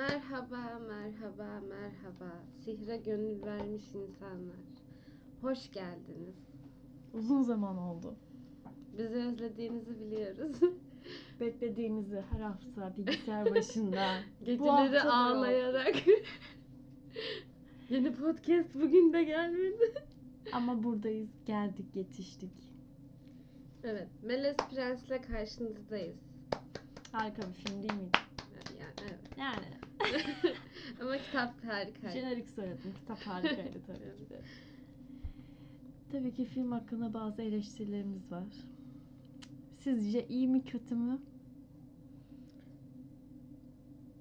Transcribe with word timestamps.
Merhaba, 0.00 0.78
merhaba, 0.88 1.60
merhaba. 1.68 2.32
Sihre 2.64 2.96
gönül 2.96 3.42
vermiş 3.42 3.82
insanlar. 3.94 4.56
Hoş 5.40 5.70
geldiniz. 5.70 6.36
Uzun 7.14 7.42
zaman 7.42 7.78
oldu. 7.78 8.16
Bizi 8.98 9.14
özlediğinizi 9.14 10.00
biliyoruz. 10.00 10.60
Beklediğinizi 11.40 12.24
her 12.30 12.40
hafta 12.40 12.96
bilgisayar 12.96 13.54
başında. 13.54 14.18
Geceleri 14.44 14.70
hafta 14.70 15.08
da 15.08 15.14
ağlayarak. 15.14 15.94
Yeni 17.90 18.14
podcast 18.14 18.74
bugün 18.74 19.12
de 19.12 19.24
gelmedi. 19.24 19.94
Ama 20.52 20.82
buradayız, 20.82 21.30
geldik, 21.46 21.96
yetiştik. 21.96 22.72
Evet, 23.82 24.08
Melez 24.22 24.56
Prens'le 24.56 25.22
karşınızdayız. 25.26 26.18
Harika 27.12 27.42
bir 27.42 27.54
film 27.54 27.82
değil 27.82 27.94
miydi? 27.94 28.18
Yani 28.80 28.92
evet. 29.02 29.38
Yani. 29.38 29.79
Ama 31.00 31.18
kitap 31.18 31.64
harika. 31.64 32.10
Jenerik 32.10 32.48
söyledim, 32.48 32.94
kitap 33.00 33.18
harikaydı 33.18 33.78
tabii 33.86 34.16
ki 34.16 34.30
de. 34.30 34.40
Tabii 36.12 36.34
ki 36.34 36.44
film 36.44 36.72
hakkında 36.72 37.14
bazı 37.14 37.42
eleştirilerimiz 37.42 38.32
var. 38.32 38.44
Sizce 39.78 40.26
iyi 40.28 40.48
mi 40.48 40.64
kötü 40.64 40.94
mü? 40.94 41.18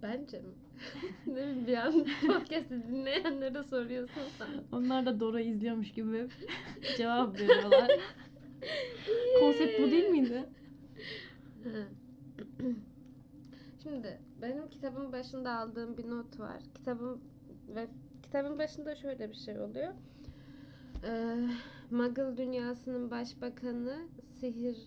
Bence 0.02 0.42
mi? 0.42 0.54
ne 1.28 1.36
bileyim 1.36 1.68
bir 1.68 1.78
an 1.78 2.06
podcast'ı 2.28 2.84
dinleyenlere 2.88 3.64
soruyorsun 3.64 4.22
sen. 4.38 4.48
Onlar 4.72 5.06
da 5.06 5.20
Dora 5.20 5.42
izliyormuş 5.42 5.92
gibi 5.92 6.28
cevap 6.98 7.40
veriyorlar. 7.40 7.92
Konsept 9.40 9.82
bu 9.82 9.92
değil 9.92 10.10
miydi? 10.10 10.46
Şimdi 13.84 14.20
benim 14.42 14.70
kitabın 14.70 15.12
başında 15.12 15.52
aldığım 15.60 15.98
bir 15.98 16.10
not 16.10 16.40
var. 16.40 16.64
Kitabın 16.76 17.22
ve 17.76 17.88
kitabın 18.24 18.60
başında 18.60 18.96
şöyle 18.96 19.30
bir 19.30 19.36
şey 19.36 19.60
oluyor. 19.60 19.94
Ee, 21.04 21.48
Muggle 21.92 22.38
dünyasının 22.38 23.12
başbakanı 23.12 24.08
Sihir 24.40 24.78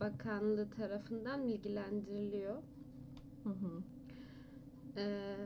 Bakanlığı 0.00 0.70
tarafından 0.70 1.48
bilgilendiriliyor. 1.48 2.54
Hı 3.44 3.50
hı. 3.50 3.82
Ee, 4.96 5.36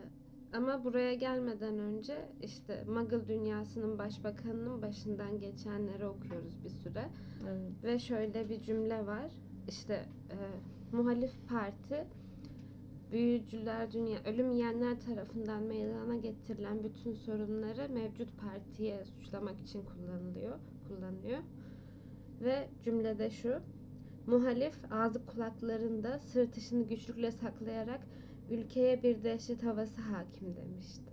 ama 0.52 0.84
buraya 0.84 1.14
gelmeden 1.14 1.78
önce 1.78 2.28
işte 2.42 2.84
Muggle 2.84 3.28
dünyasının 3.28 3.98
başbakanının 3.98 4.82
başından 4.82 5.40
geçenleri 5.40 6.06
okuyoruz 6.06 6.64
bir 6.64 6.70
süre. 6.70 7.08
Evet. 7.48 7.84
Ve 7.84 7.98
şöyle 7.98 8.48
bir 8.48 8.62
cümle 8.62 9.06
var. 9.06 9.32
İşte 9.68 9.94
e, 10.30 10.36
muhalif 10.96 11.48
parti 11.48 12.06
büyücüler 13.12 13.92
dünya 13.92 14.18
ölüm 14.24 14.50
yiyenler 14.50 15.00
tarafından 15.00 15.62
meydana 15.62 16.16
getirilen 16.16 16.84
bütün 16.84 17.12
sorunları 17.14 17.88
mevcut 17.88 18.28
partiye 18.40 19.04
suçlamak 19.04 19.60
için 19.60 19.84
kullanılıyor, 19.84 20.58
kullanıyor. 20.88 21.38
Ve 22.40 22.68
cümlede 22.84 23.30
şu. 23.30 23.60
Muhalif 24.26 24.74
ağzı 24.90 25.26
kulaklarında 25.26 26.18
sırtışını 26.18 26.88
güçlükle 26.88 27.30
saklayarak 27.30 28.00
ülkeye 28.50 29.02
bir 29.02 29.24
dehşet 29.24 29.62
havası 29.62 30.00
hakim 30.00 30.56
demişti. 30.56 31.12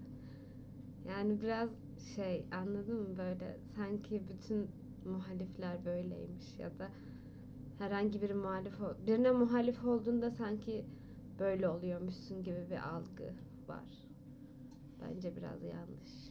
Yani 1.09 1.41
biraz 1.41 1.69
şey 2.15 2.45
anladın 2.51 2.95
mı 2.95 3.17
böyle 3.17 3.57
sanki 3.75 4.23
bütün 4.29 4.67
muhalifler 5.05 5.85
böyleymiş 5.85 6.59
ya 6.59 6.79
da 6.79 6.89
herhangi 7.77 8.21
bir 8.21 8.31
muhalif 8.31 8.73
birine 9.07 9.31
muhalif 9.31 9.85
olduğunda 9.85 10.31
sanki 10.31 10.85
böyle 11.39 11.69
oluyormuşsun 11.69 12.43
gibi 12.43 12.67
bir 12.69 12.89
algı 12.89 13.33
var. 13.67 13.89
Bence 15.01 15.35
biraz 15.35 15.63
yanlış. 15.63 16.29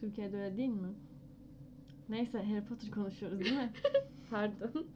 Türkiye'de 0.00 0.36
öyle 0.36 0.56
değil 0.56 0.68
mi? 0.68 0.94
Neyse 2.08 2.42
Harry 2.42 2.64
Potter 2.64 2.90
konuşuyoruz 2.90 3.40
değil 3.40 3.56
mi? 3.56 3.72
Pardon. 4.30 4.86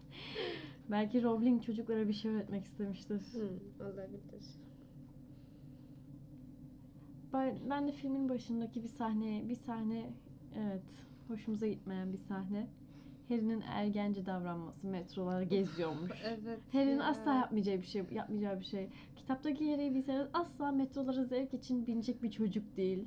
Belki 0.90 1.22
Rowling 1.22 1.62
çocuklara 1.62 2.08
bir 2.08 2.12
şey 2.12 2.30
öğretmek 2.30 2.64
istemiştir. 2.64 3.20
Hı, 3.32 3.84
olabilir. 3.84 4.44
Ben, 7.32 7.70
ben 7.70 7.88
de 7.88 7.92
filmin 7.92 8.28
başındaki 8.28 8.82
bir 8.82 8.88
sahne, 8.88 9.48
bir 9.48 9.54
sahne 9.54 10.10
evet 10.56 10.82
hoşumuza 11.28 11.66
gitmeyen 11.66 12.12
bir 12.12 12.18
sahne. 12.18 12.68
Harry'nin 13.28 13.60
ergence 13.72 14.26
davranması, 14.26 14.86
metroları 14.86 15.44
geziyormuş. 15.44 16.10
Evet. 16.24 16.60
Harry'nin 16.72 16.98
asla 16.98 17.34
yapmayacağı 17.34 17.76
bir 17.76 17.86
şey, 17.86 18.02
yapmayacağı 18.10 18.60
bir 18.60 18.64
şey. 18.64 18.88
Kitaptaki 19.16 19.72
Harry'i 19.72 19.94
bilseniz 19.94 20.26
asla 20.32 20.72
metrolara 20.72 21.24
zevk 21.24 21.54
için 21.54 21.86
binecek 21.86 22.22
bir 22.22 22.30
çocuk 22.30 22.76
değil. 22.76 23.04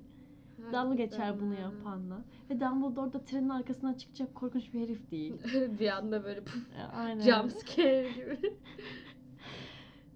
Dalga 0.74 0.96
geçer 0.96 1.40
bunu 1.42 1.54
yapanla. 1.54 2.22
Ve 2.50 2.60
Dumbledore 2.60 3.14
da 3.14 3.24
trenin 3.26 3.50
arkasından 3.50 3.94
çıkacak 3.94 4.36
korkunç 4.36 4.74
bir 4.74 4.80
herif 4.82 5.12
değil. 5.12 5.34
bir 5.80 5.88
anda 5.98 6.24
böyle 6.24 6.40
E, 6.40 6.82
Aynen. 6.96 7.22
jump 7.22 7.52
scare 7.52 8.10
gibi. 8.12 8.54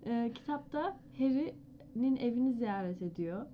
Ee, 0.06 0.32
kitapta 0.36 0.98
Harry'nin 1.18 2.16
evini 2.16 2.54
ziyaret 2.54 3.02
ediyor. 3.02 3.46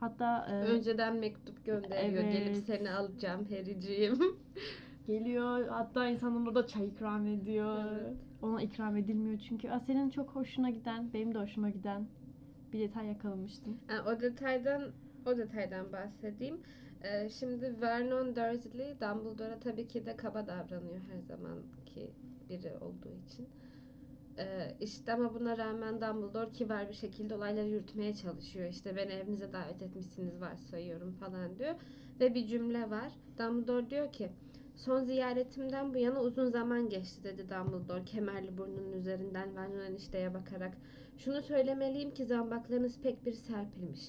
Hatta 0.00 0.46
e, 0.50 0.52
Önceden 0.54 1.16
mektup 1.16 1.64
gönderiyor. 1.64 2.22
Gelip 2.24 2.48
Evet. 2.48 2.64
seni 2.66 2.90
alacağım 2.90 3.46
Harry'ciğim. 3.50 4.18
Geliyor. 5.08 5.68
Hatta 5.68 6.08
insanların 6.08 6.46
orada 6.46 6.66
çay 6.66 6.86
ikram 6.86 7.26
ediyor. 7.26 7.84
Evet. 7.92 8.16
Ona 8.42 8.62
ikram 8.62 8.96
edilmiyor 8.96 9.38
çünkü. 9.38 9.70
Aa, 9.70 9.80
senin 9.80 10.10
çok 10.10 10.30
hoşuna 10.30 10.70
giden, 10.70 11.12
benim 11.12 11.34
de 11.34 11.38
hoşuma 11.38 11.70
giden 11.70 12.06
bir 12.72 12.80
detay 12.80 13.06
yakalamıştım. 13.06 13.78
Ha, 13.86 14.04
o 14.10 14.20
detaydan 14.20 14.82
o 15.26 15.36
detaydan 15.36 15.92
bahsedeyim. 15.92 16.60
Ee, 17.02 17.28
şimdi 17.28 17.80
Vernon 17.80 18.36
Dursley 18.36 19.00
Dumbledore'a 19.00 19.60
tabii 19.60 19.88
ki 19.88 20.06
de 20.06 20.16
kaba 20.16 20.46
davranıyor 20.46 21.00
her 21.12 21.20
zamanki 21.20 22.10
biri 22.48 22.76
olduğu 22.80 23.14
için. 23.26 23.48
Ee, 24.38 24.76
işte 24.80 25.12
ama 25.12 25.34
buna 25.34 25.58
rağmen 25.58 26.00
Dumbledore 26.00 26.52
kibar 26.52 26.88
bir 26.88 26.94
şekilde 26.94 27.34
olayları 27.34 27.68
yürütmeye 27.68 28.14
çalışıyor. 28.14 28.68
İşte 28.68 28.96
beni 28.96 29.12
evinize 29.12 29.52
davet 29.52 29.82
etmişsiniz 29.82 30.40
varsayıyorum 30.40 31.12
falan 31.12 31.58
diyor. 31.58 31.74
Ve 32.20 32.34
bir 32.34 32.46
cümle 32.46 32.90
var. 32.90 33.12
Dumbledore 33.38 33.90
diyor 33.90 34.12
ki 34.12 34.30
Son 34.78 35.04
ziyaretimden 35.04 35.94
bu 35.94 35.98
yana 35.98 36.20
uzun 36.20 36.50
zaman 36.50 36.88
geçti 36.88 37.24
dedi 37.24 37.46
Dumbledore 37.48 38.04
kemerli 38.04 38.58
burnunun 38.58 38.92
üzerinden 38.92 39.56
Vernon 39.56 39.84
enişteye 39.84 40.34
bakarak. 40.34 40.72
Şunu 41.18 41.42
söylemeliyim 41.42 42.14
ki 42.14 42.24
zambaklarınız 42.24 43.00
pek 43.00 43.26
bir 43.26 43.32
serpilmiş. 43.32 44.00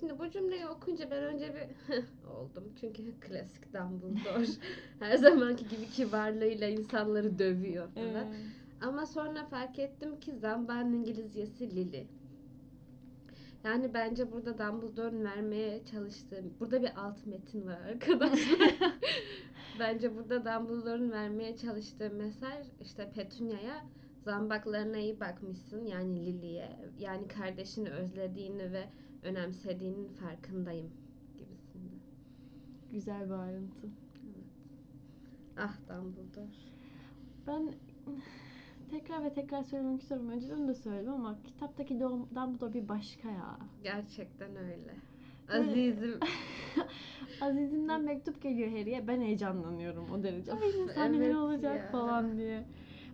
Şimdi 0.00 0.18
bu 0.18 0.30
cümleyi 0.30 0.66
okunca 0.66 1.10
ben 1.10 1.22
önce 1.22 1.54
bir 1.54 1.94
oldum. 2.30 2.72
Çünkü 2.80 3.20
klasik 3.20 3.74
Dumbledore. 3.74 4.46
Her 4.98 5.16
zamanki 5.16 5.68
gibi 5.68 5.86
kibarlığıyla 5.86 6.68
insanları 6.68 7.38
dövüyor 7.38 7.88
falan. 7.88 8.32
Ee, 8.32 8.86
Ama 8.86 9.06
sonra 9.06 9.46
fark 9.46 9.78
ettim 9.78 10.20
ki 10.20 10.32
Zamba'nın 10.36 10.92
İngilizcesi 10.92 11.76
Lily. 11.76 12.06
Yani 13.64 13.94
bence 13.94 14.32
burada 14.32 14.58
Dumbledore'un 14.58 15.24
vermeye 15.24 15.84
çalıştığı, 15.84 16.44
burada 16.60 16.82
bir 16.82 16.90
alt 16.96 17.26
metin 17.26 17.66
var 17.66 17.80
arkadaşlar. 17.80 18.76
bence 19.80 20.16
burada 20.16 20.44
Dumbledore'un 20.44 21.10
vermeye 21.10 21.56
çalıştığı 21.56 22.10
mesaj 22.10 22.66
işte 22.80 23.10
Petunia'ya 23.14 23.84
zambaklarına 24.24 24.96
iyi 24.98 25.20
bakmışsın 25.20 25.84
yani 25.86 26.26
Lily'ye. 26.26 26.76
Yani 26.98 27.28
kardeşini 27.28 27.90
özlediğini 27.90 28.72
ve 28.72 28.84
önemsediğinin 29.22 30.08
farkındayım 30.08 30.90
gibisinde. 31.38 31.94
güzel 32.90 33.26
bir 33.26 33.34
ayrıntı. 33.34 33.86
Ah 35.58 35.76
Dumbledore. 35.88 36.50
Ben 37.46 37.72
tekrar 38.90 39.24
ve 39.24 39.32
tekrar 39.32 39.62
söylemek 39.62 40.02
istiyorum. 40.02 40.28
Önceden 40.28 40.68
de 40.68 40.74
söyledim 40.74 41.12
ama 41.12 41.38
kitaptaki 41.44 41.94
Dum- 41.94 42.34
Dumbledore 42.34 42.74
bir 42.74 42.88
başka 42.88 43.30
ya. 43.30 43.58
Gerçekten 43.82 44.56
öyle. 44.56 44.94
Azizim. 45.52 46.20
Aziz'imden 47.40 48.02
mektup 48.02 48.42
geliyor 48.42 48.70
Harry'e. 48.70 49.08
Ben 49.08 49.20
heyecanlanıyorum 49.20 50.10
o 50.12 50.22
derece. 50.22 50.52
Ay 50.52 50.58
ne 50.86 50.92
sahneler 50.92 51.26
evet 51.26 51.36
olacak 51.36 51.76
ya. 51.76 51.90
falan 51.90 52.36
diye. 52.36 52.64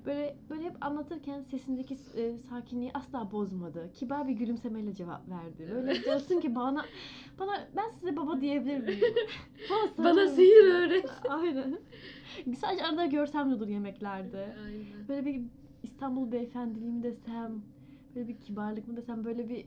Böyle 0.06 0.36
böyle 0.50 0.64
hep 0.64 0.76
anlatırken 0.80 1.42
sesindeki 1.42 1.96
e, 2.16 2.38
sakinliği 2.38 2.90
asla 2.94 3.30
bozmadı. 3.32 3.90
Kibar 3.94 4.28
bir 4.28 4.32
gülümsemeyle 4.32 4.94
cevap 4.94 5.28
verdi. 5.28 5.68
Böyle 5.72 6.04
diyorsun 6.04 6.40
ki 6.40 6.54
bana 6.54 6.84
bana 7.38 7.68
ben 7.76 7.90
size 7.90 8.16
baba 8.16 8.40
diyebilir 8.40 8.78
miyim? 8.78 9.00
bana, 9.98 10.04
Bana 10.04 10.28
sihir 10.28 10.74
öğret. 10.74 11.10
Aynen. 11.28 11.78
Sadece 12.56 12.84
arada 12.84 13.06
görsem 13.06 13.50
de 13.50 13.54
olur 13.54 13.68
yemeklerde. 13.68 14.56
Aynen. 14.64 15.08
Böyle 15.08 15.26
bir 15.26 15.42
İstanbul 15.82 16.32
beyefendiliği 16.32 16.92
mi 16.92 17.02
desem, 17.02 17.62
böyle 18.14 18.28
bir 18.28 18.36
kibarlık 18.36 18.88
mı 18.88 18.96
desem, 18.96 19.24
böyle 19.24 19.48
bir 19.48 19.66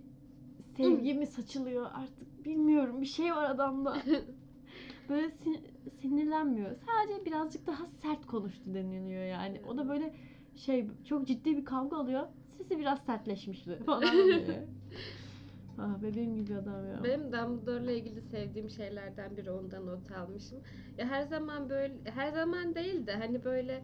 sevgi 0.78 1.14
mi 1.14 1.28
saçılıyor 1.28 1.92
artık 1.94 2.46
bilmiyorum. 2.46 3.02
Bir 3.02 3.06
şey 3.06 3.32
var 3.36 3.50
adamda. 3.50 3.98
Böyle 5.10 5.28
sin- 5.28 5.62
sinirlenmiyor. 6.02 6.76
Sadece 6.86 7.26
birazcık 7.26 7.68
daha 7.68 7.86
sert 8.02 8.26
konuştu 8.26 8.74
deniliyor 8.74 9.24
yani. 9.26 9.62
O 9.68 9.78
da 9.78 9.90
böyle 9.90 10.16
şey 10.56 10.88
çok 11.06 11.28
ciddi 11.28 11.58
bir 11.58 11.66
kavga 11.66 11.98
oluyor. 11.98 12.28
Sesi 12.58 12.80
biraz 12.80 13.00
sertleşmişti 13.06 13.80
falan 13.86 14.30
diye. 14.30 14.70
Ah 15.78 16.02
bebeğim 16.02 16.36
gibi 16.36 16.56
adam 16.56 16.90
ya. 16.90 17.04
Benim 17.04 17.32
Dumbledore'la 17.34 17.92
ilgili 17.92 18.22
sevdiğim 18.22 18.70
şeylerden 18.70 19.38
biri 19.38 19.52
ondan 19.52 19.86
not 19.86 20.12
almışım. 20.12 20.62
Ya 20.98 21.06
her 21.08 21.22
zaman 21.22 21.70
böyle 21.70 21.94
her 22.06 22.32
zaman 22.32 22.76
değil 22.76 23.08
de 23.08 23.16
hani 23.16 23.44
böyle 23.44 23.84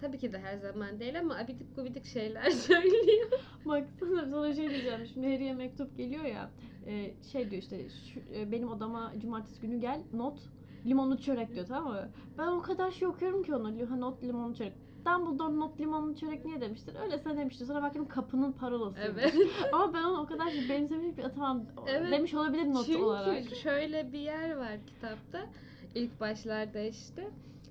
tabii 0.00 0.18
ki 0.18 0.32
de 0.32 0.38
her 0.38 0.56
zaman 0.56 1.00
değil 1.00 1.18
ama 1.18 1.36
abidik 1.36 1.76
gubidik 1.76 2.04
şeyler 2.04 2.50
söylüyor. 2.50 3.30
Bak 3.66 3.84
sana, 4.00 4.54
şey 4.54 4.70
diyeceğim. 4.70 5.06
Şimdi 5.06 5.26
Harry'e 5.32 5.54
mektup 5.54 5.96
geliyor 5.96 6.24
ya. 6.24 6.50
e, 6.86 7.14
şey 7.32 7.50
diyor 7.50 7.62
işte 7.62 7.88
şu, 7.88 8.20
e, 8.34 8.52
benim 8.52 8.68
odama 8.68 9.12
cumartesi 9.18 9.60
günü 9.60 9.80
gel 9.80 10.00
not 10.12 10.38
limonlu 10.86 11.18
çörek 11.18 11.54
diyor 11.54 11.66
tamam 11.66 11.92
mı? 11.92 12.08
Ben 12.38 12.46
o 12.46 12.62
kadar 12.62 12.90
şey 12.90 13.08
okuyorum 13.08 13.42
ki 13.42 13.54
onu. 13.54 14.00
Not 14.00 14.22
limonlu 14.24 14.54
çörek. 14.54 14.72
Dumbledore 15.06 15.56
not 15.56 15.80
limonlu 15.80 16.16
çörek 16.16 16.44
niye 16.44 16.60
demiştir? 16.60 16.94
Öyle 17.02 17.18
sen 17.18 17.36
demiştir. 17.38 17.66
Sonra 17.66 17.82
baktım 17.82 18.08
kapının 18.08 18.52
parolası. 18.52 18.98
Evet. 19.00 19.34
Ama 19.72 19.94
ben 19.94 20.02
onu 20.02 20.20
o 20.20 20.26
kadar 20.26 20.50
şey 20.50 20.68
benzemiş 20.68 21.16
bir 21.16 21.22
tamam 21.22 21.62
Evet. 21.86 22.12
demiş 22.12 22.34
olabilir 22.34 22.66
not 22.74 22.86
Çünkü 22.86 23.02
olarak. 23.02 23.44
şöyle 23.62 24.12
bir 24.12 24.18
yer 24.18 24.56
var 24.56 24.78
kitapta. 24.86 25.46
İlk 25.94 26.20
başlarda 26.20 26.80
işte 26.80 27.30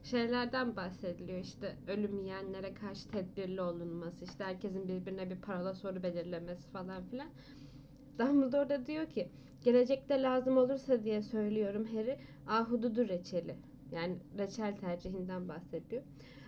şeylerden 0.09 0.75
bahsediliyor 0.75 1.39
işte 1.39 1.75
ölüm 1.87 2.19
yiyenlere 2.19 2.73
karşı 2.73 3.07
tedbirli 3.07 3.61
olunması 3.61 4.25
işte 4.25 4.43
herkesin 4.43 4.87
birbirine 4.87 5.29
bir 5.29 5.41
parola 5.41 5.73
soru 5.73 6.03
belirlemesi 6.03 6.69
falan 6.71 7.03
filan. 7.03 7.29
Dumbledore 8.19 8.69
da 8.69 8.85
diyor 8.85 9.05
ki 9.09 9.27
gelecekte 9.63 10.21
lazım 10.21 10.57
olursa 10.57 11.03
diye 11.03 11.21
söylüyorum 11.21 11.85
Harry 11.93 12.17
ahududu 12.47 13.07
reçeli. 13.07 13.55
Yani 13.91 14.17
reçel 14.37 14.77
tercihinden 14.77 15.49
bahsediyor. 15.49 16.03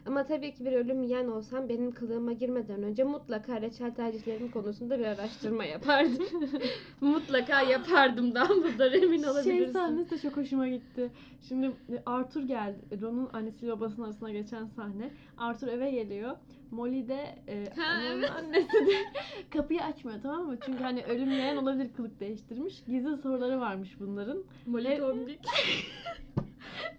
Ama 0.10 0.26
tabii 0.26 0.54
ki 0.54 0.66
bir 0.66 0.72
ölüm 0.72 1.04
yiyen 1.04 1.28
olsam 1.28 1.70
benim 1.70 1.92
kılığıma 1.92 2.34
girmeden 2.34 2.84
önce 2.84 3.04
mutlaka 3.04 3.62
reçel 3.62 3.96
tercihlerim 3.96 4.52
konusunda 4.52 5.00
bir 5.00 5.06
araştırma 5.06 5.66
yapardım. 5.66 6.26
mutlaka 7.02 7.62
yapardım 7.62 8.36
Dumbledore 8.36 8.98
emin 8.98 9.22
Şey 9.22 9.30
olabilirsin. 9.30 9.74
sahnesi 9.74 10.12
de 10.12 10.18
çok 10.18 10.38
hoşuma 10.38 10.68
gitti. 10.68 11.10
Şimdi 11.48 11.66
e, 11.66 12.04
Arthur 12.06 12.42
geldi. 12.44 13.02
Ron'un 13.02 13.30
annesiyle 13.34 13.72
babasının 13.72 14.06
arasında 14.06 14.30
geçen 14.32 14.66
sahne. 14.66 15.12
Arthur 15.38 15.68
eve 15.68 15.92
geliyor. 15.92 16.38
Molly 16.72 17.08
de 17.08 17.36
e, 17.48 17.66
Ha, 17.76 18.02
evet. 18.14 18.32
annesi 18.32 18.74
de 18.74 18.92
kapıyı 19.50 19.84
açmıyor 19.84 20.20
tamam 20.24 20.46
mı? 20.48 20.58
Çünkü 20.66 20.84
hani 20.84 21.04
ölüm 21.04 21.32
yiyen 21.32 21.58
olabilir 21.58 21.94
kılık 21.94 22.20
değiştirmiş. 22.20 22.84
Gizli 22.88 23.18
soruları 23.18 23.60
varmış 23.60 24.00
bunların. 24.00 24.44
Molly 24.66 24.98
Tombik. 24.98 25.40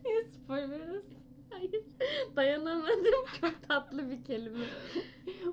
Niye 0.05 0.25
spoilers? 0.45 1.19
Hayır. 1.50 1.85
Dayanamadım. 2.37 3.25
Çok 3.41 3.62
tatlı 3.69 4.11
bir 4.11 4.25
kelime. 4.25 4.58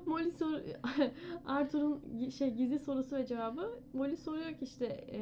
Molly 0.06 0.30
soru 0.30 0.62
Arthur'un 1.46 2.28
şey 2.30 2.54
gizli 2.54 2.78
sorusu 2.78 3.16
ve 3.16 3.26
cevabı. 3.26 3.80
Molly 3.92 4.16
soruyor 4.16 4.48
ki 4.50 4.64
işte 4.64 4.86
e, 4.86 5.20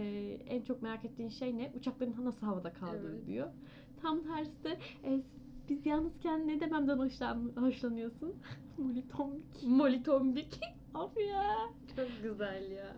en 0.49 0.63
çok 0.63 0.83
merak 0.83 1.05
ettiğin 1.05 1.29
şey 1.29 1.59
ne? 1.59 1.73
Uçakların 1.77 2.25
nasıl 2.25 2.47
havada 2.47 2.73
kaldığı 2.73 3.15
Evet. 3.17 3.27
diyor. 3.27 3.49
Tam 4.03 4.23
tersi 4.23 4.65
de 4.65 4.79
e, 5.05 5.21
biz 5.69 5.87
yalnızken 5.87 6.49
ne 6.49 6.61
dememden 6.61 6.99
hoşlan, 6.99 7.53
hoşlanıyorsun? 7.57 8.35
Molly 8.79 9.09
tombik. 9.09 9.63
Molly 9.67 10.03
Tombik. 10.03 10.61
Of 10.95 11.17
ya. 11.17 11.57
Çok 11.97 12.09
güzel 12.23 12.71
ya. 12.71 12.97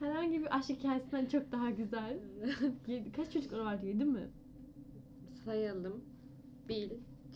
Herhangi 0.00 0.40
bir 0.40 0.56
aşk 0.56 0.68
hikayesinden 0.68 1.26
çok 1.26 1.52
daha 1.52 1.70
güzel. 1.70 2.18
Kaç 3.16 3.32
çocukları 3.32 3.64
vardı? 3.64 3.86
Yedi 3.86 4.04
mi? 4.04 4.28
Sayalım. 5.44 6.04
Bill, 6.68 6.90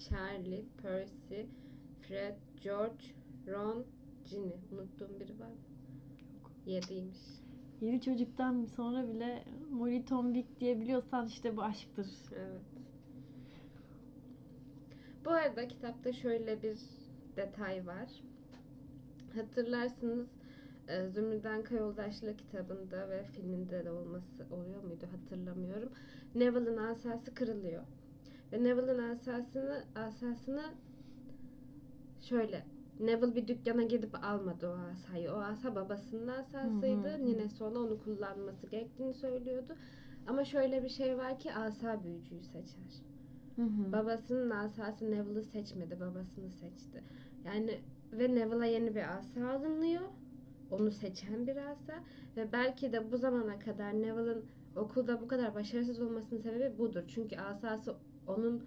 Charlie, 0.08 0.64
Percy, 0.82 1.42
Fred, 2.00 2.36
George, 2.64 3.04
Ron, 3.46 3.86
Ginny. 4.30 4.52
Unuttuğum 4.72 5.20
biri 5.20 5.40
var 5.40 5.48
mı? 5.48 5.58
Yediymiş. 6.66 7.18
Yedi 7.80 8.00
çocuktan 8.00 8.64
sonra 8.64 9.08
bile 9.08 9.44
Molly 9.70 10.04
tombik 10.04 10.60
diyebiliyorsan 10.60 11.26
işte 11.26 11.56
bu 11.56 11.62
aşktır. 11.62 12.06
Evet. 12.36 12.62
Bu 15.24 15.30
arada 15.30 15.68
kitapta 15.68 16.12
şöyle 16.12 16.62
bir 16.62 16.78
detay 17.36 17.86
var. 17.86 18.08
Hatırlarsınız 19.34 20.28
e, 20.88 21.08
Zümrüden 21.08 21.62
Kayoldaşlı 21.62 22.36
kitabında 22.36 23.10
ve 23.10 23.24
filminde 23.24 23.84
de 23.84 23.90
olması 23.90 24.46
oluyor 24.50 24.82
muydu 24.82 25.06
hatırlamıyorum. 25.12 25.92
Neville'ın 26.34 26.76
asası 26.76 27.34
kırılıyor. 27.34 27.82
Ve 28.52 28.64
Neville'ın 28.64 29.10
asasını 29.10 29.84
asasını 29.94 30.62
şöyle 32.20 32.64
Neville 33.00 33.34
bir 33.34 33.48
dükkana 33.48 33.82
gidip 33.82 34.24
almadı 34.24 34.68
o 34.68 34.76
asayı. 34.92 35.32
O 35.32 35.36
asa 35.36 35.74
babasının 35.74 36.28
asasıydı. 36.28 37.08
Hı 37.08 37.16
hı. 37.16 37.26
Ninesi 37.26 37.64
ona 37.64 37.78
onu 37.78 38.02
kullanması 38.04 38.66
gerektiğini 38.66 39.14
söylüyordu. 39.14 39.76
Ama 40.26 40.44
şöyle 40.44 40.82
bir 40.82 40.88
şey 40.88 41.18
var 41.18 41.38
ki 41.38 41.54
asa 41.54 42.04
büyücüyü 42.04 42.42
seçer. 42.42 43.02
Hı 43.56 43.62
hı. 43.62 43.92
Babasının 43.92 44.50
asası 44.50 45.10
Neville'ı 45.10 45.42
seçmedi, 45.42 46.00
babasını 46.00 46.50
seçti. 46.50 47.04
Yani 47.44 47.80
ve 48.12 48.34
Neville'a 48.34 48.66
yeni 48.66 48.94
bir 48.94 49.18
asa 49.18 49.50
alınıyor. 49.50 50.02
Onu 50.70 50.90
seçen 50.90 51.46
bir 51.46 51.56
asa 51.56 51.94
ve 52.36 52.52
belki 52.52 52.92
de 52.92 53.12
bu 53.12 53.16
zamana 53.16 53.58
kadar 53.58 53.92
Neville'ın 54.02 54.44
okulda 54.76 55.20
bu 55.20 55.28
kadar 55.28 55.54
başarısız 55.54 56.00
olmasının 56.00 56.40
sebebi 56.40 56.78
budur. 56.78 57.02
Çünkü 57.08 57.36
asası 57.36 57.96
onun 58.28 58.62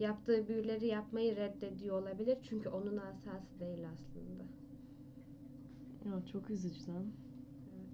yaptığı 0.00 0.48
büyüleri 0.48 0.86
yapmayı 0.86 1.36
reddediyor 1.36 2.02
olabilir. 2.02 2.38
Çünkü 2.42 2.68
onun 2.68 2.96
asası 2.96 3.60
değil 3.60 3.84
aslında. 3.92 4.42
Ya 6.04 6.26
çok 6.32 6.50
üzücü 6.50 6.92
lan. 6.92 7.04
Evet. 7.76 7.90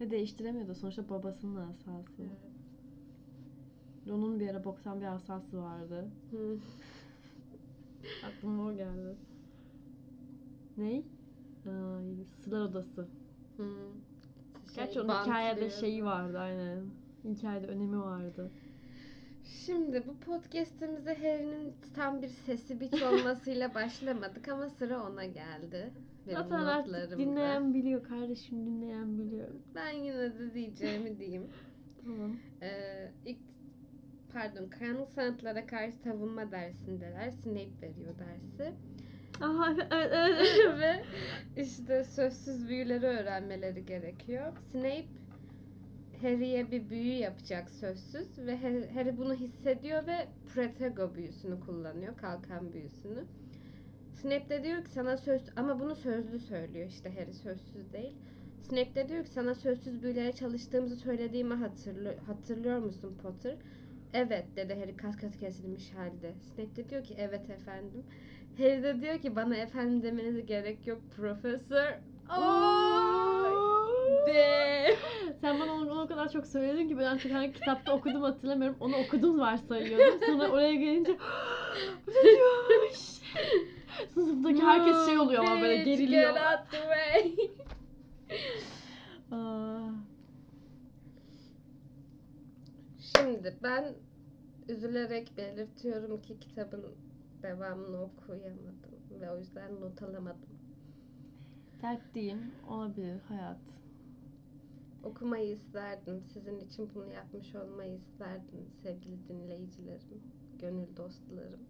Ve 0.00 0.10
değiştiremiyordu. 0.10 0.74
Sonuçta 0.74 1.08
babasının 1.08 1.56
asası. 1.70 2.22
Evet. 2.22 2.50
Ron'un 4.08 4.40
bir 4.40 4.48
ara 4.48 4.64
boktan 4.64 5.00
bir 5.00 5.06
asası 5.06 5.62
vardı. 5.62 6.08
Aklıma 8.24 8.66
o 8.66 8.72
geldi. 8.72 9.16
Ney? 10.76 11.06
Aa, 11.66 12.00
Sılar 12.44 12.60
Odası. 12.60 13.08
Hı. 13.56 13.92
Gerçi 14.76 14.92
Şey, 14.94 15.02
onun 15.02 15.20
hikayede 15.20 15.70
şeyi 15.70 16.04
vardı 16.04 16.38
aynen. 16.38 16.84
Hikayede 17.24 17.66
önemi 17.66 18.00
vardı. 18.00 18.50
Şimdi 19.50 20.02
bu 20.06 20.16
podcast'imize 20.16 21.14
Harry'nin 21.14 21.74
tam 21.94 22.22
bir 22.22 22.28
sesi 22.28 22.80
biç 22.80 23.02
olmasıyla 23.02 23.74
başlamadık 23.74 24.48
ama 24.48 24.68
sıra 24.68 25.02
ona 25.06 25.24
geldi. 25.24 25.90
Benim 26.26 26.38
Zaten 26.38 26.54
artık 26.56 26.86
notlarımda. 26.92 27.18
dinleyen 27.18 27.74
biliyor 27.74 28.04
kardeşim 28.04 28.66
dinleyen 28.66 29.18
biliyor. 29.18 29.48
Ben 29.74 29.90
yine 29.90 30.16
de 30.18 30.54
diyeceğimi 30.54 31.18
diyeyim. 31.18 31.46
Tamam. 32.04 32.36
Ee, 32.62 33.10
ilk 33.26 33.38
pardon 34.32 34.68
karanlık 34.68 35.08
sanatlara 35.14 35.66
karşı 35.66 35.96
savunma 35.96 36.50
dersindeler. 36.50 37.30
Snape 37.30 37.80
veriyor 37.82 38.14
dersi. 38.18 38.72
Aha 39.40 39.74
evet 39.90 40.12
evet. 40.66 40.78
Ve 40.80 41.02
işte 41.62 42.04
sözsüz 42.04 42.68
büyüleri 42.68 43.06
öğrenmeleri 43.06 43.86
gerekiyor. 43.86 44.52
Snape 44.72 45.04
Harry'e 46.22 46.70
bir 46.70 46.90
büyü 46.90 47.12
yapacak 47.12 47.70
sözsüz 47.70 48.38
ve 48.38 48.56
Harry, 48.94 49.18
bunu 49.18 49.34
hissediyor 49.34 50.06
ve 50.06 50.28
Protego 50.54 51.14
büyüsünü 51.14 51.60
kullanıyor, 51.60 52.16
kalkan 52.16 52.72
büyüsünü. 52.72 53.24
Snape 54.14 54.48
de 54.48 54.64
diyor 54.64 54.84
ki 54.84 54.90
sana 54.90 55.16
söz 55.16 55.42
ama 55.56 55.80
bunu 55.80 55.94
sözlü 55.94 56.38
söylüyor 56.38 56.88
işte 56.88 57.14
Harry 57.14 57.32
sözsüz 57.32 57.92
değil. 57.92 58.14
Snape 58.62 58.94
de 58.94 59.08
diyor 59.08 59.24
ki 59.24 59.30
sana 59.30 59.54
sözsüz 59.54 60.02
büyülere 60.02 60.32
çalıştığımızı 60.32 60.96
söylediğimi 60.96 61.54
hatırlıyor, 61.54 62.18
hatırlıyor 62.26 62.78
musun 62.78 63.18
Potter? 63.22 63.56
Evet 64.12 64.46
dedi 64.56 64.74
Harry 64.74 64.96
kas 64.96 65.16
kas 65.16 65.36
kesilmiş 65.36 65.94
halde. 65.94 66.34
Snape 66.40 66.76
de 66.76 66.90
diyor 66.90 67.04
ki 67.04 67.14
evet 67.18 67.50
efendim. 67.50 68.04
Harry 68.58 68.82
de 68.82 69.00
diyor 69.00 69.18
ki 69.18 69.36
bana 69.36 69.56
efendim 69.56 70.02
demenize 70.02 70.40
gerek 70.40 70.86
yok 70.86 71.02
profesör. 71.16 71.92
Ay, 72.28 73.39
de. 74.26 74.96
Sen 75.40 75.60
bana 75.60 75.72
onu 75.72 76.02
o 76.02 76.06
kadar 76.06 76.28
çok 76.32 76.46
söyledin 76.46 76.88
ki 76.88 76.98
ben 76.98 77.04
artık 77.04 77.32
hangi 77.32 77.52
kitapta 77.52 77.92
okudum 77.92 78.22
hatırlamıyorum. 78.22 78.76
Onu 78.80 78.96
okudum 78.96 79.40
varsayıyordum. 79.40 80.20
Sonra 80.26 80.50
oraya 80.50 80.74
gelince 80.74 81.12
bu 82.06 82.10
ne 82.10 82.22
diyormuş? 82.22 82.98
Sınıftaki 84.14 84.62
herkes 84.62 85.06
şey 85.06 85.18
oluyor 85.18 85.44
ama 85.44 85.60
böyle 85.62 85.76
geriliyor. 85.84 86.34
Get 86.34 86.42
out 86.42 86.70
the 86.70 86.78
way. 86.78 87.50
Aa, 89.32 89.90
Şimdi 93.16 93.56
ben 93.62 93.94
üzülerek 94.68 95.36
belirtiyorum 95.36 96.22
ki 96.22 96.40
kitabın 96.40 96.84
devamını 97.42 98.02
okuyamadım 98.02 98.80
ve 99.20 99.30
o 99.30 99.38
yüzden 99.38 99.80
not 99.80 100.02
alamadım. 100.02 100.48
dert 101.82 102.14
değil. 102.14 102.36
Olabilir 102.68 103.20
hayat. 103.28 103.58
Okumayı 105.02 105.50
isterdim. 105.52 106.22
Sizin 106.32 106.60
için 106.60 106.90
bunu 106.94 107.12
yapmış 107.12 107.54
olmayı 107.54 107.94
isterdim 107.94 108.66
sevgili 108.82 109.28
dinleyicilerim, 109.28 110.22
gönül 110.58 110.96
dostlarım. 110.96 111.60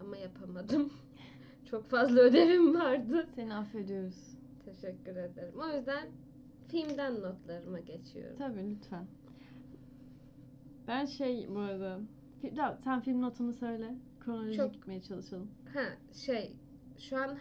Ama 0.00 0.16
yapamadım. 0.16 0.92
Çok 1.70 1.90
fazla 1.90 2.20
ödevim 2.20 2.74
vardı. 2.74 3.26
Seni 3.34 3.54
affediyoruz. 3.54 4.36
Teşekkür 4.64 5.16
ederim. 5.16 5.54
O 5.58 5.76
yüzden 5.76 6.08
filmden 6.68 7.14
notlarıma 7.22 7.80
geçiyorum. 7.80 8.36
Tabii 8.38 8.70
lütfen. 8.70 9.06
Ben 10.88 11.04
şey 11.06 11.46
bu 11.54 11.58
arada. 11.58 12.00
Ya, 12.56 12.78
sen 12.84 13.00
film 13.00 13.22
notunu 13.22 13.52
söyle. 13.52 13.94
Kronolojik 14.20 14.56
Çok- 14.56 14.72
gitmeye 14.74 15.02
çalışalım. 15.02 15.50
Ha 15.74 15.82
şey 16.12 16.56
şu 16.98 17.16
an 17.16 17.38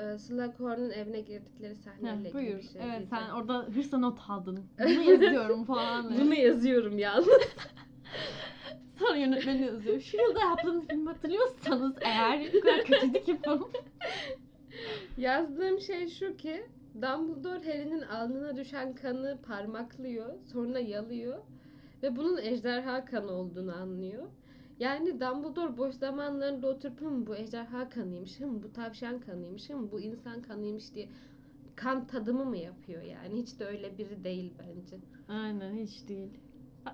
e, 0.00 0.18
Slughorn'un 0.18 0.90
evine 0.90 1.20
girdikleri 1.20 1.76
sahneyle 1.76 2.18
ilgili 2.18 2.34
buyur. 2.34 2.58
bir 2.58 2.62
şey 2.62 2.82
evet 2.82 2.98
diyeceğim. 2.98 3.08
sen 3.10 3.30
orada 3.30 3.66
hırsla 3.74 3.98
not 3.98 4.18
aldın. 4.28 4.64
Bunu 4.78 5.02
yazıyorum 5.02 5.64
falan. 5.64 6.18
Bunu 6.20 6.34
yazıyorum 6.34 6.98
yalnız. 6.98 7.28
Sonra 8.98 9.16
yönetmeni 9.16 9.66
yazıyor. 9.66 10.00
Şu 10.00 10.16
yılda 10.16 10.40
yaptığınız 10.40 10.86
filmi 10.86 11.08
hatırlıyorsanız 11.08 11.94
eğer 12.00 12.52
bu 12.54 12.60
kadar 12.60 12.84
kötüydü 12.84 13.24
ki 13.24 13.38
film. 13.44 13.68
Yazdığım 15.18 15.80
şey 15.80 16.08
şu 16.08 16.36
ki 16.36 16.66
Dumbledore 16.94 17.72
Harry'nin 17.72 18.02
alnına 18.02 18.56
düşen 18.56 18.94
kanı 18.94 19.38
parmaklıyor, 19.42 20.34
sonra 20.52 20.78
yalıyor 20.78 21.38
ve 22.02 22.16
bunun 22.16 22.38
ejderha 22.38 23.04
kanı 23.04 23.32
olduğunu 23.32 23.76
anlıyor. 23.76 24.22
Yani 24.80 25.20
Dumbledore 25.20 25.76
boş 25.76 25.94
zamanlarında 25.94 26.66
oturup 26.66 27.00
"Hım, 27.00 27.26
bu 27.26 27.36
ejderha 27.36 27.88
kanıymış, 27.88 28.40
hım, 28.40 28.62
bu 28.62 28.72
tavşan 28.72 29.20
kanıymış, 29.20 29.70
hım, 29.70 29.92
bu 29.92 30.00
insan 30.00 30.42
kanıymış 30.42 30.94
diye 30.94 31.08
kan 31.76 32.06
tadımı 32.06 32.44
mı 32.44 32.56
yapıyor 32.56 33.02
yani? 33.02 33.42
Hiç 33.42 33.60
de 33.60 33.64
öyle 33.66 33.98
biri 33.98 34.24
değil 34.24 34.54
bence. 34.58 34.96
Aynen 35.28 35.76
hiç 35.76 36.08
değil. 36.08 36.28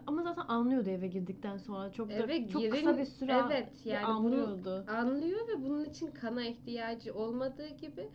Ama 0.06 0.22
zaten 0.22 0.42
anlıyordu 0.48 0.90
eve 0.90 1.06
girdikten 1.06 1.58
sonra. 1.58 1.92
Çok 1.92 2.08
da 2.08 2.12
Eve 2.12 2.48
çok 2.48 2.62
girin- 2.62 2.70
kısa 2.70 2.98
bir 2.98 3.04
süre 3.04 3.42
evet, 3.46 3.68
yani 3.84 4.02
bunu- 4.06 4.12
anlıyordu. 4.16 4.84
Anlıyor 4.88 5.40
ve 5.48 5.62
bunun 5.62 5.84
için 5.84 6.10
kana 6.10 6.44
ihtiyacı 6.44 7.14
olmadığı 7.14 7.68
gibi 7.68 8.08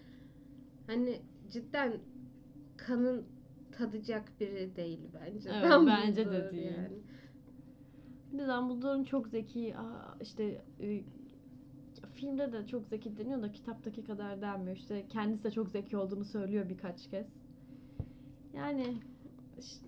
hani 0.88 1.22
cidden 1.52 1.94
kanın 2.78 3.26
tadacak 3.72 4.40
biri 4.40 4.76
değil 4.76 5.00
bence. 5.14 5.50
Evet, 5.54 5.72
bence 5.88 6.32
de 6.32 6.52
değil. 6.52 6.66
Yani. 6.66 6.98
Bir 8.34 8.38
de 8.40 8.48
Dumbledore'un 8.48 9.04
çok 9.04 9.28
zeki, 9.28 9.78
aa, 9.78 10.16
işte 10.22 10.62
e, 10.82 11.04
filmde 12.14 12.52
de 12.54 12.68
çok 12.68 12.88
zeki 12.88 13.18
deniyor 13.18 13.42
da 13.42 13.52
kitaptaki 13.52 14.04
kadar 14.04 14.42
denmiyor. 14.42 14.78
İşte 14.78 15.06
kendisi 15.10 15.44
de 15.44 15.52
çok 15.52 15.70
zeki 15.70 15.98
olduğunu 15.98 16.26
söylüyor 16.26 16.70
birkaç 16.70 17.08
kez. 17.10 17.26
Yani 18.54 18.98
işte, 19.60 19.88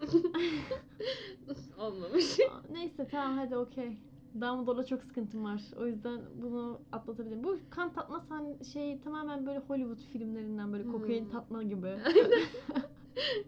Olmamış. 1.78 2.38
neyse 2.72 3.08
tamam 3.10 3.38
hadi 3.38 3.56
okey. 3.56 3.96
Dumbledore'la 4.34 4.86
çok 4.86 5.02
sıkıntım 5.02 5.44
var. 5.44 5.60
O 5.76 5.86
yüzden 5.86 6.20
bunu 6.42 6.78
atlatabilirim. 6.92 7.44
Bu 7.44 7.56
kan 7.70 7.92
tatma 7.92 8.20
sen 8.28 8.64
şey 8.72 9.00
tamamen 9.00 9.46
böyle 9.46 9.58
Hollywood 9.58 9.98
filmlerinden 10.12 10.72
böyle 10.72 10.84
kokain 10.88 11.24
Hmm. 11.24 11.30
tatma 11.30 11.62
gibi. 11.62 11.96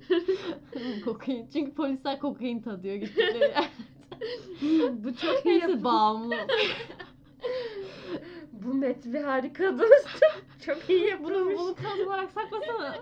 kokain. 1.05 1.47
Çünkü 1.53 1.75
polisler 1.75 2.19
kokain 2.21 2.63
tadıyor 2.63 2.95
gittikleri. 2.95 3.53
Bu 5.05 5.17
çok 5.17 5.47
iyi 5.47 5.59
yapım. 5.61 5.85
bağımlı. 5.85 6.37
Bu 8.53 8.75
met 8.75 9.05
bir 9.07 9.21
harika 9.23 9.79
dostum. 9.79 10.29
Çok 10.67 10.91
iyi 10.91 11.01
Bunu, 11.25 11.33
yapılmış. 11.33 11.59
bunu 11.59 11.75
kaz 11.75 12.01
olarak 12.07 12.31
saklasana. 12.31 12.97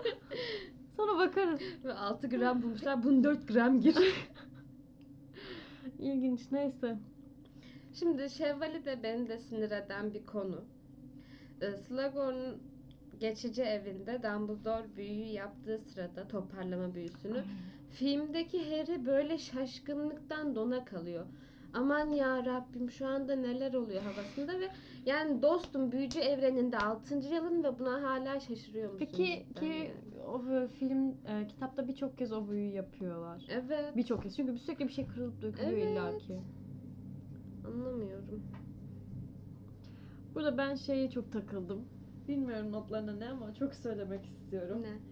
Sonra 0.97 1.17
bakarız. 1.17 1.59
Ve 1.83 1.93
6 1.93 2.29
gram 2.29 2.61
bulmuşlar. 2.63 3.03
Bunun 3.03 3.23
4 3.23 3.47
gram 3.47 3.81
gir. 3.81 3.97
İlginç 5.99 6.51
neyse. 6.51 6.97
Şimdi 7.93 8.29
şevvali 8.29 8.85
de 8.85 9.03
beni 9.03 9.27
de 9.27 9.37
sinir 9.37 9.71
eden 9.71 10.13
bir 10.13 10.25
konu. 10.25 10.63
Ee, 11.61 11.71
Slughorn'un 11.71 12.57
geçici 13.19 13.61
evinde 13.61 14.23
Dumbledore 14.23 14.95
büyüyü 14.97 15.25
yaptığı 15.25 15.79
sırada 15.79 16.27
toparlama 16.27 16.95
büyüsünü 16.95 17.43
filmdeki 17.91 18.59
Harry 18.69 19.05
böyle 19.05 19.37
şaşkınlıktan 19.37 20.55
dona 20.55 20.85
kalıyor. 20.85 21.25
Aman 21.73 22.09
ya 22.11 22.45
Rabbim 22.45 22.91
şu 22.91 23.07
anda 23.07 23.35
neler 23.35 23.73
oluyor 23.73 24.01
havasında 24.01 24.59
ve 24.59 24.67
yani 25.05 25.41
dostum 25.41 25.91
büyücü 25.91 26.19
evreninde 26.19 26.77
6. 26.77 27.15
yılın 27.15 27.63
ve 27.63 27.79
buna 27.79 28.01
hala 28.03 28.39
şaşırıyor 28.39 28.93
musun? 28.93 28.99
Peki 29.11 29.45
ki 29.55 29.65
yani? 29.65 29.91
o 30.27 30.45
böyle 30.45 30.67
film 30.67 31.09
e, 31.09 31.47
kitapta 31.47 31.87
birçok 31.87 32.17
kez 32.17 32.31
o 32.33 32.49
büyüyü 32.49 32.73
yapıyorlar. 32.73 33.45
Evet 33.49 33.95
Birçok 33.95 34.23
kez. 34.23 34.35
Çünkü 34.35 34.57
sürekli 34.59 34.87
bir 34.87 34.93
şey 34.93 35.07
kırılıp 35.07 35.41
dökülüyor 35.41 35.71
Evet. 35.71 35.87
illaki. 35.93 36.39
anlamıyorum. 37.67 38.43
Burada 40.35 40.57
ben 40.57 40.75
şeye 40.75 41.09
çok 41.09 41.31
takıldım. 41.31 41.85
Bilmiyorum 42.27 42.71
notlarına 42.71 43.13
ne 43.13 43.29
ama 43.29 43.53
çok 43.53 43.75
söylemek 43.75 44.25
istiyorum. 44.25 44.81
Ne? 44.81 45.10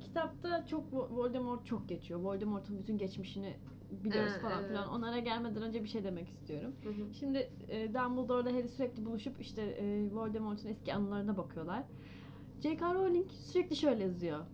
Kitapta 0.00 0.66
çok 0.66 0.92
Vo- 0.92 1.10
Voldemort 1.10 1.66
çok 1.66 1.88
geçiyor. 1.88 2.20
Voldemort'un 2.20 2.78
bütün 2.78 2.98
geçmişini 2.98 3.56
biliyoruz 3.90 4.32
Ha, 4.32 4.38
falan 4.38 4.66
filan. 4.68 4.88
Onlara 4.88 5.18
gelmeden 5.18 5.62
önce 5.62 5.82
bir 5.82 5.88
şey 5.88 6.04
demek 6.04 6.28
istiyorum. 6.28 6.72
Hı 6.82 6.88
hı. 6.88 7.14
Şimdi 7.18 7.50
e, 7.68 7.94
Dumbledore'la 7.94 8.52
Harry 8.52 8.68
sürekli 8.68 9.04
buluşup 9.04 9.40
işte 9.40 9.62
e, 9.62 10.10
Voldemort'un 10.14 10.68
eski 10.68 10.94
anılarına 10.94 11.36
bakıyorlar. 11.36 11.82
J.K. 12.62 12.94
Rowling 12.94 13.30
sürekli 13.30 13.76
şöyle 13.76 14.02
yazıyor. 14.02 14.46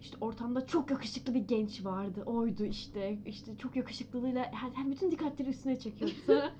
İşte 0.00 0.16
ortamda 0.20 0.66
çok 0.66 0.90
yakışıklı 0.90 1.34
bir 1.34 1.40
genç 1.40 1.84
vardı. 1.84 2.22
Oydu 2.26 2.64
işte. 2.64 3.18
İşte 3.26 3.56
çok 3.58 3.76
yakışıklılığıyla 3.76 4.44
her, 4.52 4.70
her 4.70 4.90
bütün 4.90 5.10
dikkatleri 5.10 5.48
üstüne 5.48 5.78
çekiyor. 5.78 6.10
Sonra 6.26 6.52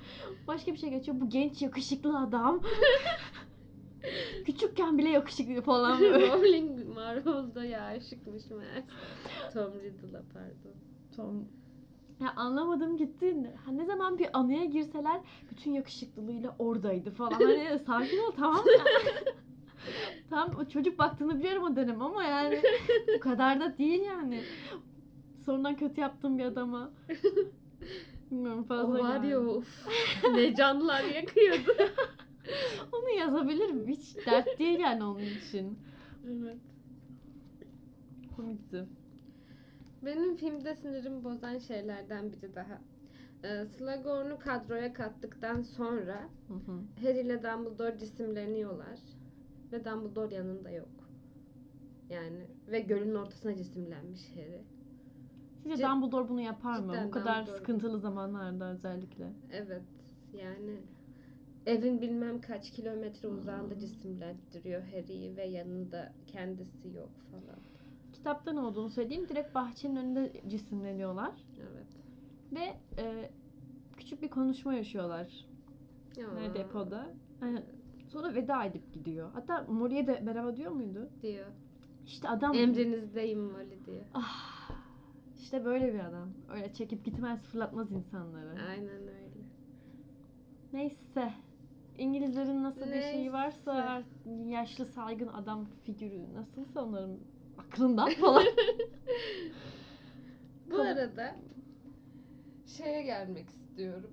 başka 0.46 0.72
bir 0.72 0.78
şey 0.78 0.90
geçiyor. 0.90 1.20
Bu 1.20 1.28
genç 1.28 1.62
yakışıklı 1.62 2.18
adam 2.18 2.60
küçükken 4.46 4.98
bile 4.98 5.08
yakışıklı 5.08 5.62
falan. 5.62 6.00
Rowling 6.00 6.87
Marvel'da 6.98 7.64
ya 7.74 7.84
aşıkmış 7.84 8.50
meğer. 8.50 8.82
Tom 9.52 9.72
Riddle'a 9.74 10.22
pardon. 10.32 10.76
Tom 11.16 11.48
ya 12.20 12.32
anlamadım 12.36 12.96
gitti. 12.96 13.36
Ha, 13.64 13.72
ne 13.72 13.84
zaman 13.84 14.18
bir 14.18 14.28
anıya 14.32 14.64
girseler 14.64 15.20
bütün 15.50 15.72
yakışıklılığıyla 15.72 16.56
oradaydı 16.58 17.10
falan. 17.10 17.30
Hani 17.30 17.78
sakin 17.86 18.18
ol 18.18 18.32
tamam 18.36 18.64
mı? 18.64 18.70
tamam 20.30 20.50
o 20.60 20.64
çocuk 20.68 20.98
baktığını 20.98 21.38
biliyorum 21.38 21.62
o 21.62 21.76
dönem 21.76 22.02
ama 22.02 22.24
yani 22.24 22.62
o 23.16 23.20
kadar 23.20 23.60
da 23.60 23.78
değil 23.78 24.02
yani. 24.02 24.42
Sonradan 25.46 25.76
kötü 25.76 26.00
yaptığım 26.00 26.38
bir 26.38 26.44
adama. 26.44 26.90
Bilmiyorum 28.30 28.64
fazla 28.64 28.98
O 28.98 29.02
var 29.02 29.22
ya 29.22 29.40
of. 29.40 29.86
ne 30.34 30.54
canlar 30.54 31.04
yakıyordu. 31.04 31.92
Onu 32.92 33.10
yazabilirim. 33.18 33.88
Hiç 33.88 34.26
dert 34.26 34.58
değil 34.58 34.78
yani 34.78 35.04
onun 35.04 35.20
için. 35.20 35.78
evet. 36.26 36.67
Komikti. 38.38 38.86
Benim 40.02 40.36
filmde 40.36 40.74
sinirimi 40.74 41.24
bozan 41.24 41.58
şeylerden 41.58 42.32
biri 42.32 42.54
daha. 42.54 42.78
Ee, 43.44 43.64
Slughorn'u 43.66 44.38
kadroya 44.38 44.92
kattıktan 44.92 45.62
sonra 45.62 46.30
Hı 46.48 46.54
hı. 46.54 46.80
Harry 47.02 47.20
ile 47.20 47.42
Dumbledore 47.42 47.98
cisimleniyorlar. 47.98 48.98
Ve 49.72 49.84
Dumbledore 49.84 50.34
yanında 50.34 50.70
yok. 50.70 51.10
Yani 52.10 52.46
ve 52.68 52.80
gölün 52.80 53.14
ortasına 53.14 53.56
cisimlenmiş 53.56 54.36
Harry. 54.36 54.64
Sizce 55.62 55.82
Cid- 55.82 55.90
Dumbledore 55.90 56.28
bunu 56.28 56.40
yapar 56.40 56.78
mı? 56.80 57.04
Bu 57.06 57.10
kadar 57.10 57.34
Dumbledore. 57.34 57.58
sıkıntılı 57.58 57.98
zamanlarda 57.98 58.70
özellikle. 58.72 59.32
Evet 59.50 59.82
yani 60.32 60.82
evin 61.66 62.00
bilmem 62.00 62.40
kaç 62.40 62.70
kilometre 62.70 63.28
uzağında 63.28 63.74
Hmm. 63.74 63.80
cisimlendiriyor 63.80 64.82
Harry'i 64.82 65.36
ve 65.36 65.44
yanında 65.46 66.12
kendisi 66.26 66.88
yok 66.88 67.10
falan. 67.30 67.67
Kitapta 68.28 68.52
ne 68.52 68.60
olduğunu 68.60 68.90
söyleyeyim. 68.90 69.28
Direkt 69.28 69.54
bahçenin 69.54 69.96
önünde 69.96 70.32
cisimleniyorlar. 70.48 71.32
Evet. 71.60 71.86
Ve 72.52 72.76
e, 73.02 73.30
küçük 73.96 74.22
bir 74.22 74.28
konuşma 74.28 74.74
yaşıyorlar. 74.74 75.46
Ya, 76.16 76.54
depoda. 76.54 77.06
Yani 77.42 77.62
sonra 78.08 78.34
veda 78.34 78.64
edip 78.64 78.92
gidiyor. 78.92 79.30
Hatta 79.32 79.66
Mori'ye 79.68 80.06
de 80.06 80.20
merhaba 80.20 80.56
diyor 80.56 80.72
muydu? 80.72 81.10
diyor. 81.22 81.46
İşte 82.06 82.28
adam... 82.28 82.54
Emrinizdeyim 82.54 83.40
Molly 83.40 83.86
diyor. 83.86 84.04
Ah, 84.14 84.70
işte 85.38 85.64
böyle 85.64 85.94
bir 85.94 86.00
adam. 86.00 86.28
Öyle 86.50 86.72
çekip 86.72 87.04
gitmez 87.04 87.42
fırlatmaz 87.42 87.92
insanları. 87.92 88.50
Aynen 88.70 88.90
öyle. 88.90 89.28
Neyse. 90.72 91.32
İngilizlerin 91.98 92.62
nasıl 92.62 92.86
bir 92.86 93.02
şeyi 93.02 93.32
varsa 93.32 94.02
Neyse. 94.26 94.50
yaşlı 94.50 94.86
saygın 94.86 95.28
adam 95.28 95.66
figürü 95.84 96.34
nasılsa 96.34 96.84
onların 96.84 97.18
aklından 97.72 98.10
falan. 98.10 98.46
Bu 100.70 100.80
arada 100.80 101.36
şeye 102.66 103.02
gelmek 103.02 103.48
istiyorum. 103.48 104.10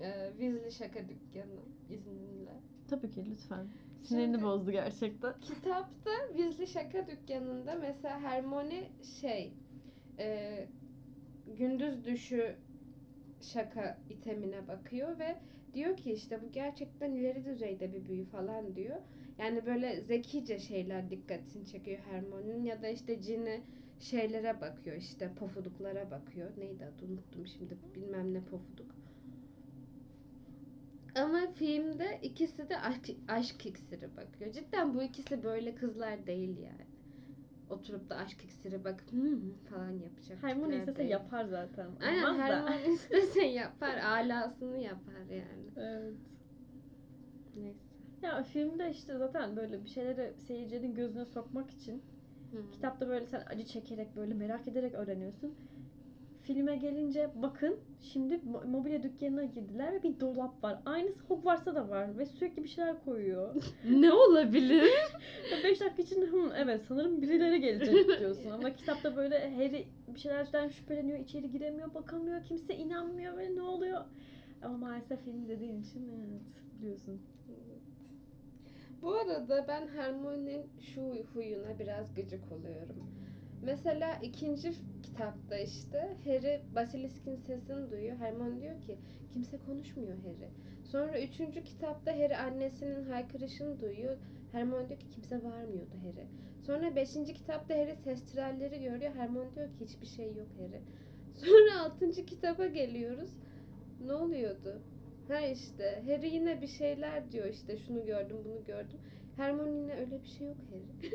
Ee, 0.00 0.30
Weasley 0.38 0.70
şaka 0.70 1.08
dükkanı 1.08 1.60
izninle. 1.90 2.60
Tabii 2.90 3.10
ki 3.10 3.24
lütfen. 3.30 3.66
Sinirini 4.02 4.32
Şimdi- 4.32 4.42
bozdu 4.44 4.70
gerçekten. 4.70 5.40
Kitapta 5.40 6.10
Weasley 6.28 6.66
şaka 6.66 7.06
dükkanında 7.06 7.74
mesela 7.74 8.20
Hermione 8.20 8.90
şey 9.20 9.52
e, 10.18 10.66
gündüz 11.58 12.04
düşü 12.04 12.56
şaka 13.40 13.98
itemine 14.10 14.68
bakıyor 14.68 15.18
ve 15.18 15.36
diyor 15.74 15.96
ki 15.96 16.12
işte 16.12 16.42
bu 16.42 16.52
gerçekten 16.52 17.12
ileri 17.12 17.44
düzeyde 17.44 17.92
bir 17.92 18.06
büyü 18.08 18.24
falan 18.24 18.76
diyor. 18.76 18.96
Yani 19.38 19.66
böyle 19.66 20.00
zekice 20.00 20.58
şeyler 20.58 21.10
dikkatini 21.10 21.66
çekiyor 21.66 21.98
Hermione'nin 22.10 22.64
ya 22.64 22.82
da 22.82 22.88
işte 22.88 23.14
Ginny 23.14 23.60
şeylere 24.00 24.60
bakıyor 24.60 24.96
işte 24.96 25.34
pofuduklara 25.34 26.10
bakıyor. 26.10 26.50
Neydi 26.56 26.84
adı 26.84 27.04
unuttum 27.04 27.46
şimdi 27.46 27.78
bilmem 27.94 28.34
ne 28.34 28.40
pofuduk. 28.40 28.94
Ama 31.14 31.46
filmde 31.54 32.18
ikisi 32.22 32.68
de 32.68 32.80
aşk, 32.80 33.10
aşk 33.28 33.66
iksiri 33.66 34.16
bakıyor. 34.16 34.52
Cidden 34.52 34.94
bu 34.94 35.02
ikisi 35.02 35.42
böyle 35.42 35.74
kızlar 35.74 36.26
değil 36.26 36.58
yani. 36.58 36.86
Oturup 37.70 38.10
da 38.10 38.16
aşk 38.16 38.44
iksiri 38.44 38.84
bakıp 38.84 39.12
"Hmm" 39.12 39.52
falan 39.70 39.90
yapacak. 39.90 40.42
Hermione 40.42 40.76
istese 40.76 40.98
değil. 40.98 41.10
yapar 41.10 41.44
zaten. 41.44 41.90
Aynen 42.00 42.24
Olmaz. 42.24 42.38
Hermione 42.38 42.86
istese 42.94 43.46
yapar. 43.46 43.96
Alasını 43.96 44.78
yapar 44.78 45.20
yani. 45.30 45.70
Evet. 45.76 46.14
Neyse. 47.54 47.87
Ya 48.22 48.42
filmde 48.42 48.90
işte 48.90 49.18
zaten 49.18 49.56
böyle 49.56 49.84
bir 49.84 49.88
şeyleri 49.88 50.34
seyircinin 50.46 50.94
gözüne 50.94 51.24
sokmak 51.24 51.70
için 51.70 52.02
Hı. 52.50 52.70
kitapta 52.72 53.08
böyle 53.08 53.26
sen 53.26 53.42
acı 53.50 53.64
çekerek 53.64 54.16
böyle 54.16 54.34
merak 54.34 54.68
ederek 54.68 54.94
öğreniyorsun. 54.94 55.54
Filme 56.42 56.76
gelince 56.76 57.30
bakın 57.34 57.80
şimdi 58.00 58.34
mo- 58.34 58.66
mobilya 58.66 59.02
dükkanına 59.02 59.44
girdiler 59.44 59.92
ve 59.92 60.02
bir 60.02 60.20
dolap 60.20 60.64
var. 60.64 60.78
Aynısı 60.84 61.24
Hogwarts'ta 61.28 61.74
da 61.74 61.88
var 61.88 62.18
ve 62.18 62.26
sürekli 62.26 62.62
bir 62.64 62.68
şeyler 62.68 63.04
koyuyor. 63.04 63.54
ne 63.84 64.12
olabilir? 64.12 64.90
5 65.64 65.80
dakika 65.80 66.02
içinde 66.02 66.26
"Hı, 66.26 66.52
evet 66.56 66.82
sanırım 66.88 67.22
birileri 67.22 67.60
gelecek 67.60 68.18
diyorsun 68.20 68.50
ama 68.50 68.76
kitapta 68.76 69.16
böyle 69.16 69.54
Harry 69.56 69.86
bir 70.08 70.18
şeylerden 70.20 70.68
şüpheleniyor, 70.68 71.18
içeri 71.18 71.50
giremiyor, 71.50 71.94
bakamıyor, 71.94 72.44
kimse 72.44 72.76
inanmıyor 72.76 73.36
ve 73.36 73.56
ne 73.56 73.62
oluyor? 73.62 74.00
Ama 74.62 74.76
maalesef 74.76 75.24
film 75.24 75.48
dediğin 75.48 75.80
için 75.82 76.08
evet 76.30 76.42
biliyorsun. 76.78 77.20
Bu 79.02 79.14
arada 79.14 79.68
ben 79.68 79.88
Hermione'nin 79.88 80.66
şu 80.80 81.02
huyuna 81.34 81.78
biraz 81.78 82.14
gıcık 82.14 82.52
oluyorum. 82.52 82.96
Mesela 83.62 84.18
ikinci 84.22 84.72
kitapta 85.02 85.58
işte 85.58 86.16
Harry 86.24 86.60
Basilisk'in 86.74 87.36
sesini 87.36 87.90
duyuyor. 87.90 88.16
Hermione 88.16 88.60
diyor 88.60 88.80
ki 88.80 88.98
kimse 89.32 89.58
konuşmuyor 89.58 90.16
Harry. 90.18 90.50
Sonra 90.84 91.22
üçüncü 91.22 91.64
kitapta 91.64 92.12
Harry 92.12 92.36
annesinin 92.36 93.04
haykırışını 93.04 93.80
duyuyor. 93.80 94.16
Hermione 94.52 94.88
diyor 94.88 95.00
ki 95.00 95.08
kimse 95.08 95.44
varmıyordu 95.44 95.94
Harry. 96.02 96.26
Sonra 96.66 96.96
beşinci 96.96 97.34
kitapta 97.34 97.74
Harry 97.74 97.96
sestralleri 97.96 98.82
görüyor. 98.82 99.14
Hermione 99.14 99.54
diyor 99.54 99.68
ki 99.68 99.84
hiçbir 99.84 100.06
şey 100.06 100.26
yok 100.26 100.48
Harry. 100.58 100.82
Sonra 101.34 101.80
altıncı 101.80 102.26
kitaba 102.26 102.66
geliyoruz. 102.66 103.30
Ne 104.06 104.12
oluyordu? 104.12 104.82
Ha 105.28 105.40
işte 105.40 106.02
Harry 106.06 106.28
yine 106.34 106.62
bir 106.62 106.66
şeyler 106.66 107.32
diyor 107.32 107.46
işte 107.46 107.76
şunu 107.76 108.06
gördüm 108.06 108.36
bunu 108.44 108.64
gördüm. 108.64 108.98
Hermione 109.36 109.70
yine 109.80 109.94
öyle 109.94 110.22
bir 110.22 110.26
şey 110.28 110.46
yok 110.46 110.58
Harry. 110.70 111.12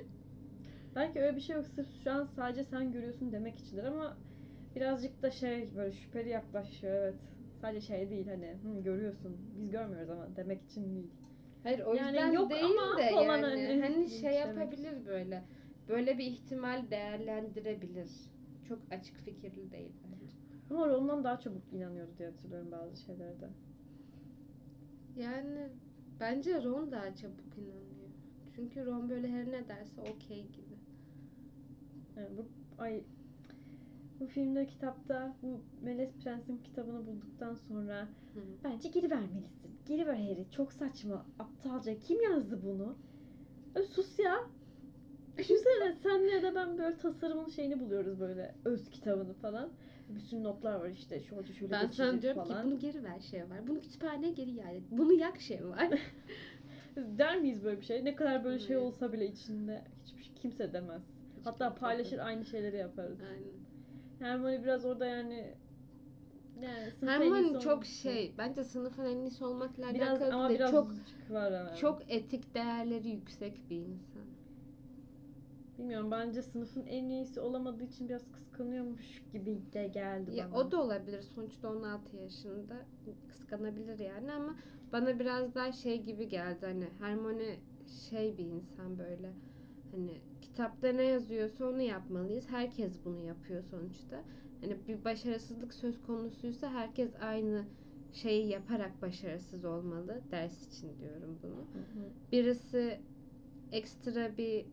Belki 0.96 1.20
öyle 1.22 1.36
bir 1.36 1.42
şey 1.42 1.56
yok 1.56 1.68
sırf 1.68 1.88
şu 2.04 2.12
an 2.12 2.26
sadece 2.26 2.64
sen 2.64 2.92
görüyorsun 2.92 3.32
demek 3.32 3.60
içindir 3.60 3.84
ama 3.84 4.18
birazcık 4.76 5.22
da 5.24 5.32
şey 5.32 5.76
böyle 5.76 5.92
şüpheli 5.92 6.30
yaklaşıyor 6.30 6.94
evet. 6.96 7.16
Sadece 7.62 7.88
şey 7.88 8.10
değil 8.10 8.28
hani 8.28 8.60
"Hı, 8.64 8.84
görüyorsun 8.84 9.38
biz 9.56 9.70
görmüyoruz 9.72 10.10
ama 10.10 10.36
demek 10.36 10.64
için 10.64 10.96
değil. 10.96 11.12
Hayır 11.64 11.80
o 11.80 11.94
Yani 11.94 12.08
yüzden 12.18 12.32
yok 12.34 12.50
değil 12.50 12.64
ama 12.64 12.98
de 12.98 13.02
yani 13.04 13.42
hani 13.46 13.68
hani 13.82 13.96
demek 13.96 14.10
şey 14.10 14.34
yapabilir 14.34 15.06
böyle. 15.06 15.44
Böyle 15.88 16.18
bir 16.18 16.26
ihtimal 16.26 16.92
değerlendirebilir. 16.92 18.10
Çok 18.64 18.80
açık 18.92 19.18
fikirli 19.18 19.72
değil 19.72 19.94
bence. 20.04 20.36
Ama 20.70 20.88
Ron'dan 20.90 21.24
daha 21.24 21.40
çabuk 21.40 21.74
inanıyordu 21.74 22.18
diye 22.18 22.30
hatırlıyorum 22.30 22.72
bazı 22.72 23.02
şeylere 23.04 23.40
de. 23.40 23.50
Yani 25.16 25.70
bence 26.20 26.64
Ron 26.64 26.92
daha 26.92 27.16
çabuk 27.16 27.58
inanıyor. 27.58 28.10
Çünkü 28.56 28.86
Ron 28.86 29.10
böyle 29.10 29.28
her 29.28 29.52
ne 29.52 29.68
derse 29.68 30.02
okey 30.02 30.48
gibi. 30.52 30.78
Yani 32.16 32.38
bu 32.38 32.46
ay 32.78 33.04
bu 34.20 34.28
filmde 34.28 34.68
kitapta 34.68 35.38
bu 35.42 35.62
Melez 35.82 36.18
Prens'in 36.18 36.58
kitabını 36.58 37.06
bulduktan 37.08 37.56
sonra 37.56 38.08
Hı. 38.34 38.40
bence 38.64 38.90
geri 38.90 39.12
vermelisin. 39.12 39.72
Geri 39.86 40.08
ver 40.08 40.14
Harry. 40.16 40.50
Çok 40.52 40.74
saçma. 40.74 41.26
Aptalca. 41.40 42.00
Kim 42.00 42.22
yazdı 42.24 42.64
bunu? 42.64 42.98
Ö, 43.76 43.84
sus 43.84 44.20
ya. 44.20 44.36
Düşünsene 45.38 45.94
senle 46.04 46.32
ya 46.32 46.44
da 46.44 46.56
ben 46.56 46.78
böyle 46.78 46.98
tasarımın 46.98 47.50
şeyini 47.50 47.80
buluyoruz 47.80 48.20
böyle 48.20 48.56
öz 48.66 48.90
kitabını 48.90 49.34
falan. 49.34 49.74
Bir 50.16 50.20
sürü 50.20 50.44
notlar 50.44 50.76
var 50.76 50.90
işte 50.90 51.20
şöyle 51.20 51.54
şöyle 51.54 51.72
Ben 51.72 51.88
sana 51.88 52.22
diyorum 52.22 52.44
falan. 52.44 52.62
ki 52.64 52.68
bunu 52.72 52.80
geri 52.80 53.04
ver 53.04 53.20
şey 53.20 53.42
var. 53.50 53.68
Bunu 53.68 53.82
kütüphaneye 53.82 54.32
geri 54.32 54.52
iade 54.52 54.76
et. 54.78 54.84
Bunu 54.92 55.14
yak 55.14 55.40
şey 55.42 55.68
var. 55.68 55.90
Der 56.98 57.40
miyiz 57.40 57.64
böyle 57.64 57.80
bir 57.80 57.86
şey? 57.86 58.06
Ne 58.06 58.16
kadar 58.16 58.44
böyle 58.44 58.60
şey 58.60 58.78
olsa 58.78 59.14
bile 59.14 59.28
içinde 59.28 59.84
hiçbir 60.06 60.24
şey 60.24 60.34
kimse 60.34 60.74
demez. 60.74 61.04
Hatta 61.44 61.68
kimse 61.68 61.80
paylaşır 61.80 62.12
demez. 62.12 62.26
aynı 62.26 62.46
şeyleri 62.46 62.78
yaparız. 62.78 63.20
Aynen. 63.22 63.64
Hermione 64.20 64.64
biraz 64.64 64.86
orada 64.86 65.06
yani 65.06 65.56
yani 66.62 66.92
Hermione 67.02 67.60
çok 67.60 67.86
şey, 67.86 68.34
bence 68.38 68.64
sınıfın 68.64 69.06
en 69.06 69.18
iyisi 69.18 69.46
olmakla 69.46 69.94
biraz 69.94 70.10
alakalı 70.10 70.34
ama 70.34 70.50
değil. 70.50 70.60
biraz 70.60 70.72
Çok 70.72 70.92
var 71.30 71.76
çok 71.78 72.02
etik 72.12 72.56
değerleri 72.56 73.10
yüksek 73.10 73.70
bir 73.70 73.78
insan. 73.78 74.24
Bilmiyorum 75.84 76.12
bence 76.12 76.42
sınıfın 76.42 76.86
en 76.86 77.10
iyisi 77.10 77.40
olamadığı 77.40 77.84
için 77.84 78.10
biraz 78.10 78.32
kıskanıyormuş 78.32 79.24
gibi 79.34 79.62
de 79.74 79.88
geldi 79.88 80.32
Ya 80.36 80.52
bana. 80.52 80.60
o 80.60 80.72
da 80.72 80.82
olabilir. 80.82 81.22
Sonuçta 81.22 81.70
16 81.70 82.18
yaşında 82.18 82.86
kıskanabilir 83.28 84.00
yani 84.00 84.32
ama 84.32 84.56
bana 84.92 85.20
biraz 85.20 85.56
daha 85.56 85.72
şey 85.72 86.04
gibi 86.04 86.30
geldi 86.30 86.66
hani 86.66 86.90
Hermione 87.00 87.60
şey 88.10 88.38
bir 88.38 88.46
insan 88.46 89.00
böyle 89.00 89.34
hani 89.92 90.22
kitapta 90.42 90.88
ne 90.92 91.04
yazıyorsa 91.04 91.66
onu 91.66 91.82
yapmalıyız. 91.82 92.50
Herkes 92.50 93.06
bunu 93.06 93.20
yapıyor 93.20 93.64
sonuçta. 93.64 94.24
Hani 94.62 94.88
bir 94.88 95.04
başarısızlık 95.04 95.74
söz 95.74 96.02
konusuysa 96.02 96.70
herkes 96.72 97.16
aynı 97.22 97.66
şeyi 98.12 98.48
yaparak 98.48 99.02
başarısız 99.02 99.66
olmalı. 99.66 100.22
Ders 100.32 100.68
için 100.68 101.00
diyorum 101.00 101.40
bunu. 101.44 101.70
Hı 101.74 101.80
hı. 101.80 102.14
birisi 102.32 103.04
ekstra 103.72 104.38
bir 104.38 104.68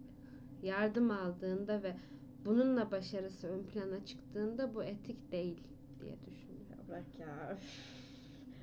yardım 0.62 1.10
aldığında 1.10 1.82
ve 1.82 1.94
bununla 2.44 2.90
başarısı 2.90 3.48
ön 3.48 3.62
plana 3.62 4.04
çıktığında 4.04 4.74
bu 4.74 4.84
etik 4.84 5.32
değil 5.32 5.60
diye 6.00 6.16
düşünüyorum. 6.26 6.84
Bırak 6.88 7.18
ya. 7.18 7.58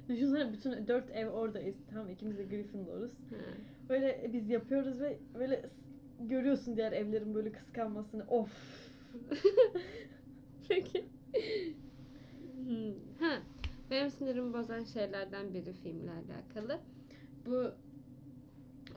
Düşünsene 0.10 0.54
bütün 0.54 0.88
dört 0.88 1.10
ev 1.10 1.30
oradayız. 1.30 1.76
Tamam 1.90 2.10
ikimiz 2.10 2.38
de 2.38 2.44
Gryffindor'uz. 2.44 3.12
Böyle 3.90 4.30
biz 4.34 4.50
yapıyoruz 4.50 5.02
ve 5.02 5.18
böyle 5.40 5.70
görüyorsun 6.20 6.78
diğer 6.78 6.92
evlerin 6.92 7.36
böyle 7.36 7.52
kıskanmasını. 7.52 8.26
Of. 8.28 8.50
Peki. 10.70 11.06
Ha, 13.20 13.42
benim 13.92 14.10
sinirimi 14.10 14.54
bozan 14.54 14.84
şeylerden 14.84 15.54
biri 15.54 15.74
filmle 15.74 16.12
alakalı. 16.12 16.80
Bu 17.46 17.72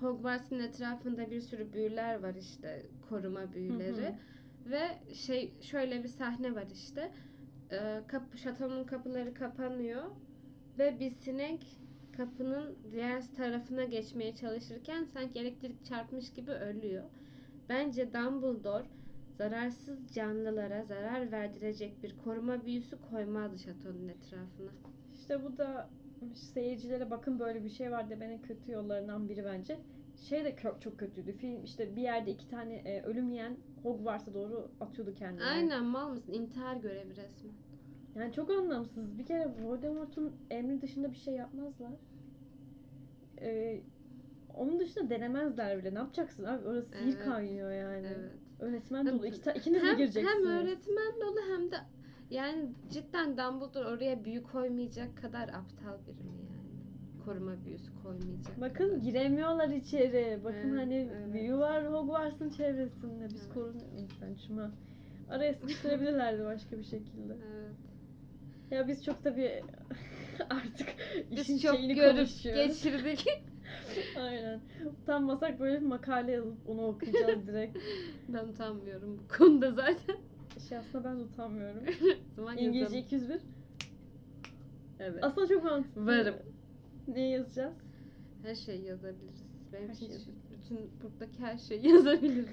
Hogwarts'ın 0.02 0.60
etrafında 0.60 1.30
bir 1.30 1.40
sürü 1.40 1.72
büyüler 1.72 2.22
var 2.22 2.34
işte 2.34 2.86
koruma 3.08 3.52
büyüleri 3.52 4.08
Hı 4.08 4.14
ve 4.70 5.14
şey 5.14 5.54
şöyle 5.60 6.02
bir 6.02 6.08
sahne 6.08 6.54
var 6.54 6.66
işte 6.72 7.12
Ee, 7.72 8.02
kapı 8.08 8.38
şatonun 8.38 8.84
kapıları 8.84 9.34
kapanıyor 9.34 10.02
ve 10.78 11.00
bir 11.00 11.10
sinek 11.10 11.66
kapının 12.16 12.78
diğer 12.92 13.32
tarafına 13.36 13.84
geçmeye 13.84 14.34
çalışırken 14.34 15.04
sanki 15.04 15.38
elektrik 15.38 15.84
çarpmış 15.84 16.32
gibi 16.32 16.50
ölüyor. 16.50 17.04
Bence 17.68 18.12
Dumbledore 18.12 18.84
zararsız 19.38 20.14
canlılara 20.14 20.84
zarar 20.84 21.32
verdirecek 21.32 22.02
bir 22.02 22.16
koruma 22.24 22.66
büyüsü 22.66 22.96
koymazdı 23.10 23.58
şatonun 23.58 24.08
etrafına. 24.08 24.70
İşte 25.14 25.44
bu 25.44 25.58
da 25.58 25.90
seyircilere 26.34 27.10
bakın 27.10 27.38
böyle 27.38 27.64
bir 27.64 27.68
şey 27.70 27.90
var 27.90 28.10
demenin 28.10 28.38
kötü 28.38 28.72
yollarından 28.72 29.28
biri 29.28 29.44
bence. 29.44 29.78
Şey 30.28 30.44
de 30.44 30.50
kö- 30.50 30.80
çok 30.80 30.98
kötüydü. 30.98 31.32
Film 31.32 31.64
işte 31.64 31.96
bir 31.96 32.02
yerde 32.02 32.30
iki 32.30 32.48
tane 32.48 32.74
e, 32.74 33.02
ölüm 33.02 33.30
yiyen 33.30 33.56
Hogwarts'a 33.82 34.34
doğru 34.34 34.70
atıyordu 34.80 35.14
kendini. 35.14 35.44
Aynen 35.44 35.84
mal 35.84 36.10
mısın? 36.10 36.32
İntihar 36.32 36.76
görevi 36.76 37.10
resmen. 37.16 37.52
Yani 38.14 38.32
çok 38.32 38.50
anlamsız. 38.50 39.18
Bir 39.18 39.26
kere 39.26 39.48
Voldemort'un 39.62 40.32
emri 40.50 40.82
dışında 40.82 41.10
bir 41.10 41.16
şey 41.16 41.34
yapmazlar. 41.34 41.92
Ee, 43.40 43.80
onun 44.54 44.80
dışında 44.80 45.10
denemezler 45.10 45.78
bile. 45.78 45.94
Ne 45.94 45.98
yapacaksın 45.98 46.44
abi? 46.44 46.68
Orası 46.68 46.88
sihir 46.90 47.14
Evet. 47.16 47.24
kaynıyor 47.24 47.72
yani. 47.72 48.06
Evet. 48.06 48.30
Öğretmen 48.58 49.06
dolu. 49.06 49.26
İki 49.26 49.40
ta- 49.40 49.52
ikiniz 49.52 49.82
mi 49.82 49.88
Hem, 49.88 49.96
gireceksiniz? 49.96 50.34
hem 50.36 50.46
öğretmen 50.46 51.12
dolu 51.20 51.40
hem 51.52 51.70
de 51.70 51.76
yani 52.30 52.68
cidden 52.90 53.36
Dumbledore 53.38 53.88
oraya 53.88 54.24
büyü 54.24 54.42
koymayacak 54.42 55.16
kadar 55.22 55.48
aptal 55.48 55.98
biri 56.06 56.22
mi 56.24 56.40
yani? 56.50 57.24
Koruma 57.24 57.64
büyüsü 57.64 57.90
koymayacak 58.02 58.60
Bakın 58.60 58.88
kadar. 58.88 58.96
giremiyorlar 59.02 59.68
içeri. 59.68 60.40
Bakın 60.44 60.68
Evet, 60.68 60.78
hani 60.80 61.08
evet. 61.12 61.32
büyü 61.32 61.56
var 61.58 61.92
Hogwarts'ın 61.92 62.50
çevresinde. 62.50 63.24
Biz 63.24 63.48
Evet. 63.98 64.10
Ben 64.22 64.34
şuna 64.34 64.70
araya 65.30 65.54
sıkıştırabilirlerdi 65.54 66.44
başka 66.44 66.78
bir 66.78 66.84
şekilde. 66.84 67.32
Evet. 67.32 67.74
Ya 68.70 68.88
biz 68.88 69.04
çok 69.04 69.24
tabii 69.24 69.64
artık 70.50 70.88
işin 71.30 71.54
Biz 71.56 71.62
çok 71.62 71.76
şeyini 71.76 71.94
görüp 71.94 72.16
konuşuyoruz. 72.16 72.66
geçirdik. 72.66 73.26
Aynen. 74.20 74.60
Utanmasak 75.02 75.60
böyle 75.60 75.80
bir 75.80 75.86
makale 75.86 76.32
yazıp 76.32 76.68
onu 76.68 76.86
okuyacağız 76.86 77.46
direkt. 77.46 77.78
ben 78.28 78.44
utanmıyorum 78.44 79.18
bu 79.18 79.36
konuda 79.38 79.70
zaten. 79.72 80.16
Şey 80.68 80.78
aslında 80.78 81.04
ben 81.04 81.18
de 81.18 81.22
utanmıyorum. 81.22 81.78
İngilizce 82.58 82.78
yazalım. 82.78 82.98
201. 83.04 83.40
Evet. 85.00 85.24
Aslında 85.24 85.46
çok 85.48 85.64
mantıklı. 85.64 86.06
Varım. 86.06 86.34
Ne 87.08 87.20
yazacağız? 87.28 87.74
Her 88.42 88.54
şeyi 88.54 88.84
yazabiliriz. 88.84 89.42
Benim 89.72 89.88
Her 89.88 89.94
şu- 89.94 90.32
bütün 90.50 90.90
buradaki 91.02 91.38
her 91.42 91.58
şeyi 91.58 91.88
yazabiliriz. 91.94 92.48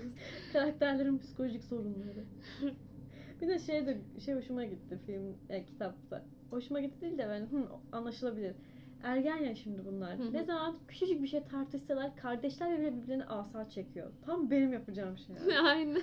Karakterlerin 0.54 1.18
psikolojik 1.18 1.64
sorunları. 1.64 2.24
bir 3.42 3.48
de 3.48 3.60
şey 3.60 3.86
de 3.88 3.98
şey 4.26 4.36
hoşuma 4.36 4.66
gitti 4.66 5.00
film 5.06 5.38
e, 5.50 5.66
kitapta. 5.66 6.26
Hoşuma 6.50 6.80
gitti 6.80 7.02
değil 7.02 7.18
de 7.18 7.28
ben 7.30 7.58
hı, 7.58 7.68
anlaşılabilir. 7.92 8.56
Ergen 9.04 9.38
ya 9.38 9.56
şimdi 9.56 9.86
bunlar. 9.86 10.20
Hı 10.20 10.24
hı. 10.24 10.34
Ne 10.34 10.44
zaman 10.44 10.76
küçücük 10.88 11.22
bir 11.22 11.28
şey 11.28 11.44
tartışsalar 11.44 12.16
kardeşler 12.16 12.80
bile 12.80 12.96
birbirlerine 12.96 13.26
asa 13.26 13.70
çekiyor. 13.70 14.12
Tam 14.26 14.52
benim 14.52 14.74
yapacağım 14.74 15.18
şey. 15.18 15.36
yani. 15.36 15.60
Aynen. 15.70 16.02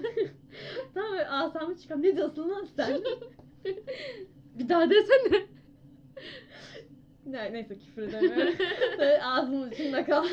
Tam 0.94 1.12
böyle 1.12 1.28
asamı 1.28 1.76
çıkar. 1.76 2.02
Ne 2.02 2.16
diyorsun 2.16 2.50
lan 2.50 2.64
sen? 2.76 3.00
Bir 4.59 4.68
daha 4.68 4.90
desene. 4.90 5.46
ne, 7.26 7.52
neyse 7.52 7.78
küfür 7.78 8.02
edemiyorum. 8.02 8.54
ağzımın 9.22 9.70
içinde 9.70 10.04
kaldı. 10.04 10.28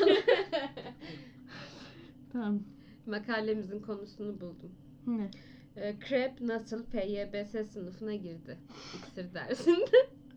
tamam. 2.32 2.62
Makalemizin 3.06 3.80
konusunu 3.82 4.40
buldum. 4.40 4.72
Ne? 5.06 5.30
Ee, 5.76 5.98
Krep 5.98 6.40
nasıl 6.40 6.84
FYBS 6.84 7.72
sınıfına 7.72 8.14
girdi? 8.14 8.58
İksir 8.98 9.34
dersinde. 9.34 9.96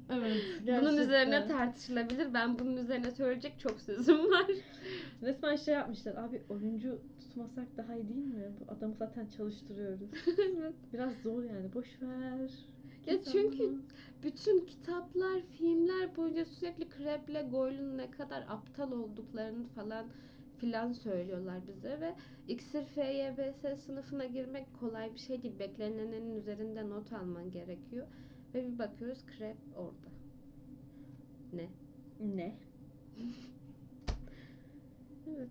Evet. 0.09 0.37
Bunun 0.67 0.97
üzerine 0.97 1.47
tartışılabilir. 1.47 2.33
Ben 2.33 2.59
bunun 2.59 2.77
üzerine 2.77 3.11
söyleyecek 3.11 3.59
çok 3.59 3.81
sözüm 3.81 4.17
var. 4.31 4.47
Resmen 5.21 5.55
şey 5.55 5.73
yapmışlar. 5.73 6.15
Abi 6.15 6.41
oyuncu 6.49 7.01
tutmasak 7.19 7.77
daha 7.77 7.95
iyi 7.95 8.09
değil 8.09 8.25
mi? 8.25 8.51
Bu 8.59 8.71
adamı 8.71 8.95
zaten 8.95 9.27
çalıştırıyoruz. 9.37 9.99
evet. 10.57 10.73
Biraz 10.93 11.13
zor 11.23 11.43
yani. 11.43 11.73
Boş 11.73 12.01
ver. 12.01 12.49
Ya 13.05 13.23
çünkü 13.23 13.79
bütün 14.23 14.65
kitaplar, 14.65 15.41
filmler 15.57 16.15
boyunca 16.15 16.45
sürekli 16.45 16.89
Krep'le 16.89 17.51
Goyle'un 17.51 17.97
ne 17.97 18.11
kadar 18.11 18.45
aptal 18.49 18.91
olduklarını 18.91 19.67
falan 19.67 20.05
filan 20.57 20.91
söylüyorlar 20.91 21.67
bize 21.67 22.01
ve 22.01 22.15
İksir 22.47 22.85
FYBS 22.85 23.85
sınıfına 23.85 24.25
girmek 24.25 24.79
kolay 24.79 25.13
bir 25.13 25.19
şey 25.19 25.43
değil. 25.43 25.59
Beklenenin 25.59 26.35
üzerinde 26.35 26.89
not 26.89 27.13
alman 27.13 27.51
gerekiyor. 27.51 28.07
Ve 28.55 28.67
bir 28.67 28.79
bakıyoruz 28.79 29.25
Krep 29.25 29.57
orada. 29.75 30.09
Ne? 31.53 31.69
ne? 32.19 32.55
Evet. 35.27 35.49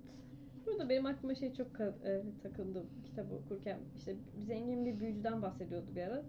Burada 0.67 0.88
benim 0.88 1.07
aklıma 1.07 1.35
şey 1.35 1.55
çok 1.55 1.81
e, 1.81 2.23
takıldı 2.43 2.85
kitabı 3.05 3.35
okurken. 3.35 3.79
İşte 3.97 4.17
zengin 4.47 4.87
bir 4.87 5.01
büyücüden 5.01 5.43
bahsediyordu 5.43 5.87
bir 5.97 6.03
ara. 6.03 6.23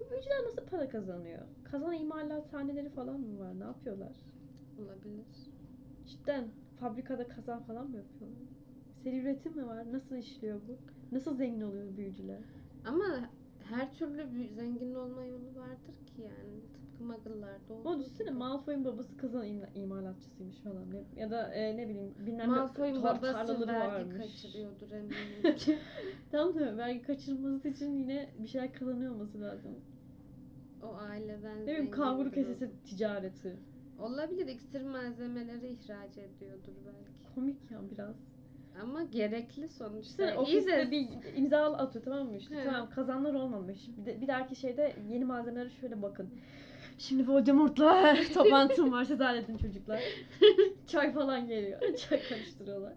Bu 0.00 0.10
büyücüler 0.10 0.44
nasıl 0.44 0.66
para 0.66 0.88
kazanıyor? 0.88 1.42
Kazan 1.64 1.94
imalathaneleri 1.94 2.88
falan 2.88 3.20
mı 3.20 3.38
var? 3.38 3.60
Ne 3.60 3.64
yapıyorlar? 3.64 4.16
Olabilir. 4.78 5.26
Cidden 6.06 6.48
fabrikada 6.80 7.28
kazan 7.28 7.62
falan 7.62 7.90
mı 7.90 7.96
yapıyorlar? 7.96 8.48
Seri 9.02 9.18
üretim 9.18 9.56
mi 9.56 9.66
var? 9.66 9.92
Nasıl 9.92 10.16
işliyor 10.16 10.60
bu? 10.68 10.78
Nasıl 11.14 11.36
zengin 11.36 11.60
oluyor 11.60 11.96
büyücüler? 11.96 12.42
Ama 12.84 13.30
her 13.64 13.94
türlü 13.94 14.48
zengin 14.48 14.94
olma 14.94 15.24
yolu 15.24 15.54
vardır 15.56 16.03
ki 16.16 16.22
yani. 16.22 16.60
Tıpkı 16.74 17.04
Muggle'larda 17.04 17.74
olduğu 17.74 17.88
Ama 17.88 17.98
düşünsene. 18.00 18.30
Malfoy'un 18.30 18.84
babası 18.84 19.16
kazan 19.16 19.46
im- 19.46 19.74
imalatçısıymış 19.74 20.56
falan. 20.62 20.90
Ne- 20.92 21.20
Ya 21.20 21.30
da 21.30 21.54
e, 21.54 21.76
ne 21.76 21.88
bileyim 21.88 22.14
bilmem 22.26 22.48
Malfoy'un 22.50 22.94
tar- 22.94 23.02
babası 23.04 23.32
tarlaları 23.32 23.66
vergi 23.72 24.10
varmış. 24.10 24.16
kaçırıyordur 24.42 24.90
eminim. 24.96 25.56
Tamam 26.30 26.54
da 26.58 26.76
vergi 26.76 27.02
kaçırılması 27.02 27.68
için 27.68 27.98
yine 27.98 28.30
bir 28.38 28.48
şeyler 28.48 28.72
kazanıyor 28.72 29.12
olması 29.14 29.40
lazım. 29.40 29.72
o 30.82 30.94
aileden 30.94 31.56
Ne 31.58 31.62
bileyim 31.62 31.76
zengin 31.84 31.90
kanguru 31.90 32.32
biri 32.32 32.34
kesesi 32.34 32.70
ticareti. 32.84 33.56
Olabilir 33.98 34.46
iksir 34.46 34.82
malzemeleri 34.82 35.68
ihraç 35.68 36.18
ediyordur 36.18 36.72
belki. 36.86 37.34
Komik 37.34 37.70
ya 37.70 37.78
biraz. 37.90 38.16
Ama 38.82 39.02
gerekli 39.02 39.68
sonuçta. 39.68 40.36
Ofiste 40.36 40.76
de 40.76 40.90
bir 40.90 41.08
imza 41.36 41.72
atıyor 41.72 42.04
tamam 42.04 42.26
mı 42.28 42.36
işte 42.36 42.54
Evet. 42.54 42.66
tamam 42.66 42.90
kazanlar 42.90 43.34
olmamış. 43.34 43.78
Bir, 43.98 44.06
de, 44.06 44.20
bir 44.20 44.28
dahaki 44.28 44.56
şeyde 44.56 44.96
yeni 45.10 45.24
malzemelere 45.24 45.70
şöyle 45.70 46.02
bakın. 46.02 46.30
Şimdi 46.98 47.28
Voldemort'la 47.28 48.16
toplantım 48.34 48.92
var 48.92 49.04
siz 49.04 49.20
halledin 49.20 49.56
çocuklar. 49.56 50.00
Çay 50.86 51.12
falan 51.12 51.46
geliyor. 51.46 51.80
Çay 51.96 52.22
karıştırıyorlar. 52.28 52.92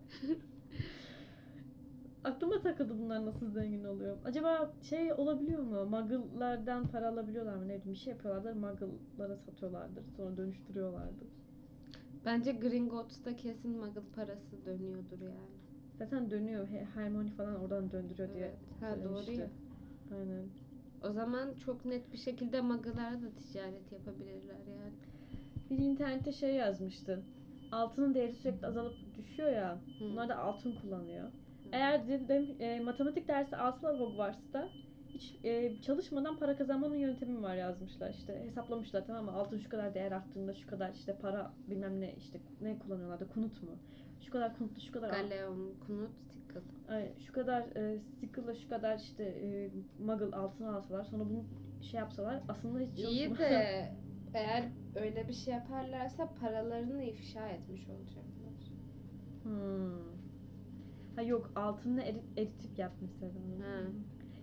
Aklıma 2.23 2.61
takıldı 2.61 2.99
bunlar 2.99 3.25
nasıl 3.25 3.51
zengin 3.51 3.83
oluyor. 3.83 4.17
Acaba 4.25 4.73
şey 4.81 5.13
olabiliyor 5.13 5.59
mu? 5.61 5.85
Muggle'lardan 5.85 6.87
para 6.87 7.09
alabiliyorlar 7.09 7.55
mı? 7.55 7.63
Ne 7.63 7.65
bileyim 7.65 7.91
bir 7.91 7.95
şey 7.95 8.13
yapıyorlardır. 8.13 8.53
Muggle'lara 8.53 9.37
satıyorlardır. 9.37 10.03
Sonra 10.17 10.37
dönüştürüyorlardır. 10.37 11.27
bence 12.25 12.51
Gringotts'ta 12.51 13.35
kesin 13.35 13.71
Muggle 13.71 14.01
parası 14.15 14.65
dönüyordur 14.65 15.21
yani. 15.21 15.56
Zaten 15.99 16.31
dönüyor. 16.31 16.67
He- 16.67 16.87
Hermione 16.95 17.29
falan 17.29 17.55
oradan 17.61 17.91
döndürüyor 17.91 18.33
diye. 18.33 18.45
Evet. 18.45 18.57
Ha 18.81 19.03
doğru 19.03 19.31
ya. 19.31 19.47
Aynen. 20.11 20.45
O 21.03 21.11
zaman 21.11 21.53
çok 21.65 21.85
net 21.85 22.13
bir 22.13 22.17
şekilde 22.17 22.61
Muggle'lara 22.61 23.21
da 23.21 23.29
ticaret 23.35 23.91
yapabilirler 23.91 24.55
yani. 24.67 24.93
Bir 25.69 25.77
internette 25.77 26.31
şey 26.31 26.55
yazmıştı. 26.55 27.23
Altının 27.71 28.13
değeri 28.13 28.33
sürekli 28.33 28.67
azalıp 28.67 28.95
düşüyor 29.17 29.51
ya. 29.51 29.75
Hı. 29.75 29.79
Bunlar 29.99 30.29
da 30.29 30.37
altın 30.37 30.75
kullanıyor. 30.81 31.29
Eğer 31.71 32.07
dedim 32.07 32.55
e, 32.59 32.79
matematik 32.79 33.27
dersi 33.27 33.57
alsalar 33.57 33.99
Hogwarts'ta 33.99 34.69
hiç 35.07 35.35
e, 35.43 35.81
çalışmadan 35.81 36.39
para 36.39 36.57
kazanmanın 36.57 36.95
yöntemi 36.95 37.41
var 37.41 37.55
yazmışlar 37.55 38.09
işte 38.09 38.43
hesaplamışlar 38.45 39.05
tamam 39.07 39.25
mı 39.25 39.31
altın 39.31 39.57
şu 39.59 39.69
kadar 39.69 39.93
değer 39.93 40.11
arttığında 40.11 40.53
şu 40.53 40.67
kadar 40.67 40.93
işte 40.93 41.17
para 41.21 41.51
bilmem 41.67 42.01
ne 42.01 42.13
işte 42.15 42.39
ne 42.61 42.79
kullanıyorlardı 42.79 43.29
kunut 43.29 43.63
mu 43.63 43.79
şu 44.21 44.31
kadar 44.31 44.57
kunutlu 44.57 44.81
şu 44.81 44.91
kadar 44.91 45.09
Galeon, 45.09 45.73
Knut, 45.87 46.11
Tickle. 46.31 46.61
Ay, 46.89 47.11
şu 47.25 47.33
kadar 47.33 47.61
e, 47.61 47.99
stickle'la 47.99 48.55
şu 48.55 48.69
kadar 48.69 48.97
işte 48.97 49.23
e, 49.23 49.69
muggle 49.99 50.35
altın 50.35 50.63
alsalar 50.63 51.03
sonra 51.03 51.29
bunu 51.29 51.43
şey 51.81 51.99
yapsalar 51.99 52.41
aslında 52.47 52.79
hiç 52.79 52.99
İyi 52.99 53.37
de 53.37 53.91
eğer 54.33 54.63
öyle 54.95 55.27
bir 55.27 55.33
şey 55.33 55.53
yaparlarsa 55.53 56.33
paralarını 56.41 57.03
ifşa 57.03 57.49
etmiş 57.49 57.87
olacaklar. 57.89 58.37
Hmm. 59.43 60.17
Ha 61.15 61.21
yok 61.21 61.51
altını 61.55 62.03
eri, 62.03 62.21
eritip 62.37 62.79
yapmışlar 62.79 63.29
onu. 63.29 63.63
Ha. 63.63 63.79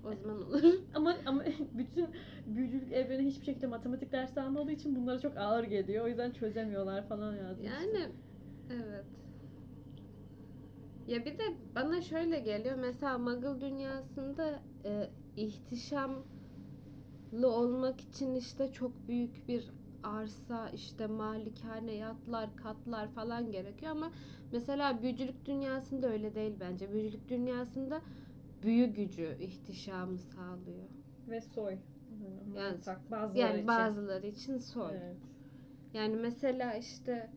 O 0.04 0.14
zaman 0.14 0.42
olur. 0.42 0.62
Ama 0.94 1.16
ama 1.26 1.44
bütün 1.78 2.06
büyücülük 2.46 2.92
evreni 2.92 3.26
hiçbir 3.26 3.44
şekilde 3.44 3.66
matematik 3.66 4.12
dersi 4.12 4.40
almadığı 4.40 4.72
için 4.72 4.96
bunlara 4.96 5.18
çok 5.18 5.36
ağır 5.36 5.64
geliyor. 5.64 6.04
O 6.04 6.08
yüzden 6.08 6.30
çözemiyorlar 6.30 7.08
falan 7.08 7.36
yazmış. 7.36 7.68
Yani 7.68 8.08
evet. 8.70 9.04
Ya 11.06 11.24
bir 11.24 11.38
de 11.38 11.42
bana 11.74 12.02
şöyle 12.02 12.38
geliyor. 12.38 12.76
Mesela 12.76 13.18
Muggle 13.18 13.60
dünyasında 13.60 14.62
e, 14.84 15.10
ihtişamlı 15.36 16.24
olmak 17.42 18.00
için 18.00 18.34
işte 18.34 18.72
çok 18.72 19.08
büyük 19.08 19.48
bir 19.48 19.70
arsa, 20.02 20.68
işte 20.68 21.06
malikane, 21.06 21.92
yatlar, 21.92 22.56
katlar 22.56 23.12
falan 23.12 23.52
gerekiyor 23.52 23.92
ama 23.92 24.10
mesela 24.52 25.02
büyücülük 25.02 25.46
dünyasında 25.46 26.08
öyle 26.08 26.34
değil 26.34 26.52
bence. 26.60 26.92
Büyücülük 26.92 27.28
dünyasında 27.28 28.02
büyü 28.62 28.86
gücü 28.86 29.36
ihtişamı 29.40 30.18
sağlıyor. 30.18 30.88
Ve 31.28 31.40
soy. 31.40 31.78
Yani, 32.54 32.80
tak, 32.80 33.10
bazıları 33.10 33.38
Yani 33.38 33.58
için. 33.58 33.68
bazıları 33.68 34.26
için 34.26 34.58
soy. 34.58 34.92
Evet. 34.96 35.16
Yani 35.94 36.16
mesela 36.16 36.74
işte 36.74 37.30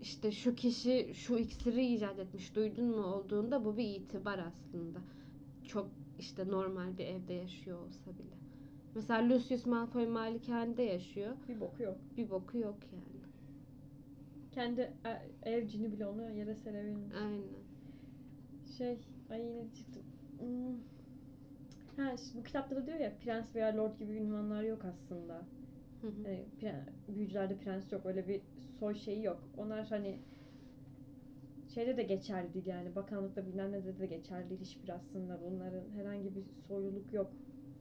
işte 0.00 0.32
şu 0.32 0.54
kişi 0.54 1.14
şu 1.14 1.38
iksiri 1.38 1.86
icat 1.86 2.18
etmiş 2.18 2.54
duydun 2.56 2.84
mu 2.84 3.04
olduğunda 3.04 3.64
bu 3.64 3.76
bir 3.76 3.84
itibar 3.84 4.38
aslında. 4.38 4.98
Çok 5.64 5.90
işte 6.18 6.48
normal 6.48 6.98
bir 6.98 7.06
evde 7.06 7.32
yaşıyor 7.34 7.78
olsa 7.78 8.10
bile. 8.18 8.36
Mesela 8.94 9.28
Lucius 9.28 9.66
Malfoy 9.66 10.06
malikanede 10.06 10.82
yaşıyor. 10.82 11.36
Bir 11.48 11.60
boku 11.60 11.82
yok. 11.82 11.96
Bir 12.16 12.30
boku 12.30 12.58
yok 12.58 12.76
yani. 12.92 13.18
Kendi 14.52 14.80
e- 14.80 15.50
ev 15.50 15.68
cini 15.68 15.92
bile 15.92 16.06
onu 16.06 16.30
yere 16.30 16.54
serebilmiş. 16.54 17.16
Aynen. 17.16 17.42
Şey, 18.78 18.98
ay 19.30 19.40
yine 19.40 19.72
çıktım. 19.74 20.02
Hmm. 20.38 20.76
Ha, 21.96 22.12
işte 22.12 22.38
bu 22.38 22.42
kitapta 22.42 22.76
da 22.76 22.86
diyor 22.86 22.98
ya 22.98 23.12
prens 23.24 23.54
veya 23.54 23.76
lord 23.76 23.98
gibi 23.98 24.12
ünvanlar 24.12 24.62
yok 24.62 24.84
aslında. 24.84 25.42
Hı 26.00 26.06
hı. 26.06 26.12
Pre- 26.60 26.86
büyücülerde 27.08 27.56
prens 27.56 27.92
yok. 27.92 28.06
Öyle 28.06 28.28
bir 28.28 28.40
soy 28.80 28.94
şeyi 28.94 29.24
yok. 29.24 29.40
Onlar 29.56 29.86
hani 29.86 30.18
şeyde 31.74 31.96
de 31.96 32.02
geçerli 32.02 32.54
değil 32.54 32.66
yani. 32.66 32.96
Bakanlıkta 32.96 33.46
bilmem 33.46 33.72
ne 33.72 34.00
de 34.00 34.06
geçerli 34.06 34.50
değil 34.50 34.60
hiçbir 34.60 34.88
aslında. 34.88 35.40
Bunların 35.50 35.84
herhangi 35.96 36.34
bir 36.36 36.42
soyluluk 36.68 37.12
yok. 37.12 37.30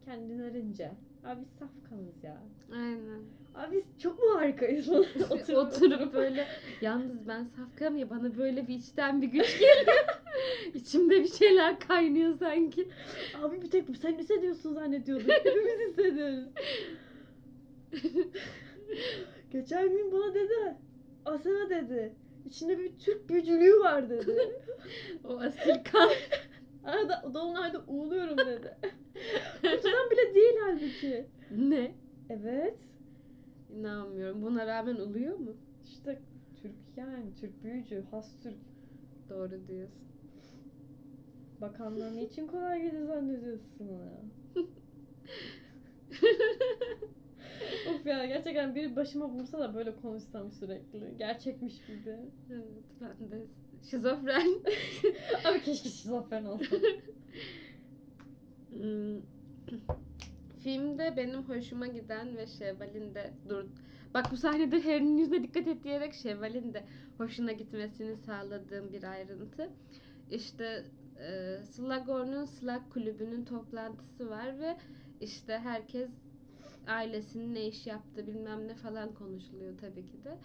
Kendilerince. 0.06 0.92
Abi 1.26 1.42
safkanız 1.60 2.24
ya. 2.24 2.38
Aynen. 2.72 3.22
Abi 3.56 3.76
biz 3.76 4.02
çok 4.02 4.20
mu 4.20 4.36
harikayız? 4.36 4.90
oturup, 4.90 5.50
Oturup 5.58 6.14
böyle 6.14 6.48
yalnız 6.82 7.28
ben 7.28 7.44
safkanım 7.44 7.98
ya 7.98 8.10
bana 8.10 8.38
böyle 8.38 8.68
bir 8.68 8.76
içten 8.76 9.22
bir 9.22 9.28
güç 9.28 9.60
geliyor. 9.60 9.98
İçimde 10.74 11.20
bir 11.20 11.28
şeyler 11.28 11.80
kaynıyor 11.80 12.38
sanki. 12.40 12.88
Abi 13.44 13.62
bir 13.62 13.72
tek 13.72 13.98
sen 13.98 14.18
hissediyorsun 14.18 14.74
zannediyordum. 14.74 15.28
Hepimiz 15.30 15.90
hissediyoruz. 15.90 16.50
Geçen 19.52 19.90
gün 19.90 20.12
bana 20.12 20.34
dedi. 20.34 20.78
Asena 21.28 21.70
dedi. 21.70 22.14
İçinde 22.46 22.80
bir 22.80 23.00
Türk 23.00 23.30
büyücülüğü 23.30 23.80
var 23.80 24.10
dedi. 24.10 24.38
O 25.24 25.40
asil 25.40 25.84
kan. 25.92 26.10
Arada 26.84 27.32
dolunayda 27.34 27.84
uğuluyorum 27.88 28.38
dedi. 28.38 28.78
Kutudan 29.62 30.10
bile 30.12 30.36
değil 30.36 30.54
halbuki. 30.66 31.28
ne? 31.52 31.96
Evet. 32.30 32.78
İnanmıyorum. 33.70 34.42
Buna 34.42 34.68
rağmen 34.68 34.96
oluyor 34.96 35.38
mu? 35.38 35.54
İşte 35.84 36.20
Türk 36.62 36.76
yani 36.98 37.36
Türk 37.42 37.64
büyücü, 37.64 38.04
has 38.12 38.40
Türk. 38.44 38.58
Doğru 39.30 39.68
diyorsun. 39.68 40.08
Bakanlar 41.62 42.16
niçin 42.16 42.48
kolay 42.48 42.82
gelir 42.82 43.06
zannediyorsun 43.06 43.86
ya? 43.86 44.22
of 47.90 48.06
ya 48.06 48.26
gerçekten 48.26 48.76
biri 48.76 48.96
başıma 48.96 49.30
vursa 49.30 49.60
da 49.60 49.76
böyle 49.76 49.96
konuşsam 49.96 50.52
sürekli. 50.52 51.18
Gerçekmiş 51.18 51.86
gibi. 51.86 52.16
Evet 52.52 52.66
ben 53.02 53.32
de 53.32 53.46
şizofren. 53.90 54.50
Abi 55.46 55.62
keşke 55.62 55.90
şizofren 55.90 56.46
olsam. 56.46 56.80
Hmm. 58.70 59.22
Filmde 60.64 61.14
benim 61.18 61.44
hoşuma 61.44 61.88
giden 61.88 62.38
ve 62.38 62.48
Şevval'in 62.48 63.16
de 63.16 63.34
dur. 63.50 63.66
Bak 64.14 64.26
bu 64.32 64.38
sahnede 64.38 64.82
Harry'nin 64.82 65.18
yüzüne 65.18 65.44
dikkat 65.44 65.68
et 65.68 65.84
diyerek 65.84 66.14
Şevval'in 66.14 66.74
de 66.74 66.84
hoşuna 67.18 67.52
gitmesini 67.52 68.18
sağladığım 68.18 68.94
bir 68.94 69.04
ayrıntı. 69.04 69.70
İşte 70.32 70.86
e, 71.20 71.58
Slughorn'un 71.64 72.46
Slug 72.46 72.90
kulübünün 72.94 73.46
toplantısı 73.46 74.30
var 74.30 74.60
ve 74.60 74.78
işte 75.22 75.60
herkes 75.60 76.10
ailesinin 76.88 77.56
ne 77.56 77.68
iş 77.68 77.88
yaptığı 77.88 78.28
bilmem 78.28 78.68
ne 78.68 78.76
falan 78.76 79.14
konuşuluyor 79.14 79.78
tabii 79.78 80.08
ki 80.08 80.24
de. 80.24 80.38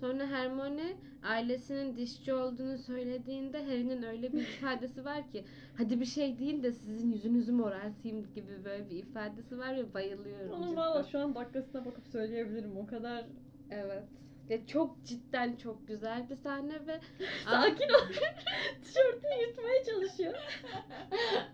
Sonra 0.00 0.26
Hermione 0.26 0.96
ailesinin 1.22 1.96
dişçi 1.96 2.34
olduğunu 2.34 2.78
söylediğinde 2.78 3.64
Harry'nin 3.64 4.02
öyle 4.02 4.32
bir 4.32 4.38
ifadesi 4.58 5.04
var 5.04 5.30
ki 5.30 5.44
hadi 5.76 6.00
bir 6.00 6.04
şey 6.04 6.38
deyin 6.38 6.62
de 6.62 6.72
sizin 6.72 7.12
yüzünüzü 7.12 7.52
morartayım 7.52 8.34
gibi 8.34 8.64
böyle 8.64 8.90
bir 8.90 8.96
ifadesi 8.96 9.58
var 9.58 9.76
ve 9.76 9.94
bayılıyorum. 9.94 10.52
Onun 10.52 10.62
cidden. 10.62 10.76
valla 10.76 11.04
şu 11.04 11.18
an 11.18 11.34
dakikasına 11.34 11.84
bakıp 11.84 12.06
söyleyebilirim. 12.08 12.76
O 12.76 12.86
kadar 12.86 13.24
Evet. 13.70 14.04
Ya 14.48 14.66
çok 14.66 15.04
cidden 15.04 15.56
çok 15.56 15.88
güzel 15.88 16.30
bir 16.30 16.36
sahne 16.36 16.86
ve 16.86 17.00
sakin 17.44 17.88
ol. 17.88 18.08
Tişörtünü 18.82 19.40
yırtmaya 19.46 19.84
çalışıyor. 19.84 20.34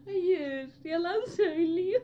Hayır, 0.04 0.68
yalan 0.84 1.24
söylüyor. 1.24 2.02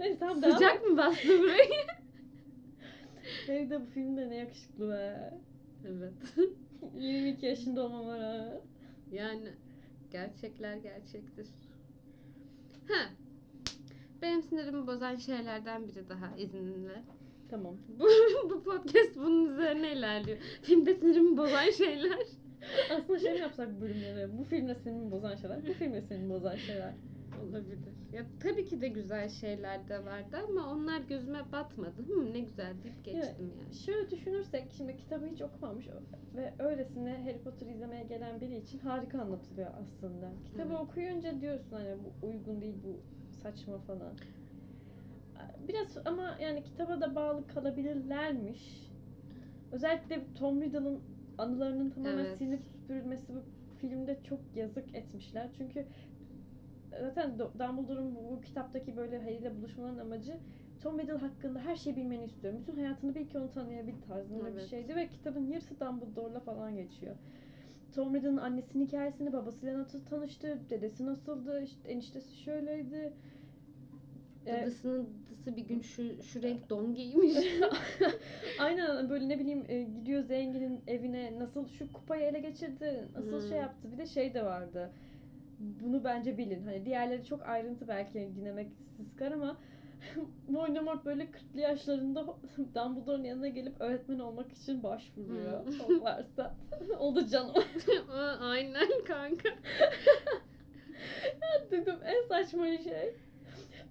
Neyse 0.00 0.18
tamam 0.18 0.42
devam. 0.42 0.54
Sıcak 0.54 0.86
mı 0.86 0.96
bastı 0.96 1.28
burayı? 1.28 1.70
Harry 3.46 3.70
de 3.70 3.80
bu 3.80 3.86
filmde 3.86 4.30
ne 4.30 4.36
yakışıklı 4.36 4.90
be. 4.90 5.34
evet. 5.84 6.12
22 6.94 7.46
yaşında 7.46 7.82
olmama 7.82 8.18
rağmen. 8.18 8.60
Yani 9.12 9.52
gerçekler 10.10 10.76
gerçektir. 10.76 11.46
Ha. 12.88 13.10
Benim 14.22 14.42
sinirimi 14.42 14.86
bozan 14.86 15.16
şeylerden 15.16 15.88
biri 15.88 16.08
daha 16.08 16.36
izninle. 16.36 17.02
Tamam. 17.50 17.76
Bu, 17.88 18.06
bu 18.50 18.62
podcast 18.62 19.16
bunun 19.16 19.52
üzerine 19.52 19.92
ilerliyor. 19.92 20.38
Filmde 20.62 20.94
sinirimi 20.94 21.36
bozan 21.36 21.70
şeyler. 21.70 22.26
Aslında 22.90 23.18
şey 23.18 23.32
mi 23.32 23.38
yapsak 23.38 23.80
bölümleri? 23.80 24.38
Bu 24.38 24.44
filmle 24.44 24.74
senin 24.74 25.10
bozan 25.10 25.36
şeyler, 25.36 25.66
bu 25.68 25.72
filmle 25.72 26.02
senin 26.02 26.30
bozan 26.30 26.56
şeyler. 26.56 26.94
Olabilir. 27.42 27.78
Ya 28.12 28.26
tabii 28.40 28.64
ki 28.64 28.80
de 28.80 28.88
güzel 28.88 29.28
şeyler 29.28 29.88
de 29.88 30.04
vardı 30.04 30.36
ama 30.48 30.72
onlar 30.72 31.00
gözüme 31.00 31.52
batmadı. 31.52 32.02
Hı, 32.02 32.32
ne 32.32 32.40
güzel 32.40 32.74
deyip 32.82 33.04
geçtim 33.04 33.52
yani. 33.60 33.74
Şöyle 33.74 34.10
düşünürsek 34.10 34.72
şimdi 34.76 34.96
kitabı 34.96 35.26
hiç 35.26 35.42
okumamış 35.42 35.88
ve 36.34 36.54
öylesine 36.58 37.22
Harry 37.22 37.38
Potter 37.42 37.66
izlemeye 37.66 38.04
gelen 38.04 38.40
biri 38.40 38.56
için 38.56 38.78
harika 38.78 39.20
anlatılıyor 39.20 39.70
aslında. 39.82 40.32
Kitabı 40.44 40.68
Evet. 40.68 40.80
okuyunca 40.80 41.40
diyorsun 41.40 41.76
hani 41.76 41.96
bu 42.04 42.26
uygun 42.26 42.60
değil 42.60 42.74
bu 42.84 43.00
saçma 43.42 43.78
falan. 43.78 44.12
Biraz 45.68 45.96
ama 46.04 46.36
yani 46.40 46.64
kitaba 46.64 47.00
da 47.00 47.14
bağlı 47.14 47.46
kalabilirlermiş. 47.46 48.92
Özellikle 49.72 50.20
Tom 50.34 50.62
Riddle'ın 50.62 51.02
anılarının 51.38 51.90
tamamen 51.90 52.24
Evet. 52.24 52.38
silinip 52.38 52.60
süpürülmesi 52.64 53.34
bu 53.34 53.42
filmde 53.78 54.20
çok 54.22 54.40
yazık 54.54 54.94
etmişler. 54.94 55.50
Çünkü 55.58 55.86
zaten 57.00 57.30
Do- 57.30 57.58
Dumbledore'un 57.58 58.14
bu, 58.16 58.36
bu 58.36 58.40
kitaptaki 58.40 58.96
böyle 58.96 59.18
Harry 59.22 59.34
ile 59.34 59.56
buluşmaların 59.56 59.98
amacı 59.98 60.36
Tom 60.82 60.98
Riddle 61.00 61.12
hakkında 61.12 61.60
her 61.60 61.76
şeyi 61.76 61.96
bilmeni 61.96 62.24
istiyorum. 62.24 62.60
Bütün 62.62 62.76
hayatını 62.76 63.14
bil 63.14 63.26
ki 63.26 63.38
onu 63.38 63.50
tanıyabil 63.50 63.94
tarzında 64.08 64.46
bir 64.46 64.52
Evet. 64.52 64.70
şeydi 64.70 64.96
ve 64.96 65.08
kitabın 65.08 65.46
yarısı 65.46 65.80
Dumbledore'la 65.80 66.40
falan 66.40 66.76
geçiyor. 66.76 67.14
Tom 67.94 68.14
Riddle'ın 68.14 68.36
annesinin 68.36 68.86
hikayesini, 68.86 69.32
babasıyla 69.32 69.78
nasıl 69.78 70.04
tanıştı, 70.04 70.58
dedesi 70.70 71.06
nasıldı, 71.06 71.62
işte 71.62 71.88
eniştesi 71.88 72.36
şöyleydi. 72.36 73.12
Ee, 74.46 74.52
Dadısının 74.62 75.08
dadısı 75.30 75.56
bir 75.56 75.62
gün 75.64 75.80
şu, 75.80 76.22
şu 76.22 76.42
renk 76.42 76.70
don 76.70 76.94
giymiş. 76.94 77.36
Aynen 78.60 79.10
böyle 79.10 79.28
ne 79.28 79.38
bileyim 79.38 79.64
e, 79.68 79.82
gidiyor 79.82 80.22
zenginin 80.22 80.80
evine 80.86 81.38
nasıl 81.38 81.68
şu 81.68 81.92
kupayı 81.92 82.22
ele 82.22 82.40
geçirdi, 82.40 83.04
nasıl 83.14 83.40
Hmm. 83.42 83.48
şey 83.48 83.58
yaptı. 83.58 83.92
Bir 83.92 83.98
de 83.98 84.06
şey 84.06 84.34
de 84.34 84.44
vardı. 84.44 84.90
Bunu 85.58 86.04
bence 86.04 86.38
bilin. 86.38 86.66
Hani 86.66 86.84
diğerleri 86.84 87.24
çok 87.24 87.42
ayrıntı 87.42 87.88
belki 87.88 88.14
dinlemek 88.36 88.68
sıkar 89.10 89.32
ama 89.32 89.56
Voldemort 90.48 91.04
böyle 91.04 91.22
40'lı 91.24 91.60
yaşlarında 91.60 92.26
Dumbledore'un 92.74 93.24
yanına 93.24 93.48
gelip 93.48 93.80
öğretmen 93.80 94.18
olmak 94.18 94.52
için 94.52 94.82
başvuruyor. 94.82 95.66
Hmm. 95.66 95.80
O 95.80 96.04
varsa. 96.04 96.54
Oldu 96.98 97.26
canım. 97.26 97.54
Aa, 98.10 98.36
Aynen 98.40 99.04
kanka. 99.06 99.48
Dedim 101.70 101.94
en 102.04 102.28
saçma 102.28 102.66
şey. 102.66 103.14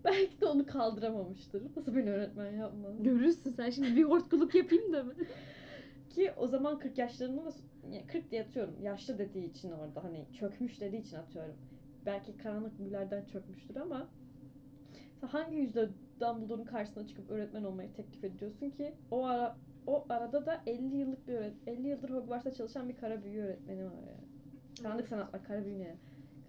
Belki 0.05 0.41
de 0.41 0.45
onu 0.45 0.65
kaldıramamıştır. 0.65 1.63
Nasıl 1.77 1.95
beni 1.95 2.11
öğretmen 2.11 2.51
yapmaz? 2.51 3.03
Görürsün 3.03 3.51
sen 3.51 3.69
şimdi 3.69 3.95
bir 3.95 4.03
hortkuluk 4.03 4.55
yapayım 4.55 4.93
da 4.93 5.03
mı? 5.03 5.13
Ki 6.15 6.33
o 6.37 6.47
zaman 6.47 6.79
40 6.79 6.97
yaşlarında 6.97 7.45
da 7.45 7.51
yani 7.83 8.07
40 8.07 8.31
diye 8.31 8.43
atıyorum. 8.43 8.81
Yaşlı 8.81 9.17
dediği 9.17 9.49
için 9.49 9.71
orada 9.71 10.03
hani 10.03 10.25
çökmüş 10.33 10.81
dediği 10.81 11.01
için 11.01 11.17
atıyorum. 11.17 11.55
Belki 12.05 12.37
karanlık 12.37 12.79
büyülerden 12.79 13.25
çökmüştür 13.25 13.75
ama 13.75 14.07
hangi 15.21 15.55
yüzde 15.55 15.89
Dumbledore'un 16.19 16.65
karşısına 16.65 17.07
çıkıp 17.07 17.29
öğretmen 17.29 17.63
olmayı 17.63 17.93
teklif 17.93 18.23
ediyorsun 18.23 18.69
ki 18.69 18.95
o 19.11 19.25
ara 19.25 19.57
o 19.85 20.05
arada 20.09 20.45
da 20.45 20.63
50 20.67 20.95
yıllık 20.95 21.27
bir 21.27 21.33
öğret 21.33 21.53
50 21.67 21.87
yıldır 21.87 22.09
Hogwarts'ta 22.09 22.53
çalışan 22.53 22.89
bir 22.89 22.97
kara 22.97 23.23
büyü 23.23 23.41
öğretmeni 23.41 23.85
var 23.85 23.97
yani. 24.07 24.27
Karanlık 24.81 24.99
Evet. 25.01 25.09
sanatlar, 25.09 25.43
kara 25.43 25.65
büyü 25.65 25.79
ne? 25.79 25.97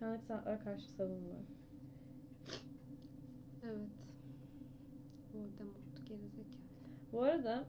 Karanlık 0.00 0.24
sanatlara 0.24 0.58
karşı 0.60 0.90
savunma. 0.90 1.46
Evet. 3.62 3.90
Voldemort 5.34 6.06
gerizekalı. 6.06 6.66
Bu 7.12 7.22
arada 7.22 7.64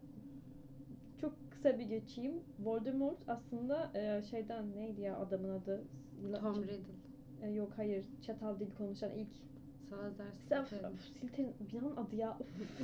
kısa 1.57 1.79
bir 1.79 1.85
geçeyim. 1.85 2.33
Voldemort 2.59 3.17
aslında 3.27 3.91
e, 3.93 4.21
şeyden 4.21 4.75
neydi 4.75 5.01
ya 5.01 5.17
adamın 5.17 5.49
adı? 5.49 5.83
Tom 6.39 6.63
Riddle. 6.63 6.93
E, 7.41 7.49
yok 7.49 7.73
hayır. 7.75 8.05
Çatal 8.21 8.59
dil 8.59 8.71
konuşan 8.77 9.11
ilk. 9.11 9.29
Salazar 9.89 10.25
Slytherin. 10.47 10.97
Silten 11.19 11.53
bir 11.73 11.81
an 11.81 11.95
adı 12.05 12.15
ya. 12.15 12.37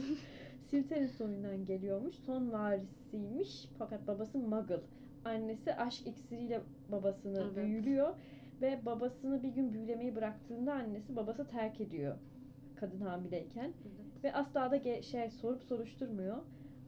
Silterin 0.70 1.08
soyundan 1.08 1.66
geliyormuş. 1.66 2.16
Son 2.16 2.52
varisiymiş. 2.52 3.70
Fakat 3.78 4.08
babası 4.08 4.38
Muggle. 4.38 4.80
Annesi 5.26 5.76
aşk 5.76 6.08
iksiriyle 6.08 6.62
babasını 6.90 7.40
Evet. 7.40 7.56
büyülüyor 7.56 8.16
ve 8.62 8.86
babasını 8.86 9.44
bir 9.44 9.50
gün 9.50 9.74
büyülemeyi 9.74 10.16
bıraktığında 10.16 10.74
annesi 10.74 11.16
babası 11.16 11.48
terk 11.48 11.82
ediyor. 11.82 12.18
Kadın 12.76 13.02
hamileyken. 13.02 13.74
Evet. 13.86 14.24
Ve 14.24 14.34
asla 14.34 14.72
da 14.72 14.78
ge- 14.78 15.04
şey 15.04 15.30
sorup 15.30 15.64
soruşturmuyor. 15.64 16.38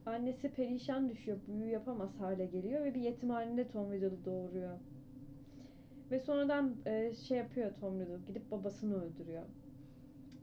Annesi 0.05 0.49
perişan 0.51 1.09
düşüyor, 1.09 1.37
büyü 1.47 1.69
yapamaz 1.69 2.19
hale 2.19 2.45
geliyor 2.45 2.83
ve 2.83 2.93
bir 2.95 3.01
yetimhanede 3.01 3.67
Tom 3.67 3.91
Riddle'ı 3.93 4.25
doğuruyor. 4.25 4.77
Ve 6.11 6.19
sonradan 6.19 6.75
e, 6.85 7.13
şey 7.13 7.37
yapıyor 7.37 7.71
Tom 7.79 7.99
Riddle, 8.01 8.17
gidip 8.27 8.51
babasını 8.51 9.03
öldürüyor. 9.03 9.43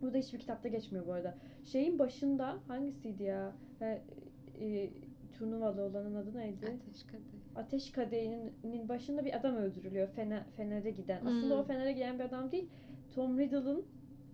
Bu 0.03 0.15
da 0.15 0.19
hiçbir 0.19 0.39
kitapta 0.39 0.69
geçmiyor 0.69 1.07
bu 1.07 1.13
arada. 1.13 1.35
Şeyin 1.65 1.99
başında 1.99 2.59
hangisiydi 2.69 3.23
ya? 3.23 3.53
E, 3.81 4.03
e, 4.61 4.91
turnuvalı 5.39 5.83
olanın 5.83 6.15
adı 6.15 6.39
neydi? 6.39 6.67
Ateş 6.67 7.03
kadehi. 7.07 7.43
Ateş 7.57 7.93
Kadehi'nin 7.93 8.89
başında 8.89 9.25
bir 9.25 9.37
adam 9.37 9.57
öldürülüyor. 9.57 10.09
Fener, 10.09 10.43
Fener'e 10.57 10.91
giden. 10.91 11.21
Aslında 11.21 11.55
Hmm. 11.55 11.61
o 11.61 11.65
Fener'e 11.65 11.93
giden 11.93 12.19
bir 12.19 12.25
adam 12.25 12.51
değil. 12.53 12.69
Tom 13.15 13.39
Riddle'ın 13.39 13.85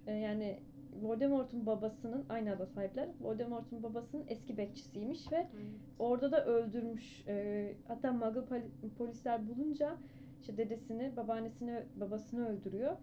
e, 0.06 0.12
yani 0.14 0.58
Voldemort'un 1.02 1.66
babasının 1.66 2.24
aynı 2.28 2.52
ada 2.52 2.66
sahipler. 2.66 3.08
Voldemort'un 3.20 3.82
babasının 3.82 4.24
eski 4.28 4.56
bekçisiymiş 4.56 5.32
ve 5.32 5.36
Aynen. 5.36 5.50
orada 5.98 6.32
da 6.32 6.44
öldürmüş. 6.46 7.28
E, 7.28 7.76
hatta 7.88 8.12
Muggle 8.12 8.40
poli- 8.40 8.94
polisler 8.98 9.48
bulunca 9.48 9.96
işte 10.40 10.56
dedesini, 10.56 11.16
babaannesini, 11.16 11.82
babasını 11.96 12.48
öldürüyor. 12.48 12.96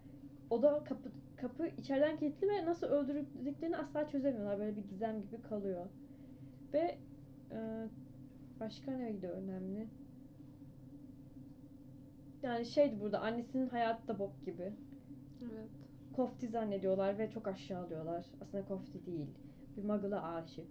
O 0.49 0.61
da 0.61 0.83
kapı 0.83 1.09
kapı 1.35 1.67
içeriden 1.67 2.17
kilitli 2.17 2.47
ve 2.49 2.65
nasıl 2.65 2.87
öldürdüklerini 2.87 3.77
asla 3.77 4.09
çözemiyorlar. 4.09 4.59
Böyle 4.59 4.77
bir 4.77 4.83
gizem 4.89 5.21
gibi 5.21 5.41
kalıyor. 5.41 5.85
Ve 6.73 6.97
e, 7.51 7.57
başka 8.59 8.91
neydi 8.91 9.27
önemli? 9.27 9.87
Yani 12.43 12.65
şeydi 12.65 12.99
burada 13.01 13.19
annesinin 13.19 13.69
hayatı 13.69 14.07
da 14.07 14.19
bok 14.19 14.45
gibi. 14.45 14.73
Evet. 15.41 15.84
Kofti 16.15 16.47
zannediyorlar 16.47 17.17
ve 17.17 17.29
çok 17.29 17.47
aşağılıyorlar. 17.47 18.25
Aslında 18.41 18.65
Kofti 18.65 19.05
değil. 19.05 19.27
Bir 19.77 19.83
Muggle'a 19.83 20.21
aşık. 20.35 20.65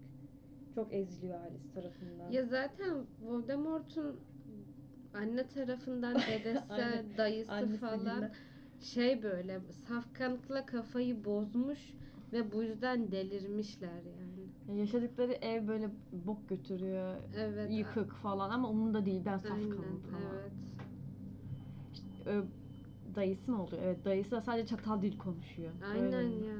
Çok 0.74 0.94
eziliyor 0.94 1.40
ailesi 1.40 1.74
tarafından. 1.74 2.30
Ya 2.30 2.44
zaten 2.44 3.06
Voldemort'un 3.20 4.20
anne 5.14 5.46
tarafından 5.48 6.14
dedesi, 6.28 7.18
dayısı 7.18 7.52
Annesi 7.52 7.78
falan 7.78 8.16
Lila. 8.18 8.32
şey 8.80 9.22
böyle 9.22 9.60
safkanlıkla 9.88 10.66
kafayı 10.66 11.24
bozmuş 11.24 11.94
ve 12.32 12.52
bu 12.52 12.62
yüzden 12.62 13.12
delirmişler 13.12 13.88
yani. 14.18 14.48
Ya 14.68 14.74
yaşadıkları 14.74 15.32
ev 15.32 15.68
böyle 15.68 15.90
bok 16.12 16.48
götürüyor. 16.48 17.16
Evet. 17.36 17.70
Yıkık 17.72 18.12
falan 18.12 18.50
ama 18.50 18.68
umurunda 18.70 19.06
değil 19.06 19.22
ben 19.24 19.30
Aynen, 19.32 19.42
safkanım 19.42 20.00
falan. 20.10 20.22
evet. 20.34 20.52
Ö, 22.26 22.42
dayısı 23.16 23.50
mı 23.50 23.62
oluyor? 23.62 23.82
Evet 23.82 24.04
dayısı 24.04 24.30
da 24.30 24.40
sadece 24.40 24.66
çatal 24.68 25.02
dil 25.02 25.18
konuşuyor. 25.18 25.70
Aynen 25.92 26.14
Öyle. 26.14 26.46
ya. 26.46 26.56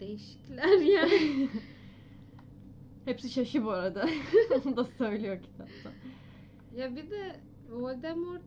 Değişikler 0.00 0.78
yani. 0.80 1.48
Hepsi 3.04 3.30
şaşı 3.30 3.64
bu 3.64 3.70
arada. 3.70 4.08
Onu 4.64 4.76
da 4.76 4.84
söylüyor 4.84 5.42
kitapta. 5.42 5.90
ya 6.76 6.96
bir 6.96 7.10
de 7.10 7.36
Voldemort 7.70 8.42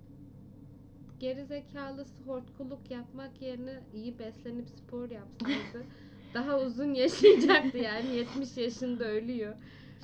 geri 1.19 1.45
zekalısı 1.45 2.23
hortkuluk 2.23 2.91
yapmak 2.91 3.41
yerine 3.41 3.79
iyi 3.93 4.19
beslenip 4.19 4.69
spor 4.69 5.09
yapsaydı 5.09 5.85
daha 6.33 6.59
uzun 6.59 6.93
yaşayacaktı 6.93 7.77
yani 7.77 8.15
70 8.15 8.57
yaşında 8.57 9.05
ölüyor. 9.05 9.55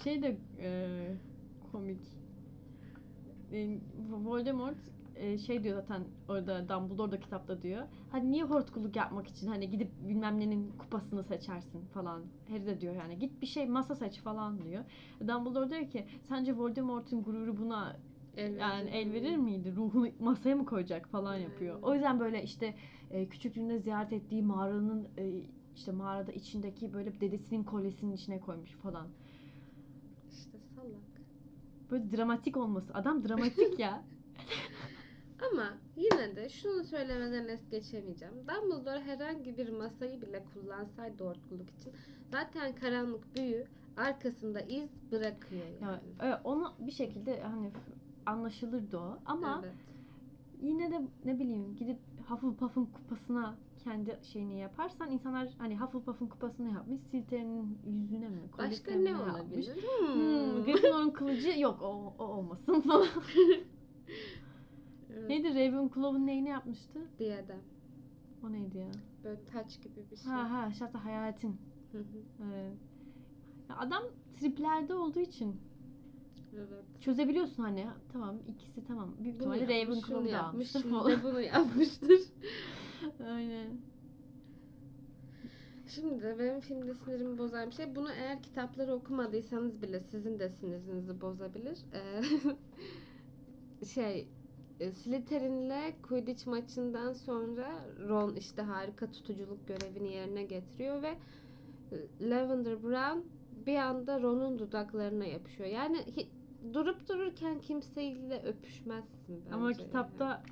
Şey 0.04 0.24
de 0.24 0.38
e, 0.60 0.88
komik. 1.72 2.00
Voldemort 4.10 4.78
e, 5.20 5.38
şey 5.38 5.64
diyor 5.64 5.76
zaten 5.82 6.04
orada 6.28 6.70
Dumbledore 6.70 7.12
da 7.12 7.20
kitapta 7.20 7.62
diyor. 7.62 7.88
Hani 8.12 8.32
niye 8.32 8.44
hortkuluk 8.44 8.96
yapmak 8.96 9.28
için 9.28 9.48
hani 9.48 9.70
gidip 9.70 9.92
bilmem 10.10 10.40
nenin 10.40 10.72
kupasını 10.78 11.24
seçersin 11.24 11.86
falan. 11.86 12.24
Harry 12.50 12.66
de 12.66 12.82
diyor 12.82 12.96
yani 12.96 13.20
git 13.20 13.42
bir 13.42 13.48
şey 13.48 13.66
masa 13.68 13.96
seç 13.96 14.20
falan 14.22 14.64
diyor. 14.64 14.84
Dumbledore 15.28 15.70
diyor 15.70 15.90
ki 15.90 16.06
sence 16.30 16.58
Voldemort'un 16.58 17.24
gururu 17.24 17.58
buna 17.58 17.96
El 18.38 18.58
yani 18.58 18.90
el 18.90 19.14
verir 19.14 19.38
miydi? 19.38 19.76
Ruhunu 19.76 20.08
masaya 20.20 20.56
mı 20.56 20.66
koyacak 20.66 21.08
falan 21.08 21.36
yapıyor. 21.36 21.80
O 21.82 21.94
yüzden 21.94 22.20
böyle 22.20 22.44
işte 22.44 22.76
e, 23.12 23.30
küçüklüğünde 23.30 23.80
ziyaret 23.80 24.14
ettiği 24.14 24.44
mağaranın 24.44 25.08
e, 25.18 25.44
işte 25.76 25.92
mağarada 25.92 26.32
içindeki 26.32 26.94
böyle 26.94 27.22
dedesinin 27.22 27.64
kolyesinin 27.64 28.16
içine 28.16 28.40
koymuş 28.40 28.72
falan. 28.72 29.08
İşte 30.32 30.58
salak. 30.76 31.22
Böyle 31.92 32.12
dramatik 32.18 32.58
olması. 32.58 32.94
Adam 32.94 33.24
dramatik 33.28 33.80
ya. 33.80 34.04
Ama 35.52 35.74
yine 35.96 36.36
de 36.36 36.50
şunu 36.50 36.84
söylemeden 36.84 37.48
es 37.48 37.70
geçemeyeceğim. 37.72 38.34
Dumbledore 38.48 39.02
herhangi 39.02 39.58
bir 39.58 39.70
masayı 39.70 40.22
bile 40.22 40.46
kullansaydı 40.54 41.24
hortkuluk 41.24 41.70
için 41.70 41.94
zaten 42.32 42.76
karanlık 42.76 43.36
büyü 43.36 43.66
arkasında 43.98 44.62
iz 44.62 44.90
bırakıyor 45.12 45.66
yani. 45.82 46.04
Ya, 46.22 46.30
e, 46.30 46.42
onu 46.44 46.74
bir 46.80 46.92
şekilde 46.92 47.42
hani 47.42 47.72
anlaşılırdı 48.26 48.98
o. 48.98 49.20
Ama 49.26 49.62
Evet. 49.64 49.76
yine 50.62 50.92
de 50.92 51.02
ne 51.26 51.40
bileyim 51.40 51.76
gidip 51.76 51.98
Hufflepuff'un 52.30 52.86
kupasına 52.86 53.56
kendi 53.84 54.20
şeyini 54.24 54.60
yaparsan 54.60 55.12
insanlar 55.12 55.50
hani 55.58 55.78
Hufflepuff'un 55.80 56.28
kupasını 56.28 56.72
yapmış 56.74 57.02
Slytherin'in 57.12 57.80
yüzüne 57.86 58.30
mi? 58.30 58.42
Başka 58.58 58.86
kolyesine 58.92 58.96
mi 58.98 59.04
ne 59.04 59.10
yapmış? 59.10 59.36
olabilir? 59.68 59.76
Hmm, 60.14 60.14
Hmm. 60.14 60.64
Gryffindor'un 60.66 61.10
kılıcı 61.10 61.60
yok 61.60 61.82
o, 61.82 62.14
o 62.20 62.24
olmasın 62.24 62.82
falan. 62.82 63.08
Evet, 65.20 65.30
neydi 65.30 65.50
Ravenclaw'un 65.50 66.28
neyini 66.28 66.50
yapmıştı? 66.50 67.00
Diadem. 67.20 67.62
O 68.44 68.52
neydi 68.52 68.78
ya? 68.78 68.92
Böyle 69.24 69.46
taç 69.46 69.82
gibi 69.82 70.12
bir 70.12 70.18
şey. 70.18 70.32
Ha 70.32 70.52
ha 70.52 70.72
şahsen 70.80 71.00
hayaletin. 71.00 71.62
Hı 71.92 71.98
hı, 71.98 72.24
Evet. 72.44 72.78
Ya 73.70 73.78
adam 73.78 74.04
triplerde 74.40 74.96
olduğu 74.96 75.20
için 75.20 75.62
evet. 76.54 77.02
çözebiliyorsun 77.02 77.64
hani 77.64 77.88
tamam 78.14 78.36
ikisi 78.48 78.84
tamam 78.88 79.16
büyük 79.20 79.36
ihtimalle 79.36 79.74
yapmış, 79.74 80.00
şunu 80.06 80.16
Ravenclaw 80.18 80.32
da 80.32 80.48
almıştır 80.48 80.84
falan. 80.90 81.20
bunu 81.24 81.42
yapmıştır. 81.42 82.20
Aynen. 83.20 83.78
Şimdi 85.88 86.24
de 86.24 86.40
benim 86.40 86.60
filmde 86.60 86.94
sinirimi 86.94 87.38
bozan 87.38 87.70
bir 87.70 87.76
şey. 87.76 87.96
Bunu 87.96 88.12
eğer 88.12 88.42
kitapları 88.42 88.94
okumadıysanız 88.94 89.82
bile 89.82 90.00
sizin 90.00 90.40
de 90.40 90.50
sinirinizi 90.50 91.22
bozabilir. 91.22 91.78
Ee, 91.94 92.22
şey 93.86 94.28
Slytherin'le 94.80 95.94
Quidditch 96.02 96.48
maçından 96.48 97.14
sonra 97.14 97.86
Ron 98.10 98.36
işte 98.36 98.62
harika 98.62 99.12
tutuculuk 99.12 99.68
görevini 99.68 100.14
yerine 100.14 100.44
getiriyor 100.44 101.02
ve 101.02 101.18
e, 101.92 102.30
Lavender 102.30 102.84
Brown 102.84 103.20
bir 103.66 103.76
anda 103.76 104.22
Ron'un 104.22 104.60
dudaklarına 104.60 105.26
yapışıyor. 105.26 105.70
Yani 105.70 106.06
durup 106.74 107.10
dururken 107.10 107.60
kimseyle 107.60 108.42
öpüşmezsin 108.46 109.42
bence. 109.46 109.56
Ama 109.56 109.72
yani. 109.72 109.78
kitapta 109.78 110.44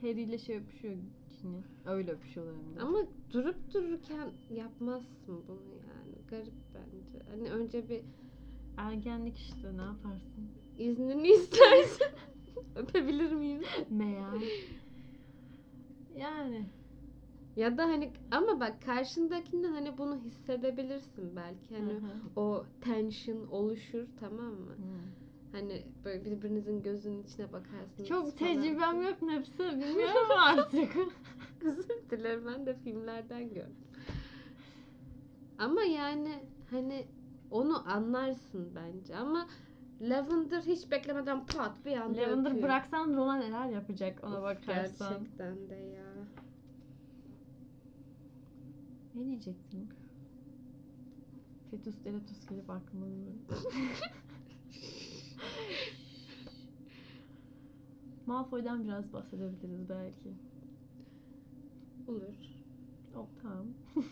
Harry 0.00 0.22
ile 0.22 0.38
şey 0.38 0.56
öpüşüyor 0.56 0.96
Ginny. 1.42 1.62
Öyle 1.86 2.10
öpüşüyorlar 2.12 2.56
hem 2.56 2.76
de. 2.76 2.80
Ama 2.80 2.98
durup 3.32 3.74
dururken 3.74 4.30
yapmazsın 4.50 5.44
bunu 5.48 5.74
yani. 5.74 6.26
Garip 6.30 6.54
bence. 6.74 7.24
Hani 7.30 7.50
önce 7.50 7.88
bir 7.88 8.02
Ergenlik 8.76 9.38
işte 9.38 9.76
ne 9.76 9.82
yaparsın? 9.82 10.50
iznini 10.78 11.28
istersen 11.32 12.12
öpebilir 12.76 13.32
miyim? 13.32 13.62
Meğer. 13.90 14.42
Yani. 16.16 16.66
Ya 17.56 17.78
da 17.78 17.82
hani 17.82 18.12
ama 18.30 18.60
bak 18.60 18.82
karşındakinden 18.82 19.72
hani 19.72 19.98
bunu 19.98 20.16
hissedebilirsin 20.16 21.36
belki. 21.36 21.76
Hani 21.76 21.92
Hı 21.92 21.96
hı. 21.96 22.40
o 22.40 22.64
tension 22.80 23.46
oluşur 23.46 24.06
tamam 24.20 24.54
mı? 24.54 24.70
Hı. 24.70 25.22
Hani 25.52 25.86
böyle 26.04 26.24
birbirinizin 26.24 26.82
gözünün 26.82 27.22
içine 27.22 27.52
bakarsınız. 27.52 28.08
Çok 28.08 28.38
falan. 28.38 28.54
tecrübem 28.54 29.02
yok 29.02 29.22
nefsi 29.22 29.58
bilmiyorum 29.58 30.30
artık. 30.38 30.96
Özür 31.64 32.10
dilerim 32.10 32.46
ben 32.46 32.66
de 32.66 32.74
filmlerden 32.74 33.48
gördüm. 33.48 33.76
Ama 35.58 35.82
yani 35.82 36.44
hani 36.70 37.06
onu 37.50 37.90
anlarsın 37.90 38.72
bence 38.74 39.16
ama 39.16 39.46
Lavender 40.02 40.62
hiç 40.62 40.90
beklemeden 40.90 41.46
pat 41.46 41.84
bir 41.84 41.96
anda 41.96 42.20
Lavender 42.20 42.50
öpüyor. 42.50 42.64
bıraksan 42.64 43.16
Ron'a 43.16 43.36
neler 43.36 43.68
yapacak 43.68 44.24
ona 44.24 44.38
Of, 44.38 44.42
bakarsan. 44.42 45.12
Gerçekten 45.18 45.68
de 45.68 45.74
ya. 45.74 46.14
Ne 49.14 49.24
diyecektin? 49.24 49.88
Fetus 51.70 52.04
deletus 52.04 52.46
gelip 52.46 52.70
aklıma 52.70 53.06
Malfoy'dan 58.26 58.84
biraz 58.84 59.12
bahsedebiliriz 59.12 59.88
belki. 59.88 60.32
Olur. 62.06 62.34
Oh, 63.14 63.28
tamam. 63.42 63.66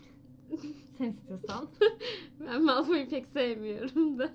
Sen 0.98 1.10
istiyorsan. 1.10 1.68
Ben 2.40 2.64
Malfoy'u 2.64 3.08
pek 3.08 3.26
sevmiyorum 3.26 4.18
da. 4.18 4.32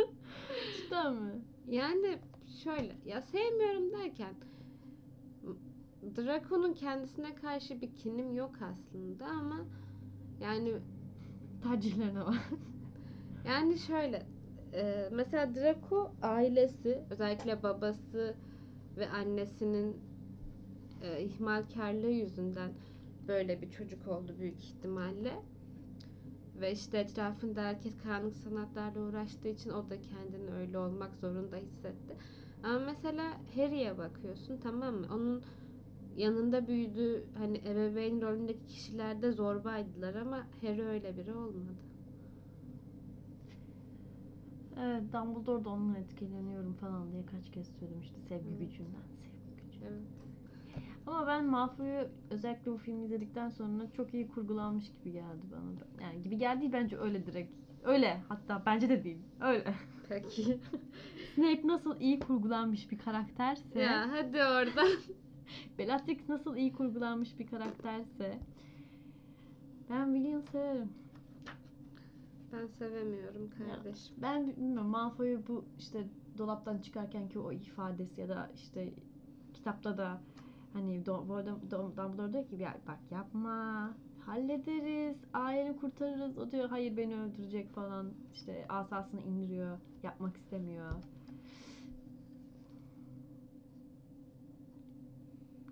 Cidden 0.63 1.13
mi? 1.15 1.41
Yani 1.67 2.19
şöyle 2.63 2.95
ya 3.05 3.21
sevmiyorum 3.21 3.91
derken 3.91 4.35
Draco'nun 6.17 6.73
kendisine 6.73 7.35
karşı 7.35 7.81
bir 7.81 7.95
kinim 7.95 8.35
yok 8.35 8.61
aslında 8.61 9.25
ama 9.25 9.59
yani 10.39 10.73
Tercihlerine 11.63 12.25
var. 12.25 12.49
Yani 13.45 13.79
şöyle 13.79 14.25
e, 14.73 15.09
mesela 15.11 15.55
Draco 15.55 16.11
ailesi 16.21 17.03
özellikle 17.09 17.63
babası 17.63 18.35
ve 18.97 19.09
annesinin 19.09 19.97
e, 21.01 21.21
ihmalkarlığı 21.21 22.09
yüzünden 22.09 22.71
böyle 23.27 23.61
bir 23.61 23.69
çocuk 23.69 24.07
oldu 24.07 24.35
büyük 24.39 24.59
ihtimalle. 24.59 25.33
Ve 26.55 26.71
işte 26.71 26.97
etrafında 26.97 27.61
herkes 27.61 27.97
karanlık 27.97 28.35
sanatlarla 28.37 28.99
uğraştığı 29.01 29.47
için 29.47 29.69
o 29.69 29.89
da 29.89 30.01
kendini 30.01 30.51
öyle 30.53 30.77
olmak 30.77 31.15
zorunda 31.17 31.55
hissetti. 31.57 32.17
Ama 32.63 32.79
mesela 32.79 33.41
Harry'e 33.55 33.97
bakıyorsun 33.97 34.57
tamam 34.57 34.95
mı? 34.95 35.07
Onun 35.13 35.43
yanında 36.15 36.67
büyüdüğü 36.67 37.25
hani 37.37 37.57
ebeveyn 37.57 38.21
rolündeki 38.21 38.65
kişiler 38.65 39.21
de 39.21 39.31
zorbaydılar 39.31 40.15
ama 40.15 40.47
Harry 40.61 40.83
öyle 40.83 41.17
biri 41.17 41.33
olmadı. 41.33 41.75
Evet 44.79 45.13
Dumbledore 45.13 45.65
da 45.65 45.69
onunla 45.69 45.97
etkileniyorum 45.97 46.73
falan 46.73 47.11
diye 47.11 47.25
kaç 47.25 47.49
kez 47.51 47.67
söylemişti 47.79 48.21
sevgi 48.21 48.57
gücünden. 48.57 49.05
Sevgi 49.21 49.55
gücü. 49.57 49.85
Evet. 49.85 50.14
Ama 51.07 51.27
ben 51.27 51.45
Malfoy'u 51.45 52.07
özellikle 52.29 52.71
bu 52.71 52.77
filmi 52.77 53.05
izledikten 53.05 53.49
sonra 53.49 53.91
çok 53.97 54.13
iyi 54.13 54.27
kurgulanmış 54.27 54.91
gibi 54.91 55.13
geldi 55.13 55.41
bana. 55.51 56.05
Yani 56.07 56.23
gibi 56.23 56.37
geldi 56.37 56.73
bence 56.73 56.97
öyle 56.97 57.25
direkt. 57.25 57.53
Öyle 57.83 58.21
hatta 58.29 58.63
bence 58.65 58.89
de 58.89 59.03
değil. 59.03 59.19
Öyle. 59.41 59.73
Peki. 60.09 60.59
Snape 61.35 61.67
nasıl 61.67 61.99
iyi 61.99 62.19
kurgulanmış 62.19 62.91
bir 62.91 62.97
karakterse, 62.97 63.79
ya 63.79 64.11
hadi 64.11 64.37
oradan. 64.37 64.87
Bellatrix 65.79 66.29
nasıl 66.29 66.55
iyi 66.55 66.73
kurgulanmış 66.73 67.39
bir 67.39 67.47
karakterse 67.47 68.39
ben 69.89 70.13
William 70.13 70.43
severim. 70.43 70.93
Ben 72.53 72.67
sevemiyorum 72.67 73.49
kardeşim. 73.57 74.15
Ben 74.21 74.47
bilmiyorum 74.47 74.87
Malfoy'u 74.87 75.47
bu 75.47 75.65
işte 75.79 76.07
dolaptan 76.37 76.77
çıkarken 76.77 77.29
ki 77.29 77.39
o 77.39 77.51
ifadesi 77.51 78.21
ya 78.21 78.29
da 78.29 78.49
işte 78.55 78.93
kitapta 79.53 79.97
da 79.97 80.21
hani 80.75 81.05
Dumbledore 81.05 82.33
diyor 82.33 82.45
ki 82.47 82.59
bak 82.87 82.99
yapma 83.11 83.93
hallederiz 84.19 85.17
aileni 85.33 85.77
kurtarırız 85.77 86.37
o 86.37 86.51
diyor 86.51 86.69
hayır 86.69 86.97
beni 86.97 87.15
öldürecek 87.15 87.75
falan 87.75 88.11
işte 88.33 88.65
asasını 88.69 89.21
indiriyor 89.21 89.77
yapmak 90.03 90.37
istemiyor. 90.37 90.91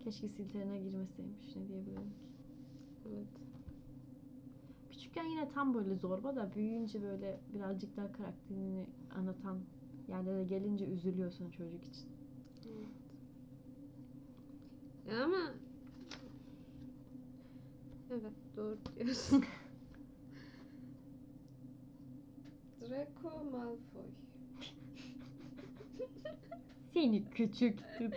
Keşke 0.03 0.27
Slytherin'e 0.27 0.79
girmeseymiş 0.79 1.55
ne 1.55 1.67
diyebilirim 1.67 2.13
ki. 2.13 2.23
Evet. 3.05 3.27
Küçükken 4.91 5.25
yine 5.25 5.49
tam 5.49 5.73
böyle 5.73 5.95
zorba 5.95 6.35
da 6.35 6.55
büyüyünce 6.55 7.01
böyle 7.01 7.39
birazcık 7.53 7.97
daha 7.97 8.11
karakterini 8.11 8.85
anlatan 9.15 9.57
yerlere 10.07 10.43
gelince 10.43 10.85
üzülüyorsun 10.85 11.49
çocuk 11.49 11.83
için. 11.83 12.07
Ya 15.09 15.23
ama 15.23 15.53
Evet 18.11 18.33
doğru 18.57 18.77
diyorsun. 18.95 19.43
Draco 22.81 23.43
Malfoy. 23.51 24.09
Seni 26.93 27.29
küçük 27.29 27.79
tutu. 27.97 28.15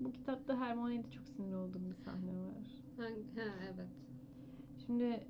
Bu 0.00 0.12
kitapta 0.12 0.58
Hermione'de 0.60 1.10
çok 1.10 1.28
sinir 1.28 1.54
olduğum 1.54 1.90
bir 1.90 1.94
sahne 2.04 2.30
var. 2.32 2.82
Hangi? 2.96 3.40
Ha 3.40 3.54
evet. 3.74 3.88
Şimdi 4.86 5.26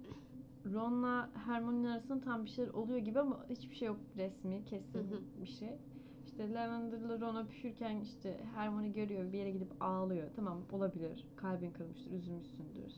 Ron'la 0.72 1.30
Hermione'nin 1.46 1.84
arasında 1.84 2.20
tam 2.20 2.44
bir 2.44 2.50
şeyler 2.50 2.70
oluyor 2.70 2.98
gibi 2.98 3.20
ama 3.20 3.46
hiçbir 3.50 3.76
şey 3.76 3.88
yok 3.88 4.00
resmi, 4.16 4.64
kesin 4.64 5.11
bir 5.42 5.46
şey. 5.46 5.78
İşte 6.30 6.52
Lavender'la 6.54 7.20
Ron 7.20 7.36
öpüşürken 7.36 8.00
işte 8.00 8.40
Hermione 8.54 8.88
görüyor 8.88 9.32
bir 9.32 9.38
yere 9.38 9.50
gidip 9.50 9.82
ağlıyor. 9.82 10.28
Tamam 10.36 10.62
olabilir. 10.72 11.26
Kalbin 11.36 11.70
kırmıştır, 11.70 12.10
üzülmüşsündür. 12.10 12.92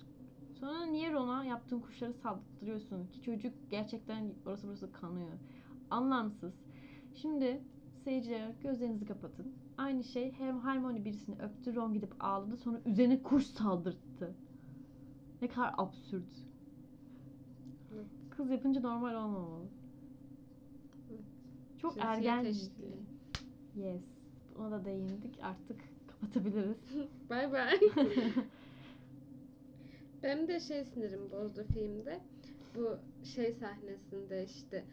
Sonra 0.60 0.86
niye 0.86 1.12
Ron'a 1.12 1.44
yaptığın 1.44 1.80
kuşları 1.80 2.12
saldırıyorsun 2.12 3.06
ki 3.06 3.22
çocuk 3.22 3.52
gerçekten 3.70 4.32
orası 4.46 4.68
burası 4.68 4.92
kanıyor. 4.92 5.32
Anlamsız. 5.90 6.54
Şimdi 7.14 7.62
seyirciler 8.04 8.50
gözlerinizi 8.62 9.06
kapatın. 9.06 9.52
Aynı 9.78 10.04
şey 10.04 10.32
hem 10.32 10.60
Hermione 10.60 11.04
birisini 11.04 11.36
öptü, 11.42 11.74
Ron 11.76 11.94
gidip 11.94 12.24
ağladı 12.24 12.56
sonra 12.56 12.80
üzerine 12.86 13.22
kuş 13.22 13.44
saldırttı. 13.46 14.34
Ne 15.42 15.48
kadar 15.48 15.74
absürt. 15.78 16.46
Evet. 17.94 18.06
Kız 18.30 18.50
yapınca 18.50 18.80
normal 18.80 19.14
olmamalı. 19.14 19.64
Evet. 21.10 21.20
Çok 21.78 21.94
Cinsiyet 21.94 22.16
ergen 22.16 22.44
eşitliği. 22.44 23.11
Yes. 23.76 24.02
Ona 24.58 24.70
da 24.70 24.84
değindik. 24.84 25.38
Artık 25.42 25.80
kapatabiliriz. 26.06 26.76
Bay 27.30 27.52
bay. 27.52 27.80
Benim 30.22 30.48
de 30.48 30.60
şey 30.60 30.84
sinirim 30.84 31.30
bozdu 31.30 31.64
filmde. 31.74 32.20
Bu 32.74 32.96
şey 33.24 33.52
sahnesinde 33.52 34.44
işte 34.44 34.84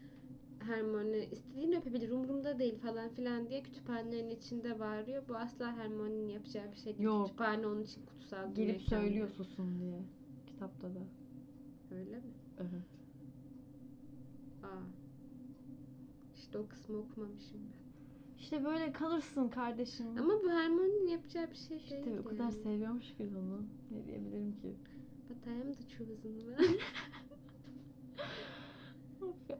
Hermione 0.59 1.25
istediğini 1.25 1.77
öpebilir 1.77 2.09
umurumda 2.11 2.59
değil 2.59 2.79
falan 2.79 3.09
filan 3.09 3.49
diye 3.49 3.63
kütüphanelerin 3.63 4.29
içinde 4.29 4.79
bağırıyor. 4.79 5.23
Bu 5.27 5.35
asla 5.35 5.77
Hermione'nin 5.77 6.27
yapacağı 6.29 6.71
bir 6.71 6.77
şey 6.77 6.85
değil. 6.85 6.99
Yok. 6.99 7.25
Kütüphane 7.27 7.67
onun 7.67 7.83
için 7.83 8.01
kutsal 8.05 8.49
bir 8.49 8.55
Gelip 8.55 8.75
mekan. 8.81 8.85
söylüyor 9.01 9.29
susun 9.29 9.79
diye. 9.79 9.99
Kitapta 10.47 10.87
da. 10.87 10.99
Öyle 11.91 12.15
mi? 12.15 12.31
Evet. 12.59 12.83
Aa. 14.63 14.83
İşte 16.35 16.57
o 16.57 16.67
kısmı 16.67 16.97
okumamışım 16.97 17.59
ben. 17.73 17.78
İşte 18.39 18.65
böyle 18.65 18.91
kalırsın 18.91 19.49
kardeşim. 19.49 20.05
Ama 20.19 20.33
bu 20.43 20.49
Hermione'nin 20.49 21.07
yapacağı 21.07 21.49
bir 21.49 21.55
şey 21.55 21.69
değil. 21.69 21.83
işte 21.83 22.19
o 22.19 22.23
kadar 22.23 22.43
yani. 22.43 22.53
seviyormuş 22.53 23.15
ki 23.15 23.29
onu. 23.37 23.63
Ne 23.91 24.05
diyebilirim 24.05 24.55
ki? 24.61 24.75
But 25.29 25.47
I 25.47 25.49
am 25.49 25.73
the 25.73 25.87
chosen 25.97 26.31
one. 26.31 26.77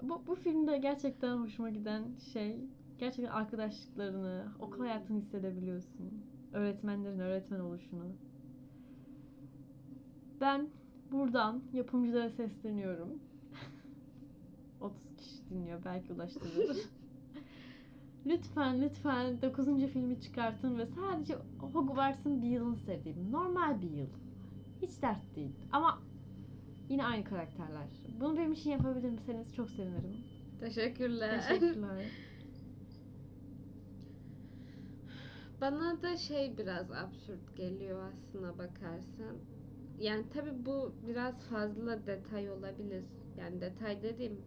Bu, 0.02 0.22
bu 0.28 0.36
filmde 0.36 0.78
gerçekten 0.78 1.38
hoşuma 1.38 1.70
giden 1.70 2.04
şey 2.34 2.58
gerçekten 2.98 3.32
arkadaşlıklarını, 3.32 4.46
okul 4.60 4.80
hayatını 4.80 5.18
hissedebiliyorsun. 5.18 6.26
Öğretmenlerin 6.54 7.20
öğretmen 7.20 7.60
oluşunu. 7.60 8.06
Ben 10.42 10.68
buradan 11.12 11.62
yapımcılara 11.74 12.30
sesleniyorum. 12.30 13.20
30 14.82 14.98
kişi 15.18 15.50
dinliyor 15.50 15.86
belki 15.86 16.14
ulaştırır. 16.14 16.78
lütfen 18.26 18.82
lütfen 18.82 19.42
9. 19.42 19.66
filmi 19.66 20.22
çıkartın 20.22 20.78
ve 20.78 20.86
sadece 20.86 21.36
Hogwarts'ın 21.74 22.42
bir 22.42 22.48
yılını 22.48 22.78
sevdiğim 22.78 23.32
normal 23.32 23.82
bir 23.82 23.92
yıl. 23.92 24.10
Hiç 24.82 25.02
dert 25.02 25.36
değil. 25.36 25.56
Ama 25.72 26.00
Yine 26.90 27.06
aynı 27.06 27.24
karakterler. 27.24 27.88
Bunu 28.20 28.38
benim 28.38 28.54
için 28.54 28.70
yapabilir 28.70 29.10
misiniz? 29.10 29.56
Çok 29.56 29.70
sevinirim. 29.70 30.18
Teşekkürler. 30.60 31.48
Teşekkürler. 31.48 32.06
Bana 35.62 36.02
da 36.02 36.18
şey 36.18 36.58
biraz 36.58 36.92
absürt 36.92 37.58
geliyor 37.58 38.12
aslına 38.14 38.58
bakarsan. 38.58 39.36
Yani 40.00 40.30
tabi 40.30 40.66
bu 40.66 40.94
biraz 41.08 41.40
fazla 41.40 42.08
detay 42.08 42.52
olabilir. 42.52 43.04
Yani 43.38 43.62
detay 43.62 44.04
dediğim 44.04 44.42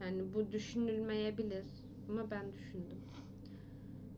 yani 0.00 0.34
bu 0.34 0.52
düşünülmeyebilir 0.52 1.66
ama 2.08 2.30
ben 2.30 2.52
düşündüm. 2.52 2.99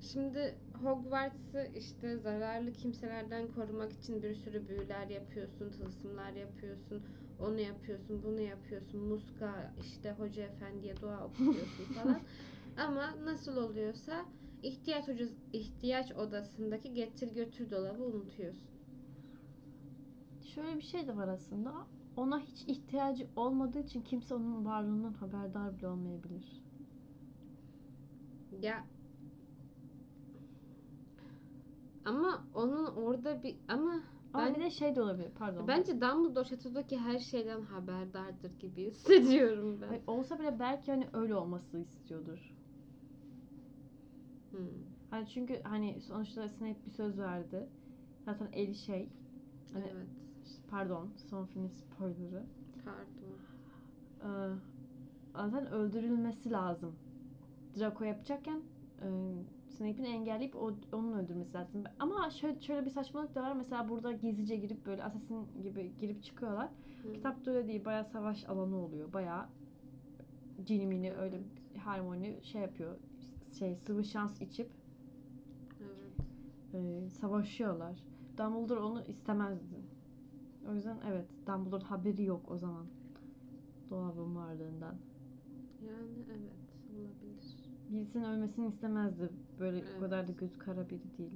Şimdi 0.02 0.60
Hogwarts'ı 0.76 1.70
işte 1.74 2.18
zararlı 2.18 2.72
kimselerden 2.72 3.48
korumak 3.48 3.92
için 3.92 4.22
bir 4.22 4.34
sürü 4.34 4.68
büyüler 4.68 5.08
yapıyorsun, 5.08 5.70
tılsımlar 5.70 6.32
yapıyorsun, 6.32 7.06
onu 7.38 7.60
yapıyorsun, 7.60 8.22
bunu 8.22 8.40
yapıyorsun, 8.40 9.00
muska 9.00 9.74
işte 9.78 10.12
hoca 10.12 10.42
efendiye 10.44 11.00
dua 11.00 11.26
okuyorsun 11.26 11.86
falan. 11.94 12.26
Ama 12.76 13.24
nasıl 13.24 13.56
oluyorsa 13.56 14.26
ihtiyaç 14.62 15.08
hoca- 15.08 15.36
ihtiyaç 15.52 16.12
odasındaki 16.12 16.94
getir 16.94 17.28
götür 17.34 17.70
dolabı 17.70 18.04
unutuyorsun. 18.04 18.72
Şöyle 20.40 20.76
bir 20.76 20.82
şey 20.82 21.08
de 21.08 21.16
var 21.16 21.28
aslında. 21.28 21.88
Ona 22.16 22.40
hiç 22.40 22.68
ihtiyacı 22.68 23.30
olmadığı 23.36 23.80
için 23.80 24.02
kimse 24.02 24.34
onun 24.34 24.64
varlığından 24.66 25.14
haberdar 25.14 25.78
bile 25.78 25.88
olmayabilir. 25.88 26.62
Ya 28.50 28.86
ama 32.04 32.44
onun 32.54 32.86
orada 32.86 33.42
bir 33.42 33.56
ama 33.68 34.00
Ama 34.34 34.44
Ben- 34.46 34.54
bir 34.54 34.60
de 34.60 34.70
şey 34.70 34.96
de 34.96 35.02
olabilir. 35.02 35.30
Pardon. 35.38 35.68
bence 35.68 36.00
Dumbledore 36.00 36.44
şatodaki 36.48 36.98
her 36.98 37.18
şeyden 37.18 37.62
haberdardır 37.62 38.58
gibi 38.58 38.84
hissediyorum 38.90 39.78
ben. 39.82 39.88
Hayır, 39.88 40.02
Olsa 40.06 40.38
bile 40.38 40.58
belki 40.58 40.90
hani 40.92 41.06
öyle 41.12 41.34
olması 41.34 41.78
istiyordur. 41.78 42.54
Hmm. 44.50 44.58
Hani 45.10 45.26
çünkü 45.28 45.62
hani 45.62 46.00
sonuçta 46.00 46.48
Snape 46.48 46.84
bir 46.86 46.90
söz 46.90 47.18
verdi. 47.18 47.68
Zaten 48.24 48.48
eli 48.52 48.74
şey. 48.74 49.08
Hani, 49.72 49.84
Evet. 49.92 50.06
Pardon. 50.70 51.08
Son 51.30 51.44
filmin 51.46 51.68
spoilerı. 51.68 52.42
Pardon. 52.84 53.32
Ee, 54.22 54.54
zaten 55.36 55.66
öldürülmesi 55.72 56.50
lazım. 56.50 56.96
Draco 57.78 58.04
yapacakken 58.04 58.60
e, 59.02 59.08
Snape'in 59.76 60.04
engelleyip 60.04 60.56
o, 60.56 60.72
onun 60.92 61.12
öldürmesi 61.12 61.54
lazım. 61.54 61.84
Ama 61.98 62.30
şöyle, 62.30 62.60
şöyle 62.60 62.84
bir 62.84 62.90
saçmalık 62.90 63.34
da 63.34 63.42
var. 63.42 63.52
Mesela 63.52 63.88
burada 63.88 64.12
gizlice 64.12 64.56
girip 64.56 64.86
böyle 64.86 65.04
assassin 65.04 65.62
gibi 65.62 65.92
girip 65.98 66.22
çıkıyorlar. 66.22 66.68
Hı. 67.02 67.12
Kitapta 67.12 67.50
öyle 67.50 67.68
değil. 67.68 67.84
Bayağı 67.84 68.04
savaş 68.04 68.48
alanı 68.48 68.76
oluyor. 68.76 69.12
Bayağı 69.12 69.46
cinimini 70.64 71.12
öyle 71.12 71.40
harmoni 71.78 72.38
şey 72.42 72.62
yapıyor. 72.62 72.96
Şey 73.58 73.76
sıvı 73.76 74.04
şans 74.04 74.40
içip 74.40 74.70
Evet. 75.80 76.26
e, 76.74 77.10
savaşıyorlar. 77.10 78.04
Dumbledore 78.38 78.80
onu 78.80 79.02
istemezdi. 79.04 79.76
O 80.70 80.74
yüzden 80.74 80.96
evet 81.10 81.26
Dumbledore 81.46 81.84
haberi 81.84 82.24
yok 82.24 82.50
o 82.50 82.58
zaman. 82.58 82.86
Dolabın 83.90 84.36
varlığından. 84.36 84.94
Yani 85.86 86.24
evet 86.30 86.52
olabilir. 86.90 87.56
Birisinin 87.90 88.24
ölmesini 88.24 88.66
istemezdi. 88.66 89.30
Böyle 89.62 89.76
Evet. 89.78 89.88
o 89.96 90.00
kadar 90.00 90.28
da 90.28 90.32
gözü 90.32 90.58
kara 90.58 90.90
biri 90.90 91.02
değil. 91.18 91.30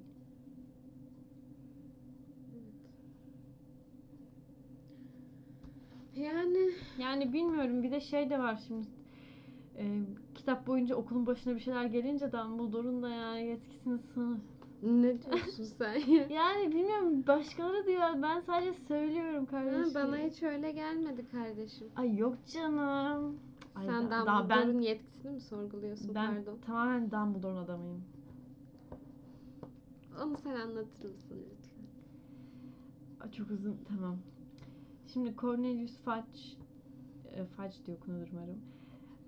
Yani 6.15 6.71
Yani 6.99 7.33
bilmiyorum 7.33 7.83
bir 7.83 7.91
de 7.91 8.01
şey 8.01 8.31
de 8.31 8.39
var 8.39 8.61
şimdi. 8.67 8.87
e, 9.79 10.01
kitap 10.35 10.67
boyunca 10.67 10.97
okulun 10.97 11.27
başına 11.27 11.55
bir 11.55 11.61
şeyler 11.61 11.85
gelince 11.85 12.33
Dumbledore'un 12.33 13.03
da 13.03 13.09
yani 13.09 13.47
yetkisini 13.47 13.99
sınır. 13.99 14.39
ne 14.83 15.23
diyorsun 15.23 15.65
sen 15.65 15.95
ya? 15.95 16.27
Yani 16.31 16.73
bilmiyorum 16.73 17.27
başkaları 17.27 17.87
diyor 17.87 18.03
ben 18.23 18.41
sadece 18.41 18.73
söylüyorum 18.89 19.45
Ha, 19.45 19.51
kardeşim. 19.51 19.95
bana 19.95 20.17
hiç 20.19 20.43
öyle 20.43 20.71
gelmedi 20.73 21.27
kardeşim. 21.29 21.89
Ay 21.97 22.17
yok 22.17 22.47
canım. 22.47 23.37
Ay 23.75 23.87
Sen 23.87 24.11
da- 24.11 24.27
Dumbledore'un 24.27 24.81
yetkisini 24.81 25.33
mi 25.33 25.41
sorguluyorsun 25.41 26.15
ben 26.15 26.35
pardon? 26.35 26.59
tamamen 26.67 27.11
Dumbledore'un 27.11 27.57
adamıyım. 27.65 28.05
Onu 30.23 30.37
sen 30.39 30.55
anlatır 30.55 31.13
mısın 31.13 31.45
lütfen? 31.51 31.87
Çok 33.33 33.51
uzun 33.51 33.79
tamam. 33.89 34.19
Şimdi 35.07 35.35
Cornelius 35.37 35.99
Fudge 35.99 36.41
e, 37.33 37.45
Fudge 37.45 37.77
diye 37.87 37.97
okunur 37.97 38.29
umarım. 38.33 38.61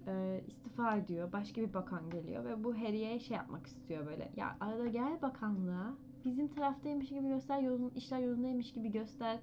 E, 0.07 0.45
istifa 0.49 0.97
ediyor. 0.97 1.32
Başka 1.32 1.61
bir 1.61 1.74
bakan 1.74 2.11
geliyor 2.11 2.45
ve 2.45 2.64
bu 2.64 2.74
Harry'e 2.74 3.20
şey 3.20 3.36
yapmak 3.36 3.66
istiyor 3.66 4.07
böyle. 4.07 4.32
Ya 4.36 4.57
arada 4.61 4.86
gel 4.86 5.22
bakanlığa. 5.22 5.95
Bizim 6.24 6.49
taraftaymış 6.49 7.09
gibi 7.09 7.28
göster, 7.28 7.61
yolun, 7.62 7.91
işler 7.91 8.18
yolundaymış 8.18 8.72
gibi 8.72 8.93
göster 8.93 9.41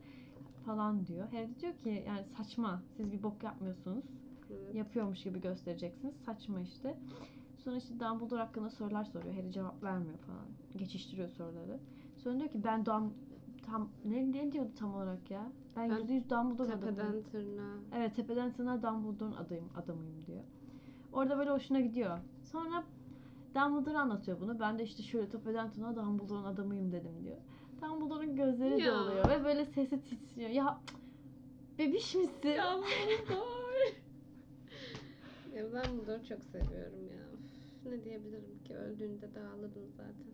falan 0.65 1.07
diyor. 1.07 1.31
Harry 1.31 1.59
diyor 1.59 1.73
ki 1.73 2.03
yani 2.07 2.25
saçma. 2.37 2.83
Siz 2.97 3.11
bir 3.11 3.23
bok 3.23 3.43
yapmıyorsunuz. 3.43 4.05
Evet. 4.49 4.75
Yapıyormuş 4.75 5.23
gibi 5.23 5.41
göstereceksiniz. 5.41 6.15
Saçma 6.25 6.61
işte. 6.61 6.97
Sonra 7.65 7.77
işte 7.77 7.99
Dumbledore 7.99 8.39
hakkında 8.41 8.69
sorular 8.69 9.03
soruyor. 9.03 9.35
Harry 9.35 9.51
cevap 9.51 9.83
vermiyor 9.83 10.17
falan. 10.17 10.45
Geçiştiriyor 10.77 11.29
soruları. 11.29 11.79
Sonra 12.17 12.39
diyor 12.39 12.49
ki 12.49 12.63
ben 12.63 12.85
Dum 12.85 13.13
tam 13.65 13.89
ne, 14.05 14.31
ne 14.31 14.51
diyordu 14.51 14.71
tam 14.79 14.95
olarak 14.95 15.31
ya? 15.31 15.51
Ben 15.75 15.89
Ben 15.89 15.97
yüzde 15.97 16.13
yüz 16.13 16.29
Dumbledore 16.29 16.73
adamıyım. 16.73 16.95
Tepeden 16.95 17.23
tırnağa. 17.23 17.77
Evet 17.95 18.15
tepeden 18.15 18.51
tırnağa 18.53 18.83
Dumbledore'un 18.83 19.35
adayım, 19.35 19.69
adamıyım 19.75 20.25
diyor. 20.27 20.43
Orada 21.13 21.37
böyle 21.37 21.49
hoşuna 21.51 21.79
gidiyor. 21.79 22.17
Sonra 22.43 22.83
Dumbledore 23.55 23.97
anlatıyor 23.97 24.39
bunu. 24.39 24.59
Ben 24.59 24.79
de 24.79 24.83
işte 24.83 25.03
şöyle 25.03 25.29
tepeden 25.29 25.71
tırnağa 25.71 25.95
Dumbledore'un 25.95 26.43
adamıyım 26.43 26.91
dedim 26.91 27.23
diyor. 27.23 27.37
Dumbledore'un 27.81 28.35
gözleri 28.35 28.81
Ya. 28.81 28.93
doluyor 28.93 29.29
ve 29.29 29.43
böyle 29.43 29.65
sesi 29.65 30.01
titriyor. 30.03 30.49
Ya 30.49 30.79
bebiş 31.79 32.15
misin? 32.15 32.31
Ya 35.55 35.63
ben 35.73 35.83
Dumbledore'u 35.83 36.25
çok 36.25 36.43
seviyorum 36.43 37.07
ya. 37.09 37.25
Ne 37.85 38.03
diyebilirim 38.03 38.63
ki 38.63 38.75
öldüğünde 38.75 39.33
de 39.35 39.39
ağladım 39.39 39.91
zaten. 39.97 40.33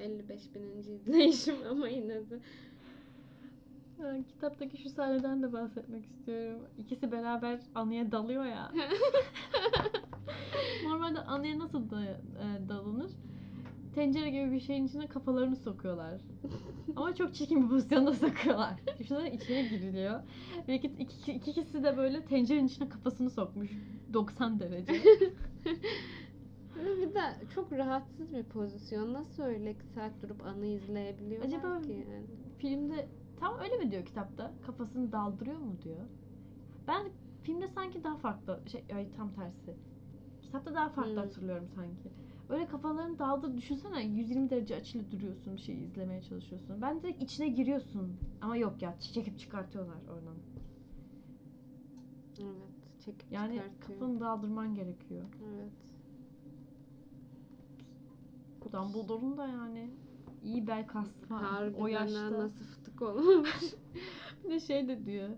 55 0.00 0.54
bininci 0.54 0.92
izleyişim 0.92 1.56
ama 1.70 1.88
yine 1.88 2.30
de. 2.30 2.40
Kitaptaki 4.28 4.78
şu 4.78 4.90
sahneden 4.90 5.42
de 5.42 5.52
bahsetmek 5.52 6.06
istiyorum. 6.06 6.68
İkisi 6.78 7.12
beraber 7.12 7.60
anıya 7.74 8.12
dalıyor 8.12 8.44
ya. 8.44 8.72
Normalde 10.84 11.20
anıya 11.20 11.58
nasıl 11.58 11.90
da, 11.90 12.04
e, 12.04 12.68
dalınır? 12.68 13.10
Tencere 13.96 14.30
gibi 14.30 14.52
bir 14.52 14.60
şeyin 14.60 14.86
içine 14.86 15.06
kafalarını 15.06 15.56
sokuyorlar. 15.56 16.20
Ama 16.96 17.14
çok 17.14 17.34
çirkin 17.34 17.62
bir 17.62 17.68
pozisyonda 17.68 18.14
sokuyorlar. 18.14 18.74
Düşünsene 18.98 19.32
içine 19.34 19.62
giriliyor. 19.62 20.20
Ve 20.68 20.74
iki, 20.74 20.88
iki, 20.88 21.32
ikisi 21.32 21.84
de 21.84 21.96
böyle 21.96 22.24
tencerenin 22.24 22.66
içine 22.66 22.88
kafasını 22.88 23.30
sokmuş. 23.30 23.70
90 24.12 24.60
derece. 24.60 24.92
Bir 26.76 27.14
de 27.14 27.20
çok 27.54 27.72
rahatsız 27.72 28.32
bir 28.34 28.42
pozisyon. 28.44 29.12
Nasıl 29.14 29.42
öyle 29.42 29.76
saat 29.94 30.12
durup 30.22 30.46
anı 30.46 30.66
izleyebiliyorlar 30.66 31.48
Acaba- 31.48 31.82
ki 31.82 31.92
yani? 31.92 32.26
Filmde 32.58 33.08
tam 33.40 33.58
öyle 33.58 33.76
mi 33.76 33.90
diyor 33.90 34.04
kitapta? 34.04 34.52
Kafasını 34.66 35.12
daldırıyor 35.12 35.58
mu 35.58 35.76
diyor. 35.84 36.00
Ben 36.88 37.06
filmde 37.42 37.68
sanki 37.68 38.04
daha 38.04 38.16
farklı 38.16 38.60
şey 38.72 38.84
ay 38.94 39.08
tam 39.16 39.32
tersi. 39.32 39.74
Kitapta 40.42 40.74
daha 40.74 40.88
farklı 40.88 41.10
Hmm. 41.12 41.18
hatırlıyorum 41.18 41.68
sanki. 41.74 42.10
Öyle 42.48 42.66
kafalarını 42.68 43.18
daldır 43.18 43.56
düşünsene 43.56 44.04
120 44.04 44.50
derece 44.50 44.76
açılı 44.76 45.10
duruyorsun 45.10 45.56
bir 45.56 45.60
şeyi 45.60 45.78
izlemeye 45.78 46.22
çalışıyorsun. 46.22 46.82
Ben 46.82 47.02
direkt 47.02 47.22
içine 47.22 47.48
giriyorsun. 47.48 48.16
Ama 48.40 48.56
yok 48.56 48.82
ya 48.82 48.96
çekip 49.00 49.38
çıkartıyorlar 49.38 49.96
oradan. 50.08 50.36
Evet. 52.40 53.02
Çekip 53.04 53.32
Yani 53.32 53.62
kafanı 53.80 54.20
daldırman 54.20 54.74
gerekiyor. 54.74 55.24
Evet. 55.44 55.72
Dumbledore'un 58.72 59.36
da 59.36 59.46
yani 59.46 59.90
iyi 60.42 60.66
bel 60.66 60.86
kası 60.86 61.30
var. 61.30 61.42
Harbiden 61.42 61.80
o 61.80 61.86
yaşta. 61.86 62.32
nasıl 62.32 62.64
fıtık 62.64 63.02
olmuş. 63.02 63.74
Bir 64.44 64.50
de 64.50 64.60
şey 64.60 64.88
de 64.88 65.06
diyor. 65.06 65.28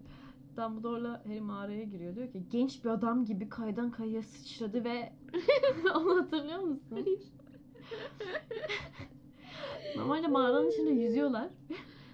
Dumbledore'la 0.59 1.23
Harry 1.25 1.41
mağaraya 1.41 1.85
giriyor. 1.85 2.17
Diyor 2.17 2.33
ki 2.33 2.43
genç 2.51 2.85
bir 2.85 2.91
adam 2.91 3.25
gibi 3.25 3.49
kaydan 3.49 3.91
kayaya 3.91 4.23
sıçradı 4.23 4.85
ve 4.85 5.13
onu 5.95 6.23
hatırlıyor 6.23 6.59
musun? 6.59 7.07
Normalde 9.97 10.27
mağaranın 10.27 10.71
içinde 10.71 10.91
yüzüyorlar. 10.91 11.49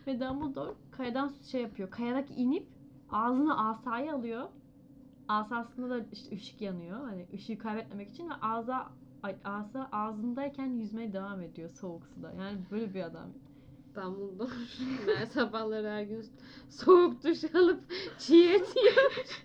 ve 0.06 0.20
Dumbledore 0.20 0.72
kayadan 0.90 1.32
şey 1.50 1.62
yapıyor. 1.62 1.90
Kayarak 1.90 2.28
inip 2.36 2.66
ağzına 3.10 3.70
asayı 3.70 4.12
alıyor. 4.12 4.48
Asasında 5.28 5.90
da 5.90 6.06
işte 6.12 6.36
ışık 6.36 6.60
yanıyor. 6.60 7.08
Hani 7.08 7.26
ışığı 7.34 7.58
kaybetmemek 7.58 8.10
için 8.10 8.30
ve 8.30 8.34
ağza 8.42 8.88
ay, 9.22 9.36
asa 9.44 9.88
ağzındayken 9.92 10.66
yüzmeye 10.66 11.12
devam 11.12 11.42
ediyor 11.42 11.70
soğuk 11.70 12.06
suda. 12.06 12.32
Yani 12.32 12.58
böyle 12.70 12.94
bir 12.94 13.02
adam. 13.02 13.28
Dumbledore. 13.94 14.50
Ben 15.06 15.24
sabahları 15.34 15.88
her 15.88 16.02
gün 16.02 16.26
soğuk 16.68 17.24
duş 17.24 17.54
alıp 17.54 17.84
çiğ 18.18 18.44
et 18.44 18.74
yiyor. 18.76 19.26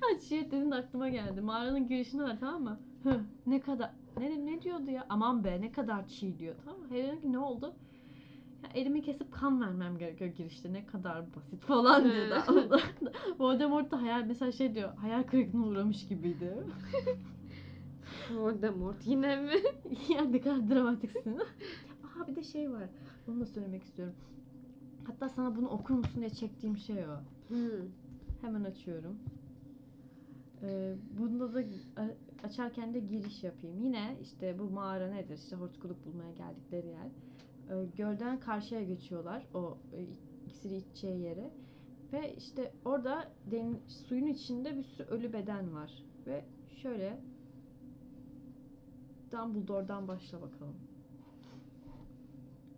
Ha 0.00 0.20
çiğ 0.28 0.46
dedin 0.50 0.70
de 0.70 0.74
aklıma 0.74 1.08
geldi. 1.08 1.40
Mağaranın 1.40 1.88
girişinde 1.88 2.22
var 2.22 2.36
tamam 2.40 2.62
mı? 2.62 2.80
Hı, 3.02 3.20
ne 3.46 3.60
kadar 3.60 3.90
ne, 4.18 4.46
ne 4.46 4.62
diyordu 4.62 4.90
ya? 4.90 5.06
Aman 5.08 5.44
be 5.44 5.60
ne 5.60 5.72
kadar 5.72 6.08
çiğ 6.08 6.38
diyor 6.38 6.54
tamam 6.64 6.80
mı? 6.80 6.90
Diyor 6.90 7.20
ki 7.20 7.32
ne 7.32 7.38
oldu? 7.38 7.74
Ya 8.62 8.70
elimi 8.74 9.02
kesip 9.02 9.32
kan 9.32 9.60
vermem 9.60 9.98
gerekiyor 9.98 10.30
girişte. 10.30 10.72
Ne 10.72 10.86
kadar 10.86 11.34
basit 11.36 11.62
falan 11.64 12.04
diyor 12.12 12.30
da. 12.70 12.80
Voldemort 13.38 13.90
da 13.90 14.02
hayal 14.02 14.24
mesela 14.24 14.52
şey 14.52 14.74
diyor. 14.74 14.94
Hayal 14.96 15.22
kırıklığına 15.22 15.66
uğramış 15.66 16.08
gibiydi. 16.08 16.54
Voldemort 18.30 19.06
yine 19.06 19.36
mi? 19.36 19.52
ya 20.08 20.22
ne 20.24 20.40
kadar 20.40 20.70
dramatiksin. 20.70 21.40
Aha 22.04 22.26
bir 22.26 22.36
de 22.36 22.42
şey 22.42 22.70
var. 22.70 22.88
Onu 23.28 23.40
da 23.40 23.46
söylemek 23.46 23.82
istiyorum. 23.82 24.14
Hatta 25.06 25.28
sana 25.28 25.56
bunu 25.56 25.68
okur 25.68 25.94
musun 25.94 26.20
diye 26.20 26.30
çektiğim 26.30 26.76
şey 26.76 27.04
o. 27.04 27.16
Hmm. 27.48 27.88
Hemen 28.40 28.64
açıyorum. 28.64 29.18
Ee, 30.62 30.94
bunda 31.18 31.54
da 31.54 31.64
açarken 32.42 32.94
de 32.94 33.00
giriş 33.00 33.44
yapayım. 33.44 33.80
Yine 33.80 34.16
işte 34.22 34.58
bu 34.58 34.70
mağara 34.70 35.10
nedir? 35.10 35.38
İşte 35.38 35.56
hortkuluk 35.56 36.06
bulmaya 36.06 36.32
geldikleri 36.32 36.86
yer. 36.86 37.06
Ee, 37.70 37.86
gölden 37.96 38.40
karşıya 38.40 38.82
geçiyorlar. 38.84 39.46
O 39.54 39.78
e, 39.92 40.06
iksiri 40.46 40.76
içeceği 40.76 41.20
yere. 41.20 41.50
Ve 42.12 42.34
işte 42.36 42.72
orada 42.84 43.32
den, 43.50 43.78
suyun 43.86 44.26
içinde 44.26 44.76
bir 44.76 44.82
sürü 44.82 45.08
ölü 45.08 45.32
beden 45.32 45.74
var. 45.74 46.04
Ve 46.26 46.44
şöyle 46.82 47.20
Dumbledore'dan 49.32 50.08
başla 50.08 50.42
bakalım. 50.42 50.89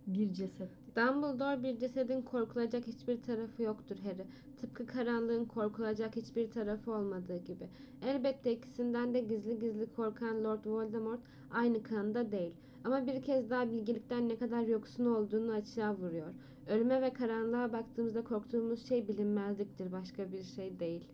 Bir 0.07 0.33
ceset. 0.33 0.69
Dumbledore 0.95 1.63
bir 1.63 1.79
cesedin 1.79 2.21
korkulacak 2.21 2.87
hiçbir 2.87 3.21
tarafı 3.21 3.63
yoktur 3.63 3.97
Harry. 3.97 4.25
Tıpkı 4.57 4.85
karanlığın 4.85 5.45
korkulacak 5.45 6.15
hiçbir 6.15 6.51
tarafı 6.51 6.91
olmadığı 6.91 7.37
gibi. 7.37 7.69
Elbette 8.01 8.51
ikisinden 8.51 9.13
de 9.13 9.19
gizli 9.19 9.59
gizli 9.59 9.93
korkan 9.93 10.43
Lord 10.43 10.65
Voldemort 10.65 11.19
aynı 11.51 11.83
kanında 11.83 12.31
değil. 12.31 12.53
Ama 12.83 13.07
bir 13.07 13.21
kez 13.21 13.49
daha 13.49 13.71
bilgelikten 13.71 14.29
ne 14.29 14.37
kadar 14.37 14.61
yoksun 14.61 15.05
olduğunu 15.05 15.51
açığa 15.51 15.95
vuruyor. 15.95 16.33
Ölüme 16.67 17.01
ve 17.01 17.13
karanlığa 17.13 17.73
baktığımızda 17.73 18.23
korktuğumuz 18.23 18.87
şey 18.87 19.07
bilinmezliktir, 19.07 19.91
başka 19.91 20.31
bir 20.31 20.43
şey 20.43 20.79
değil. 20.79 21.07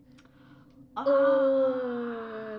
Aa! 0.96 1.04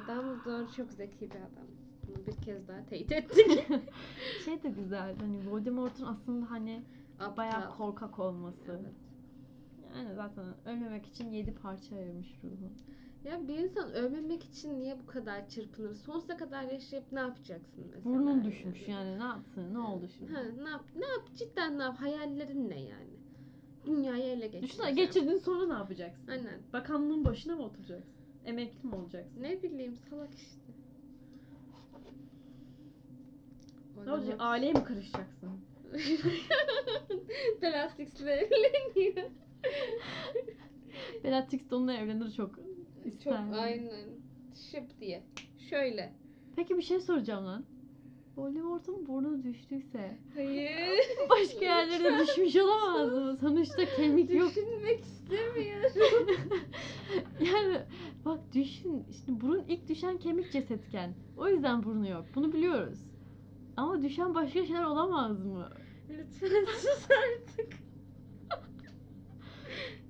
Dumbledore 0.08 0.72
çok 0.78 0.92
zeki 0.92 1.32
bir 1.32 1.36
adam. 1.36 1.81
Bunu 2.16 2.26
bir 2.28 2.42
kez 2.42 2.68
daha 2.68 2.86
teyit 2.86 3.12
ettik. 3.12 3.48
şey 4.46 4.64
de 4.64 4.70
güzel. 4.70 5.16
Hani 5.20 5.52
Voldemort'un 5.52 6.06
aslında 6.06 6.52
hani 6.52 6.84
bayağı 7.38 7.58
Aptal. 7.58 7.78
korkak 7.78 8.20
olması. 8.20 8.72
Evet. 8.72 8.94
Yani 9.96 10.16
zaten 10.16 10.46
ölmemek 10.66 11.06
için 11.06 11.32
yedi 11.32 11.54
parça 11.54 11.96
ayırmış 11.96 12.28
ruhu. 12.44 12.72
Ya 13.24 13.48
bir 13.48 13.58
insan 13.58 13.92
ölmemek 13.94 14.44
için 14.44 14.80
niye 14.80 15.00
bu 15.00 15.06
kadar 15.06 15.50
çırpınır? 15.50 15.96
Sonsuza 15.96 16.38
kadar 16.38 16.64
yaşayıp 16.64 17.12
ne 17.12 17.20
yapacaksın 17.20 17.86
mesela? 17.96 18.06
Burnun 18.06 18.32
yani? 18.32 18.44
düşmüş 18.44 18.88
yani 18.88 19.20
ne 19.20 19.24
yapsın? 19.24 19.74
Ne 19.74 19.80
oldu 19.80 20.08
şimdi? 20.18 20.34
Ha, 20.34 20.42
ne 20.64 20.70
yap? 20.70 20.86
Ne 20.96 21.06
yap? 21.06 21.36
Cidden 21.36 21.80
ne 21.80 21.84
yap? 21.84 21.96
Hayallerin 22.00 22.70
ne 22.70 22.80
yani? 22.82 23.12
Dünyayı 23.86 24.24
ele 24.24 24.48
geçireceğim. 24.48 24.64
Düşünsene 24.64 24.92
geçirdin 24.92 25.38
sonra 25.38 25.68
ne 25.68 25.74
yapacaksın? 25.74 26.28
Aynen. 26.28 26.60
Bakanlığın 26.74 27.26
başına 27.26 27.56
mı 27.56 27.64
oturacaksın? 27.64 28.12
Emekli 28.46 28.88
mi 28.88 28.96
olacaksın? 28.96 29.44
Ne 29.44 29.64
bileyim 29.64 29.96
salak 30.10 30.36
işte. 30.36 30.61
Ne 34.06 34.12
olacak? 34.14 34.36
Aileye 34.40 34.74
mi 34.74 34.84
karışacaksın? 34.84 35.50
Bellatrix'le 37.62 38.22
evleniyor. 38.22 39.30
Bellatrix 41.24 41.70
de 41.70 41.76
onunla 41.76 41.94
evlenir 41.94 42.32
çok. 42.32 42.56
Çok 43.04 43.14
ister. 43.14 43.44
aynen. 43.54 44.06
Şıp 44.72 45.00
diye. 45.00 45.24
Şöyle. 45.70 46.14
Peki 46.56 46.78
bir 46.78 46.82
şey 46.82 47.00
soracağım 47.00 47.46
lan. 47.46 47.66
Voldemort'un 48.38 49.08
burnu 49.08 49.44
düştüyse 49.44 50.18
Hayır. 50.36 51.00
başka 51.30 51.66
yerlere 51.66 52.20
düşmüş 52.20 52.56
olamaz 52.56 53.12
mı? 53.12 53.38
Sonuçta 53.42 53.86
kemik 53.86 54.34
yok. 54.34 54.50
Düşünmek 54.50 55.00
istemiyorum. 55.00 55.92
Yani 57.40 57.78
bak 58.26 58.40
düşün. 58.54 59.04
işte 59.12 59.42
burun 59.42 59.64
ilk 59.68 59.90
düşen 59.90 60.18
kemik 60.18 60.52
cesetken. 60.52 61.14
O 61.38 61.48
yüzden 61.50 61.84
burnu 61.84 62.10
yok. 62.10 62.26
Bunu 62.36 62.54
biliyoruz. 62.54 63.00
Ama 63.78 64.02
düşen 64.04 64.36
başka 64.36 64.66
şeyler 64.66 64.84
olamaz 64.84 65.46
mı? 65.46 65.70
Lütfen 66.10 66.66
sus 66.66 67.08
artık. 67.12 67.74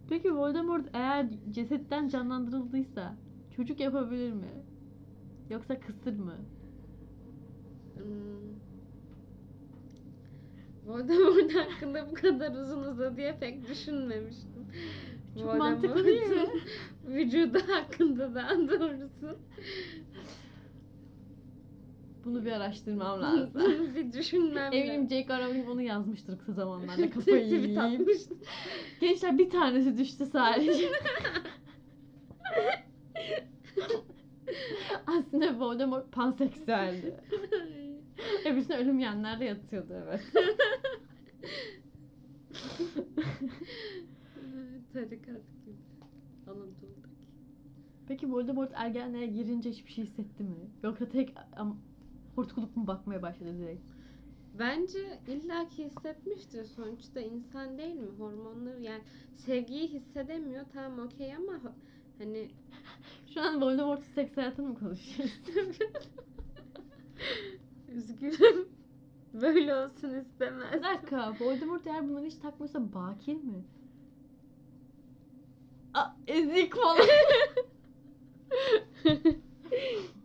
Peki 0.09 0.35
Voldemort 0.35 0.85
eğer 0.93 1.27
cesetten 1.51 2.07
canlandırıldıysa 2.07 3.15
çocuk 3.55 3.79
yapabilir 3.79 4.31
mi? 4.31 4.65
Yoksa 5.49 5.79
kısır 5.79 6.19
mı? 6.19 6.35
Hmm. 7.95 8.51
Voldemort 10.85 11.55
hakkında 11.55 12.11
bu 12.11 12.13
kadar 12.13 12.51
uzun 12.61 12.83
uzadıya 12.83 13.39
pek 13.39 13.67
düşünmemiştim. 13.67 14.67
Çok 15.39 15.57
mantıklı 15.57 16.05
değil 16.05 16.29
mi? 16.29 16.47
Vücudu 17.07 17.59
hakkında 17.67 18.35
daha 18.35 18.57
doğrusu. 18.57 19.39
Bunu 22.25 22.45
bir 22.45 22.51
araştırmam 22.51 23.21
lazım. 23.21 23.49
Bunu 23.53 23.95
bir 23.95 24.13
düşünmem 24.19 24.73
Eminim 24.73 25.09
J.K. 25.09 25.45
Rowling 25.45 25.69
onu 25.69 25.81
yazmıştır 25.81 26.37
kısa 26.37 26.53
zamanlarda 26.53 27.09
kafayı 27.09 27.45
yiyeyim. 27.45 28.07
Gençler 29.01 29.37
bir 29.37 29.49
tanesi 29.49 29.97
düştü 29.97 30.25
sadece. 30.25 30.89
Aslında 35.07 35.59
Voldemort 35.59 36.11
panseksüeldi. 36.11 37.15
Hepsine 38.43 38.77
ölüm 38.77 38.99
yanlarda 38.99 39.43
yatıyordu 39.43 39.93
evet. 40.05 40.21
Tarikat 44.93 45.41
gibi. 45.65 45.75
Anadolu'daki. 46.47 47.11
Peki 48.07 48.31
Voldemort 48.31 48.71
ergenliğe 48.75 49.27
girince 49.27 49.69
hiçbir 49.69 49.91
şey 49.91 50.05
hissetti 50.05 50.43
mi? 50.43 50.69
Yoksa 50.83 51.09
tek 51.09 51.33
hortkuluk 52.41 52.77
mu 52.77 52.87
bakmaya 52.87 53.21
başladı 53.21 53.59
direkt? 53.59 53.91
Bence 54.53 55.21
illaki 55.27 55.85
hissetmiştir. 55.85 56.65
Sonuçta 56.65 57.19
insan 57.19 57.77
değil 57.77 57.95
mi? 57.95 58.07
Hormonları 58.17 58.81
yani 58.81 59.03
sevgiyi 59.35 59.87
hissedemiyor. 59.87 60.65
Tamam 60.73 61.05
okey 61.05 61.35
ama 61.35 61.53
hani 62.17 62.51
Şu 63.33 63.41
an 63.41 63.61
Voldemort'un 63.61 64.03
seks 64.03 64.37
hayatını 64.37 64.67
mı 64.67 64.79
konuşuyoruz? 64.79 65.39
üzgünüm. 67.87 68.67
Böyle 69.33 69.75
olsun 69.75 70.11
Bir 70.13 70.21
istemez. 70.21 70.83
dakika, 70.83 71.35
Voldemort 71.39 71.87
eğer 71.87 72.09
bunları 72.09 72.25
hiç 72.25 72.35
takmıyorsa 72.35 72.93
bakir 72.93 73.35
mi? 73.35 73.63
Aa, 75.93 76.07
ezik 76.27 76.75
falan. 76.75 77.07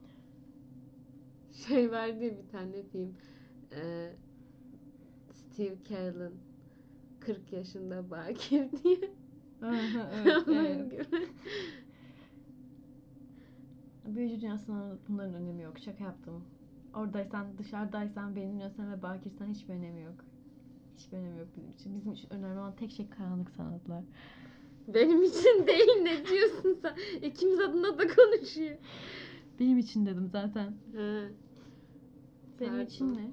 şey 1.69 1.85
ya 1.85 2.21
bir 2.21 2.35
tane 2.53 2.83
film. 2.93 3.14
Ee, 3.73 4.12
Steve 5.33 5.77
Carell'ın 5.89 6.35
40 7.21 7.53
yaşında 7.53 8.11
bakir 8.11 8.69
diye. 8.85 8.97
Evet, 9.62 10.49
evet. 10.49 11.09
Büyücü 14.07 14.41
dünyasında 14.41 14.99
bunların 15.09 15.35
önemi 15.35 15.62
yok. 15.62 15.79
Şaka 15.79 16.05
yaptım. 16.05 16.45
Oradaysan, 16.95 17.59
dışarıdaysan, 17.59 18.37
beğeniliyorsan 18.37 18.93
ve 18.93 19.03
bakirsen 19.03 19.47
hiçbir 19.47 19.75
önemi 19.75 20.03
yok. 20.03 20.25
Hiçbir 20.97 21.17
önemi 21.17 21.39
yok 21.39 21.49
bizim 21.57 21.71
için. 21.71 21.97
Bizim 21.97 22.12
için 22.12 22.33
önemli 22.33 22.59
olan 22.59 22.77
tek 22.77 22.91
şey 22.91 23.09
karanlık 23.09 23.51
sanatlar. 23.51 24.05
Benim 24.89 25.23
için 25.23 25.67
değil 25.67 26.03
ne 26.03 26.27
diyorsun 26.27 26.79
sen? 26.83 26.97
İkimiz 27.23 27.61
adına 27.61 27.99
da 27.99 28.07
konuşuyor. 28.14 28.77
Benim 29.61 29.79
için 29.79 30.07
dedim 30.07 30.29
zaten. 30.33 30.75
Ha. 30.97 31.29
Senin 32.59 32.71
Pardon. 32.71 32.85
için 32.87 33.15
ne? 33.15 33.31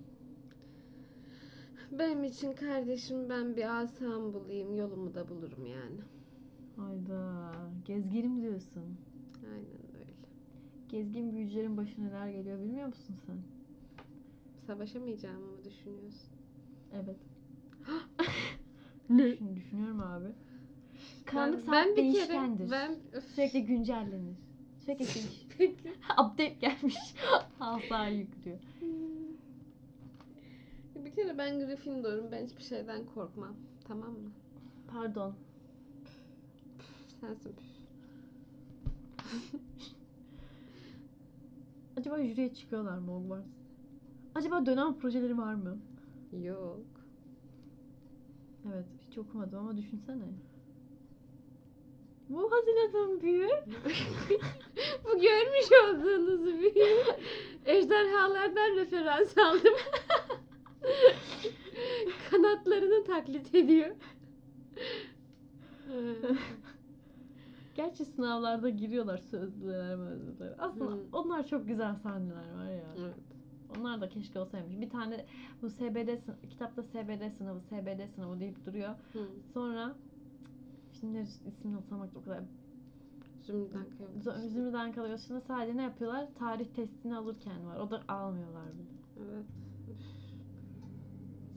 Benim 1.92 2.24
için 2.24 2.54
kardeşim 2.54 3.30
ben 3.30 3.56
bir 3.56 3.82
asam 3.82 4.34
bulayım 4.34 4.76
yolumu 4.76 5.16
da 5.16 5.30
bulurum 5.30 5.66
yani. 5.66 6.00
Hayda. 6.76 7.52
Gezginim 7.86 8.42
diyorsun. 8.42 8.98
Aynen 9.44 9.96
öyle. 10.00 10.14
Gezgin 10.90 11.36
büyücülerin 11.36 11.78
başına 11.78 12.06
neler 12.06 12.28
geliyor 12.30 12.60
bilmiyor 12.60 12.88
musun 12.88 13.16
sen? 13.26 13.38
Savaşamayacağımı 14.68 15.46
mı 15.46 15.58
düşünüyorsun? 15.66 16.30
Evet. 16.94 17.18
Ne? 19.10 19.32
Düşün, 19.32 19.56
düşünüyorum 19.56 20.00
abi. 20.00 20.28
Karanlık 21.26 21.60
Ben, 21.60 21.66
saat 21.66 21.74
ben 21.74 21.92
bir 21.92 21.96
kere 21.96 22.04
değişkendir. 22.04 22.72
ben 22.72 22.96
öf. 23.12 23.24
Sürekli 23.36 23.66
güncellenir. 23.66 24.36
Sürekli 24.86 25.06
değiş. 25.06 25.48
Update 26.12 26.48
gelmiş. 26.62 26.96
Asla 27.60 28.08
yüklüyor. 28.08 28.60
Bir 31.06 31.12
kere 31.12 31.38
ben 31.38 31.60
Gryffindor'um. 31.60 32.32
Ben 32.32 32.46
hiçbir 32.46 32.64
şeyden 32.64 33.06
korkmam. 33.06 33.56
Tamam 33.88 34.12
mı? 34.12 34.32
Pardon. 34.88 35.36
Sensin 37.22 37.54
püf. 37.56 37.74
Acaba 41.98 42.24
jüriye 42.24 42.54
çıkıyorlar 42.54 42.98
mı 42.98 43.12
Hogwarts? 43.12 43.48
Acaba 44.36 44.66
dönem 44.66 45.00
projeleri 45.00 45.38
var 45.38 45.54
mı? 45.54 45.78
Yok. 46.44 46.86
Evet 48.68 48.86
hiç 49.08 49.18
okumadım 49.18 49.60
ama 49.60 49.78
düşünsene. 49.78 50.24
Bu 52.30 52.52
hazinadan 52.52 53.22
büyü. 53.22 53.48
Bu 55.04 55.22
görmüş 55.22 55.72
olduğunuz 55.84 56.46
bir 56.46 56.76
ejderhalardan 57.66 58.76
referans 58.76 59.38
aldım. 59.38 59.74
Kanatlarını 62.32 63.04
taklit 63.06 63.56
ediyor. 63.56 63.96
Gerçi 67.76 68.06
sınavlarda 68.06 68.70
giriyorlar 68.70 69.18
sözlüler 69.18 69.96
mözlüler. 69.96 70.54
Aslında 70.60 70.92
Hmm. 70.92 71.00
onlar 71.12 71.48
çok 71.48 71.68
güzel 71.68 71.96
sahneler 71.96 72.54
var 72.56 72.70
ya. 72.72 72.96
evet. 72.98 73.16
Onlar 73.80 74.02
da 74.02 74.10
keşke 74.10 74.40
olsaymış. 74.40 74.82
Bir 74.82 74.90
tane 74.90 75.26
bu 75.62 75.70
SBD 75.70 76.10
kitapta 76.50 76.84
SBD 76.84 77.30
sınavı, 77.38 77.60
SBD 77.60 78.16
sınavı 78.16 78.40
deyip 78.40 78.66
duruyor. 78.66 78.90
Hı. 79.14 79.20
Sonra 79.54 79.96
şimdi 81.00 81.18
ismini 81.20 81.76
hatırlamak 81.76 82.10
o 82.16 82.24
kadar 82.24 82.40
Zümrüt'ten 84.42 84.92
kalıyor. 84.94 85.20
Şimdi 85.28 85.42
sadece 85.48 85.78
ne 85.78 85.82
yapıyorlar? 85.82 86.28
Tarih 86.40 86.66
testini 86.66 87.16
alırken 87.18 87.66
var. 87.66 87.76
O 87.80 87.92
da 87.92 88.02
almıyorlar 88.08 88.66
bile. 88.66 88.88
Evet. 89.20 89.46
Üf. 89.92 90.23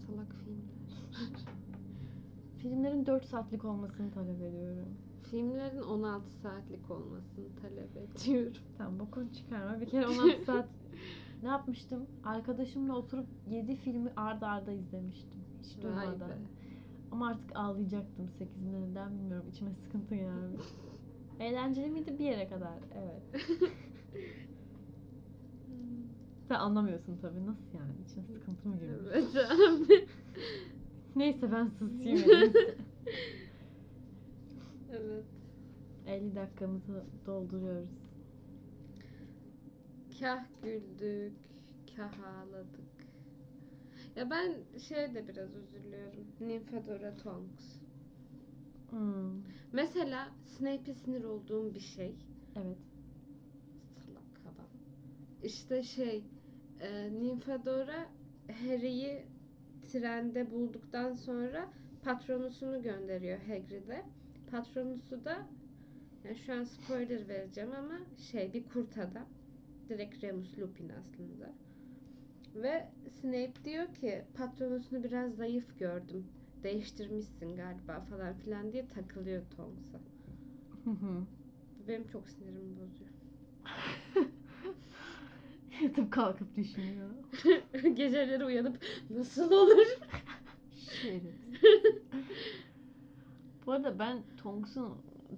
Salak 0.07 0.35
filmler. 0.35 0.77
Filmlerin 2.59 3.07
4 3.07 3.25
saatlik 3.25 3.65
olmasını 3.65 4.11
talep 4.11 4.43
ediyorum. 4.43 4.89
Filmlerin 5.31 5.83
16 5.83 6.31
saatlik 6.43 6.91
olmasını 6.91 7.45
talep 7.63 7.97
ediyorum. 7.97 8.53
Tamam 8.79 8.99
bokunu 8.99 9.33
çıkarma. 9.33 9.81
Bir 9.81 9.87
kere 9.87 10.07
16 10.07 10.45
saat 10.45 10.69
ne 11.43 11.49
yapmıştım? 11.49 12.07
Arkadaşımla 12.25 12.97
oturup 12.97 13.27
7 13.51 13.77
filmi 13.77 14.13
arda 14.17 14.49
arda 14.49 14.73
izlemiştim. 14.73 15.41
Hiç 15.63 15.77
Vay 15.77 15.83
durmadan. 15.83 16.31
be. 16.31 16.35
Ama 17.13 17.29
artık 17.29 17.57
ağlayacaktım 17.57 18.27
8'inde 18.27 18.91
neden 18.91 19.19
bilmiyorum. 19.19 19.49
İçime 19.51 19.75
sıkıntı 19.75 20.15
gelmiş. 20.15 20.67
Eğlenceli 21.41 21.91
miydi 21.91 22.19
bir 22.19 22.25
yere 22.25 22.49
kadar? 22.49 22.79
Evet. 22.95 23.47
Sen 26.49 26.55
anlamıyorsun 26.55 27.19
tabii. 27.23 27.47
Nasıl 27.47 27.79
yani? 27.79 27.93
İçine 28.07 28.25
sıkıntı 28.25 28.69
mı 28.69 28.77
girmiş? 28.79 29.07
Evet 29.13 29.37
abi. 29.37 30.09
Neyse 31.17 31.53
ben 31.53 31.69
susayım. 31.69 32.53
Evet. 34.93 35.25
50 36.07 36.35
dakikamızı 36.37 37.05
dolduruyoruz. 37.27 37.89
Kah 40.21 40.45
güldük, 40.63 41.37
kah 41.97 42.13
ağladık. 42.25 43.07
Ya 44.17 44.31
ben 44.31 44.55
şey 44.79 45.15
de 45.15 45.29
biraz 45.29 45.51
üzülüyorum. 45.57 46.27
Nymphadora 46.41 47.17
Tonks. 47.17 47.65
Hmm, 48.91 49.43
Mesela 49.73 50.29
Snape'e 50.47 50.95
sinir 50.95 51.25
olduğum 51.25 51.75
bir 51.75 51.81
şey. 51.81 52.15
evet. 52.57 52.79
Salak 54.07 54.55
adam. 54.55 54.67
İşte 55.43 55.83
şey 55.83 56.25
e, 56.81 57.13
Nymphadora 57.23 58.07
Harry'i 58.49 59.27
trende 59.93 60.51
bulduktan 60.51 61.15
sonra 61.15 61.69
patronusunu 62.03 62.83
gönderiyor 62.83 63.39
Hagrid'e. 63.39 64.05
Patronusu 64.51 65.25
da 65.25 65.47
yani 66.25 66.37
şu 66.37 66.55
an 66.55 66.65
spoiler 66.65 67.29
vereceğim 67.29 67.73
ama 67.73 67.99
şey 68.19 68.53
bir 68.53 68.69
kurt 68.69 68.99
adam. 68.99 69.29
Direkt 69.89 70.25
Remus 70.25 70.59
Lupin 70.59 70.89
aslında. 70.89 71.53
Ve 72.55 72.89
Snape 73.21 73.65
diyor 73.65 73.95
ki 73.95 74.25
patronusunu 74.35 75.05
biraz 75.05 75.35
zayıf 75.35 75.79
gördüm. 75.79 76.27
Değiştirmişsin 76.63 77.57
galiba 77.57 78.01
falan 78.01 78.35
filan 78.35 78.73
diye 78.73 78.89
takılıyor 78.89 79.43
Tonks'a. 79.57 79.99
Benim 81.89 82.07
çok 82.07 82.29
sinirimi 82.29 82.77
bozuyor. 82.77 83.11
Yatıp 85.83 86.13
kalkıp 86.13 86.57
düşünüyor. 86.57 87.11
Geceleri 87.95 88.45
uyanıp 88.45 88.79
nasıl 89.11 89.51
olur? 89.53 89.87
Şerif. 91.03 91.35
Bu 93.67 93.73
arada 93.73 93.99
ben 93.99 94.19
Tonks'un 94.37 94.95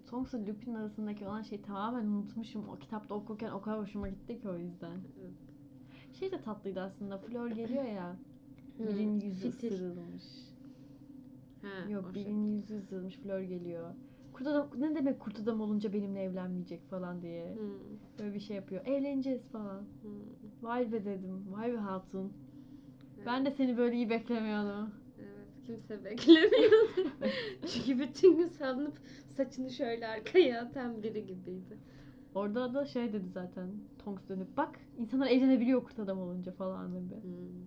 Tonks'la 0.06 0.38
Lupin 0.46 0.74
arasındaki 0.74 1.26
olan 1.26 1.42
şeyi 1.42 1.62
tamamen 1.62 2.04
unutmuşum. 2.06 2.68
O 2.68 2.78
kitapta 2.78 3.14
okurken 3.14 3.50
o 3.50 3.62
kadar 3.62 3.78
hoşuma 3.80 4.08
gitti 4.08 4.40
ki 4.40 4.48
o 4.48 4.56
yüzden. 4.58 4.96
Şey 6.18 6.32
de 6.32 6.40
tatlıydı 6.40 6.80
aslında. 6.80 7.18
Flor 7.18 7.48
geliyor 7.48 7.84
ya. 7.84 8.16
Birinin 8.78 9.20
yüzü 9.20 9.50
fitil. 9.50 9.72
ısırılmış. 9.72 10.22
Ha, 11.62 11.90
Yok 11.90 12.04
o 12.10 12.14
birinin 12.14 12.52
yüzü 12.56 12.78
ısırılmış. 12.78 13.14
Flor 13.16 13.40
geliyor. 13.40 13.90
Kurt 14.38 14.46
adam, 14.46 14.70
ne 14.78 14.94
demek 14.94 15.20
kurt 15.20 15.40
adam 15.40 15.60
olunca 15.60 15.92
benimle 15.92 16.22
evlenmeyecek 16.22 16.90
falan 16.90 17.22
diye. 17.22 17.54
Hmm, 17.54 17.98
Böyle 18.18 18.34
bir 18.34 18.40
şey 18.40 18.56
yapıyor. 18.56 18.86
Evleneceğiz 18.86 19.42
falan. 19.48 19.80
hmm. 20.02 20.10
Vay 20.62 20.92
be 20.92 21.04
dedim. 21.04 21.44
Vay 21.52 21.72
be 21.72 21.76
hatun. 21.76 22.32
Evet, 23.16 23.26
Ben 23.26 23.44
de 23.46 23.50
seni 23.50 23.76
böyle 23.76 23.96
iyi 23.96 24.10
beklemiyordum. 24.10 24.90
Evet, 25.18 25.48
kimse 25.66 26.04
beklemiyordu. 26.04 26.76
Çünkü 27.66 27.98
bütün 27.98 28.36
gün 28.36 28.48
salınıp 28.48 28.98
saçını 29.36 29.70
şöyle 29.70 30.06
arkaya 30.06 30.62
atan 30.62 31.02
biri 31.02 31.26
gibiydi. 31.26 31.78
Orada 32.34 32.74
da 32.74 32.84
şey 32.86 33.12
dedi 33.12 33.28
zaten. 33.34 33.70
Tonks 34.04 34.28
dönüp 34.28 34.56
bak 34.56 34.80
insanlar 34.98 35.26
evlenebiliyor 35.26 35.84
kurt 35.84 35.98
adam 35.98 36.18
olunca 36.18 36.52
falan 36.52 36.94
dedi. 36.94 37.22
Hmm. 37.22 37.66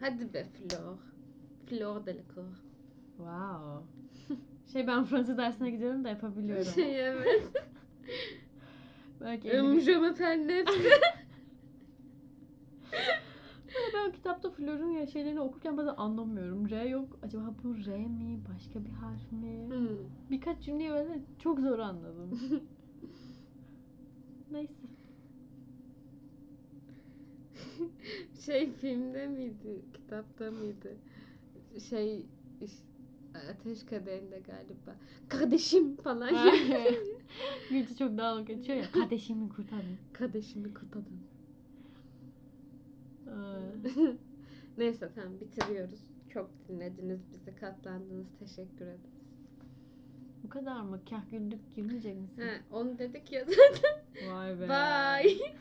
Hadi 0.00 0.34
be 0.34 0.44
Flor. 0.44 0.96
Flor 1.66 2.06
Delacour. 2.06 2.62
Wow. 3.16 3.84
Şey 4.72 4.86
ben 4.86 5.04
Fransız 5.04 5.38
dersine 5.38 5.70
gidiyorum 5.70 6.04
da 6.04 6.08
yapabiliyorum. 6.08 6.72
Şey 6.72 7.06
evet. 7.08 7.42
Belki 9.20 9.48
Je 9.80 9.96
m'appelle 9.96 10.46
nefsi. 10.48 10.90
Ben 13.94 14.12
kitapta 14.12 14.50
Flor'un 14.50 14.90
ya 14.90 15.06
şeylerini 15.06 15.40
okurken 15.40 15.76
bazen 15.76 15.94
anlamıyorum. 15.96 16.70
R 16.70 16.84
yok. 16.84 17.18
Acaba 17.22 17.54
bu 17.64 17.74
R 17.86 17.98
mi? 18.06 18.40
Başka 18.54 18.84
bir 18.84 18.90
harf 18.90 19.32
mi? 19.32 19.66
Hmm. 19.68 19.88
Birkaç 20.30 20.62
cümleyi 20.62 20.90
böyle 20.90 21.20
çok 21.38 21.60
zor 21.60 21.78
anladım. 21.78 22.40
Neyse. 24.50 24.72
Şey 28.44 28.70
filmde 28.72 29.26
miydi? 29.26 29.82
Kitapta 29.94 30.50
mıydı? 30.50 30.96
Şey 31.88 32.26
iş- 32.60 32.82
Ateş 33.50 33.84
Kaderinde 33.84 34.38
galiba. 34.38 34.96
Kardeşim 35.28 35.96
falan. 35.96 36.30
Gülçü 37.70 37.96
çok 37.96 38.18
dağılık 38.18 38.46
geçiyor 38.46 38.78
ya. 38.78 38.90
Kardeşimi 38.92 39.48
kurtarın. 39.48 39.96
Kardeşimi 40.12 40.74
kurtardın. 40.74 41.20
Ee, 43.26 43.32
Neyse 44.78 45.10
tamam 45.14 45.32
bitiriyoruz. 45.40 46.00
Çok 46.32 46.50
dinlediniz 46.68 47.20
bizi 47.32 47.56
katlandınız. 47.56 48.26
Teşekkür 48.38 48.86
ederiz. 48.86 49.16
Bu 50.44 50.48
kadar 50.48 50.80
mı? 50.80 51.00
Kah 51.10 51.30
güldük 51.30 51.74
girmeyecek 51.76 52.16
misin? 52.16 52.42
Ha, 52.42 52.76
onu 52.76 52.98
dedik 52.98 53.32
ya. 53.32 53.46
Vay 54.32 54.60
be. 54.60 54.68
Bye. 54.68 55.54